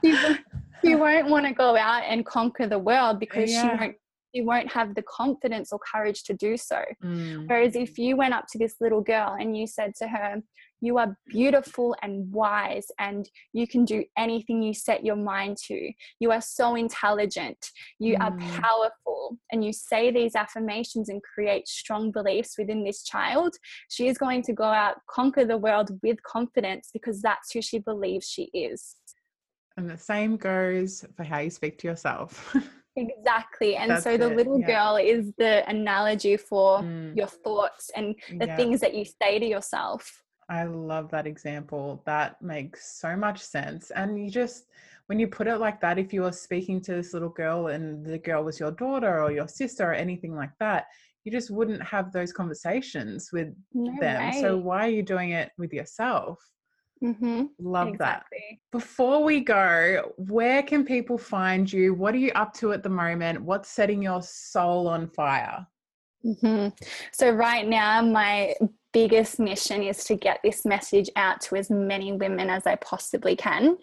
she, 0.04 0.12
won't- 0.12 0.40
she 0.84 0.94
won't 0.94 1.28
want 1.28 1.46
to 1.46 1.52
go 1.52 1.76
out 1.76 2.02
and 2.06 2.24
conquer 2.26 2.66
the 2.66 2.78
world 2.78 3.18
because 3.18 3.50
Yeah. 3.50 3.62
she 3.62 3.68
won't 3.84 3.96
she 4.34 4.42
won't 4.42 4.70
have 4.72 4.94
the 4.94 5.02
confidence 5.02 5.72
or 5.72 5.78
courage 5.92 6.24
to 6.24 6.34
do 6.34 6.56
so. 6.56 6.82
Mm. 7.02 7.48
Whereas 7.48 7.76
if 7.76 7.98
you 7.98 8.16
went 8.16 8.34
up 8.34 8.46
to 8.52 8.58
this 8.58 8.76
little 8.80 9.00
girl 9.00 9.36
and 9.38 9.56
you 9.56 9.66
said 9.66 9.94
to 9.96 10.08
her, 10.08 10.42
You 10.80 10.98
are 10.98 11.16
beautiful 11.28 11.96
and 12.02 12.30
wise, 12.30 12.88
and 12.98 13.26
you 13.54 13.66
can 13.66 13.86
do 13.86 14.04
anything 14.18 14.62
you 14.62 14.74
set 14.74 15.02
your 15.04 15.16
mind 15.16 15.56
to. 15.68 15.90
You 16.20 16.30
are 16.30 16.42
so 16.42 16.74
intelligent. 16.74 17.70
You 17.98 18.16
are 18.20 18.32
Mm. 18.32 18.62
powerful. 18.62 19.38
And 19.50 19.64
you 19.64 19.72
say 19.72 20.10
these 20.10 20.34
affirmations 20.34 21.08
and 21.08 21.22
create 21.22 21.68
strong 21.68 22.10
beliefs 22.10 22.58
within 22.58 22.84
this 22.84 23.02
child, 23.02 23.56
she 23.88 24.08
is 24.08 24.18
going 24.18 24.42
to 24.42 24.52
go 24.52 24.64
out, 24.64 24.96
conquer 25.08 25.46
the 25.46 25.56
world 25.56 25.98
with 26.02 26.22
confidence 26.22 26.90
because 26.92 27.22
that's 27.22 27.52
who 27.52 27.62
she 27.62 27.78
believes 27.78 28.26
she 28.28 28.50
is. 28.52 28.96
And 29.76 29.88
the 29.88 29.96
same 29.96 30.36
goes 30.36 31.04
for 31.16 31.24
how 31.24 31.38
you 31.38 31.50
speak 31.50 31.78
to 31.78 31.88
yourself. 31.88 32.54
Exactly. 32.96 33.76
And 33.76 33.90
That's 33.90 34.04
so 34.04 34.16
the 34.16 34.30
it, 34.30 34.36
little 34.36 34.60
yeah. 34.60 34.66
girl 34.66 34.96
is 34.96 35.32
the 35.36 35.68
analogy 35.68 36.36
for 36.36 36.80
Mm, 36.80 37.16
your 37.16 37.26
thoughts 37.26 37.90
and 37.96 38.14
the 38.38 38.46
yeah. 38.46 38.56
things 38.56 38.80
that 38.80 38.94
you 38.94 39.04
say 39.04 39.38
to 39.38 39.46
yourself. 39.46 40.22
I 40.48 40.64
love 40.64 41.10
that 41.10 41.26
example. 41.26 42.02
That 42.06 42.40
makes 42.42 43.00
so 43.00 43.16
much 43.16 43.40
sense. 43.40 43.90
And 43.90 44.22
you 44.22 44.30
just, 44.30 44.66
when 45.06 45.18
you 45.18 45.26
put 45.26 45.46
it 45.46 45.56
like 45.56 45.80
that, 45.80 45.98
if 45.98 46.12
you 46.12 46.22
were 46.22 46.32
speaking 46.32 46.80
to 46.82 46.92
this 46.94 47.14
little 47.14 47.30
girl 47.30 47.68
and 47.68 48.04
the 48.04 48.18
girl 48.18 48.44
was 48.44 48.60
your 48.60 48.72
daughter 48.72 49.22
or 49.22 49.32
your 49.32 49.48
sister 49.48 49.90
or 49.90 49.94
anything 49.94 50.34
like 50.34 50.52
that, 50.60 50.84
you 51.24 51.32
just 51.32 51.50
wouldn't 51.50 51.82
have 51.82 52.12
those 52.12 52.32
conversations 52.32 53.30
with 53.32 53.48
No 53.72 53.98
them. 54.00 54.30
way. 54.30 54.40
So 54.42 54.58
why 54.58 54.86
are 54.86 54.90
you 54.90 55.02
doing 55.02 55.30
it 55.30 55.50
with 55.56 55.72
yourself? 55.72 56.38
Hmm 57.00 57.44
Love 57.58 57.98
that. 57.98 58.24
Before 58.72 59.22
we 59.22 59.40
go, 59.40 60.12
where 60.16 60.62
can 60.62 60.84
people 60.84 61.18
find 61.18 61.70
you? 61.72 61.94
What 61.94 62.14
are 62.14 62.18
you 62.18 62.32
up 62.34 62.54
to 62.54 62.72
at 62.72 62.82
the 62.82 62.88
moment? 62.88 63.42
What's 63.42 63.68
setting 63.68 64.02
your 64.02 64.22
soul 64.22 64.88
on 64.88 65.08
fire? 65.08 65.66
hmm 66.22 66.68
So, 67.12 67.30
right 67.30 67.66
now, 67.66 68.02
my 68.02 68.54
biggest 68.92 69.40
mission 69.40 69.82
is 69.82 70.04
to 70.04 70.14
get 70.14 70.38
this 70.42 70.64
message 70.64 71.10
out 71.16 71.40
to 71.42 71.56
as 71.56 71.68
many 71.68 72.12
women 72.12 72.48
as 72.48 72.66
I 72.66 72.76
possibly 72.76 73.36
can. 73.36 73.76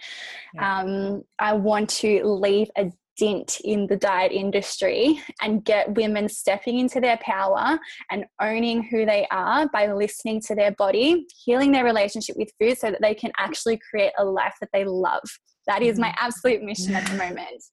Yeah. 0.53 0.79
Um, 0.79 1.23
I 1.38 1.53
want 1.53 1.89
to 2.01 2.23
leave 2.23 2.71
a 2.77 2.91
dent 3.18 3.59
in 3.64 3.88
the 3.88 3.97
diet 3.97 4.32
industry 4.32 5.22
and 5.41 5.64
get 5.66 5.95
women 5.95 6.30
stepping 6.30 6.80
into 6.80 6.99
their 6.99 7.18
power 7.18 7.80
and 8.09 8.26
owning 8.41 8.84
who 8.84 9.05
they 9.05 9.28
are 9.32 9.68
by 9.70 9.91
listening 9.91 10.41
to 10.41 10.55
their 10.55 10.72
body, 10.72 11.26
healing 11.43 11.72
their 11.72 11.84
relationship 11.84 12.36
with 12.38 12.51
food 12.59 12.78
so 12.78 12.91
that 12.91 13.01
they 13.01 13.14
can 13.14 13.32
actually 13.38 13.80
create 13.89 14.14
a 14.18 14.26
life 14.26 14.55
that 14.62 14.70
they 14.74 14.86
love. 14.86 15.24
That 15.68 15.84
is 15.84 15.99
my 15.99 16.14
absolute 16.18 16.64
mission 16.64 16.95
at 16.95 17.05
the 17.07 17.18
moment. 17.26 17.64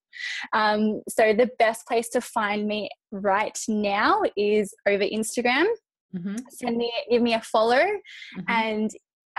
Um, 0.53 1.03
so, 1.09 1.33
the 1.33 1.49
best 1.59 1.87
place 1.87 2.09
to 2.11 2.21
find 2.21 2.67
me 2.67 2.91
right 3.13 3.59
now 3.69 4.23
is 4.37 4.75
over 4.87 5.05
Instagram. 5.05 5.67
Mhm, 6.15 6.41
Send 6.51 6.77
me, 6.77 6.93
give 7.11 7.23
me 7.23 7.35
a 7.35 7.41
follow, 7.41 7.85
mhm. 8.37 8.45
and 8.49 8.91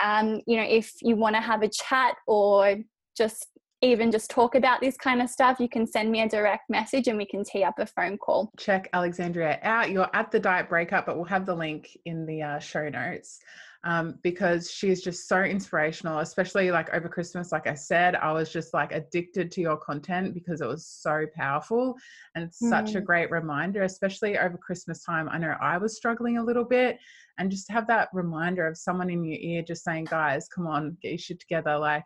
um, 0.02 0.40
you 0.46 0.56
know, 0.56 0.66
if 0.66 0.92
you 1.02 1.16
want 1.16 1.36
to 1.36 1.40
have 1.42 1.62
a 1.62 1.68
chat 1.68 2.14
or 2.26 2.76
just 3.16 3.46
even 3.82 4.10
just 4.10 4.30
talk 4.30 4.54
about 4.54 4.80
this 4.80 4.96
kind 4.96 5.22
of 5.22 5.30
stuff, 5.30 5.58
you 5.58 5.68
can 5.68 5.86
send 5.86 6.10
me 6.10 6.22
a 6.22 6.28
direct 6.28 6.68
message 6.68 7.08
and 7.08 7.16
we 7.16 7.24
can 7.24 7.44
tee 7.44 7.64
up 7.64 7.78
a 7.78 7.86
phone 7.86 8.18
call. 8.18 8.50
Check 8.58 8.88
Alexandrea 8.92 9.58
out. 9.62 9.90
You're 9.90 10.10
at 10.12 10.30
the 10.30 10.40
diet 10.40 10.68
breakup, 10.68 11.06
but 11.06 11.16
we'll 11.16 11.24
have 11.24 11.46
the 11.46 11.54
link 11.54 11.96
in 12.04 12.26
the 12.26 12.42
uh, 12.42 12.58
show 12.58 12.88
notes 12.88 13.40
um, 13.84 14.18
because 14.22 14.70
she 14.70 14.90
is 14.90 15.02
just 15.02 15.26
so 15.26 15.42
inspirational, 15.42 16.18
especially 16.18 16.70
like 16.70 16.92
over 16.92 17.08
Christmas. 17.08 17.52
Like 17.52 17.66
I 17.66 17.74
said, 17.74 18.16
I 18.16 18.32
was 18.32 18.52
just 18.52 18.74
like 18.74 18.92
addicted 18.92 19.50
to 19.52 19.62
your 19.62 19.78
content 19.78 20.34
because 20.34 20.60
it 20.60 20.66
was 20.66 20.86
so 20.86 21.24
powerful 21.34 21.94
and 22.34 22.44
it's 22.44 22.62
mm. 22.62 22.68
such 22.68 22.94
a 22.94 23.00
mm. 23.00 23.04
great 23.04 23.30
reminder, 23.30 23.84
especially 23.84 24.38
over 24.38 24.58
Christmas 24.58 25.02
time. 25.02 25.28
I 25.30 25.38
know 25.38 25.54
I 25.60 25.78
was 25.78 25.96
struggling 25.96 26.36
a 26.36 26.44
little 26.44 26.64
bit 26.64 26.98
and 27.38 27.50
just 27.50 27.70
have 27.70 27.86
that 27.86 28.10
reminder 28.12 28.66
of 28.66 28.76
someone 28.76 29.08
in 29.08 29.24
your 29.24 29.38
ear 29.40 29.62
just 29.62 29.84
saying, 29.84 30.04
guys, 30.04 30.48
come 30.48 30.66
on, 30.66 30.98
get 31.00 31.12
your 31.12 31.18
shit 31.18 31.40
together. 31.40 31.78
Like, 31.78 32.04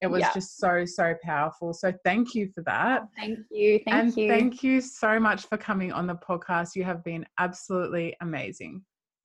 it 0.00 0.06
was 0.06 0.20
yeah. 0.20 0.32
just 0.32 0.58
so 0.58 0.84
so 0.84 1.14
powerful 1.22 1.72
so 1.72 1.92
thank 2.04 2.34
you 2.34 2.48
for 2.54 2.62
that 2.62 3.02
thank 3.16 3.38
you 3.50 3.80
thank 3.84 3.96
and 3.96 4.16
you 4.16 4.28
thank 4.28 4.62
you 4.62 4.80
so 4.80 5.18
much 5.18 5.46
for 5.46 5.56
coming 5.56 5.92
on 5.92 6.06
the 6.06 6.14
podcast 6.14 6.74
you 6.74 6.84
have 6.84 7.02
been 7.04 7.26
absolutely 7.38 8.14
amazing 8.20 8.82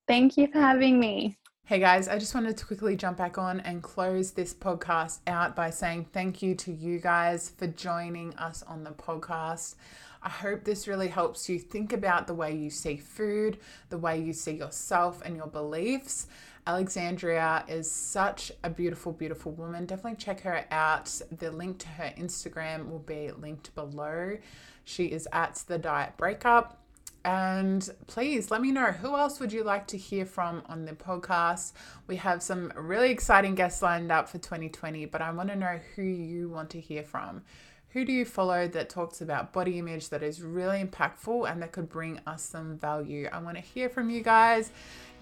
thank 0.08 0.38
you 0.38 0.48
for 0.48 0.60
having 0.60 1.00
me 1.00 1.38
Hey 1.66 1.80
guys, 1.80 2.10
I 2.10 2.20
just 2.20 2.36
wanted 2.36 2.58
to 2.58 2.66
quickly 2.66 2.98
jump 2.98 3.18
back 3.18 3.38
on 3.38 3.62
and 3.62 3.82
close 3.82 4.32
this 4.32 4.54
podcast 4.54 5.20
out 5.28 5.56
by 5.56 5.70
saying 5.70 6.08
thank 6.12 6.42
you 6.42 6.56
to 6.56 6.74
you 6.74 7.00
guys 7.00 7.50
for 7.50 7.68
joining 7.68 8.36
us 8.36 8.64
on 8.64 8.84
the 8.84 8.92
podcast. 8.92 9.76
I 10.22 10.28
hope 10.28 10.66
this 10.66 10.90
really 10.90 11.08
helps 11.08 11.48
you 11.48 11.60
think 11.60 11.94
about 11.94 12.28
the 12.28 12.34
way 12.34 12.54
you 12.54 12.70
see 12.70 12.98
food, 12.98 13.60
the 13.90 13.98
way 13.98 14.20
you 14.20 14.34
see 14.34 14.52
yourself 14.52 15.22
and 15.24 15.38
your 15.38 15.48
beliefs. 15.48 16.28
Alexandrea 16.66 17.66
is 17.68 17.92
such 17.92 18.52
a 18.64 18.70
beautiful, 18.70 19.12
beautiful 19.12 19.52
woman. 19.52 19.86
Definitely 19.86 20.18
check 20.18 20.42
her 20.42 20.66
out. 20.72 21.06
The 21.38 21.52
link 21.52 21.80
to 21.80 21.88
her 21.90 22.14
Instagram 22.18 22.90
will 22.90 23.00
be 23.00 23.32
linked 23.32 23.76
below. 23.76 24.38
She 24.86 25.06
is 25.06 25.28
at 25.32 25.64
the 25.68 25.78
Diet 25.78 26.16
Breakup 26.18 26.80
and 27.26 27.90
please 28.08 28.52
let 28.52 28.62
me 28.62 28.72
know 28.72 28.92
who 28.92 29.16
else 29.16 29.40
would 29.40 29.54
you 29.54 29.64
like 29.64 29.88
to 29.88 29.98
hear 29.98 30.26
from 30.26 30.62
on 30.68 30.86
the 30.86 30.92
podcast. 30.92 31.72
We 32.06 32.18
have 32.18 32.44
some 32.44 32.74
really 32.76 33.12
exciting 33.12 33.56
guests 33.56 33.82
lined 33.82 34.12
up 34.12 34.28
for 34.28 34.40
2020, 34.40 35.06
but 35.06 35.22
I 35.22 35.32
want 35.32 35.50
to 35.50 35.56
know 35.56 35.80
who 35.96 36.02
you 36.02 36.50
want 36.50 36.70
to 36.72 36.82
hear 36.82 37.04
from. 37.04 37.44
Who 37.90 38.06
do 38.06 38.12
you 38.12 38.26
follow 38.26 38.68
that 38.68 38.90
talks 38.90 39.22
about 39.22 39.54
body 39.54 39.78
image 39.78 40.10
that 40.10 40.24
is 40.24 40.42
really 40.42 40.84
impactful 40.84 41.50
and 41.50 41.62
that 41.62 41.72
could 41.72 41.90
bring 41.90 42.20
us 42.26 42.42
some 42.44 42.78
value? 42.78 43.30
I 43.32 43.38
want 43.38 43.56
to 43.56 43.62
hear 43.62 43.88
from 43.88 44.10
you 44.10 44.24
guys. 44.24 44.72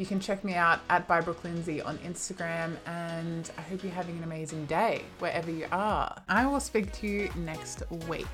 You 0.01 0.07
can 0.07 0.19
check 0.19 0.43
me 0.43 0.55
out 0.55 0.79
at 0.89 1.07
by 1.07 1.21
Brooke 1.21 1.43
Lindsay 1.43 1.79
on 1.79 1.99
Instagram, 1.99 2.75
and 2.87 3.51
I 3.55 3.61
hope 3.61 3.83
you're 3.83 3.91
having 3.91 4.17
an 4.17 4.23
amazing 4.23 4.65
day 4.65 5.03
wherever 5.19 5.51
you 5.51 5.67
are. 5.71 6.19
I 6.27 6.47
will 6.47 6.59
speak 6.59 6.91
to 6.93 7.07
you 7.07 7.29
next 7.35 7.83
week. 8.09 8.25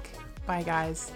Bye, 0.45 0.63
guys. 0.63 1.11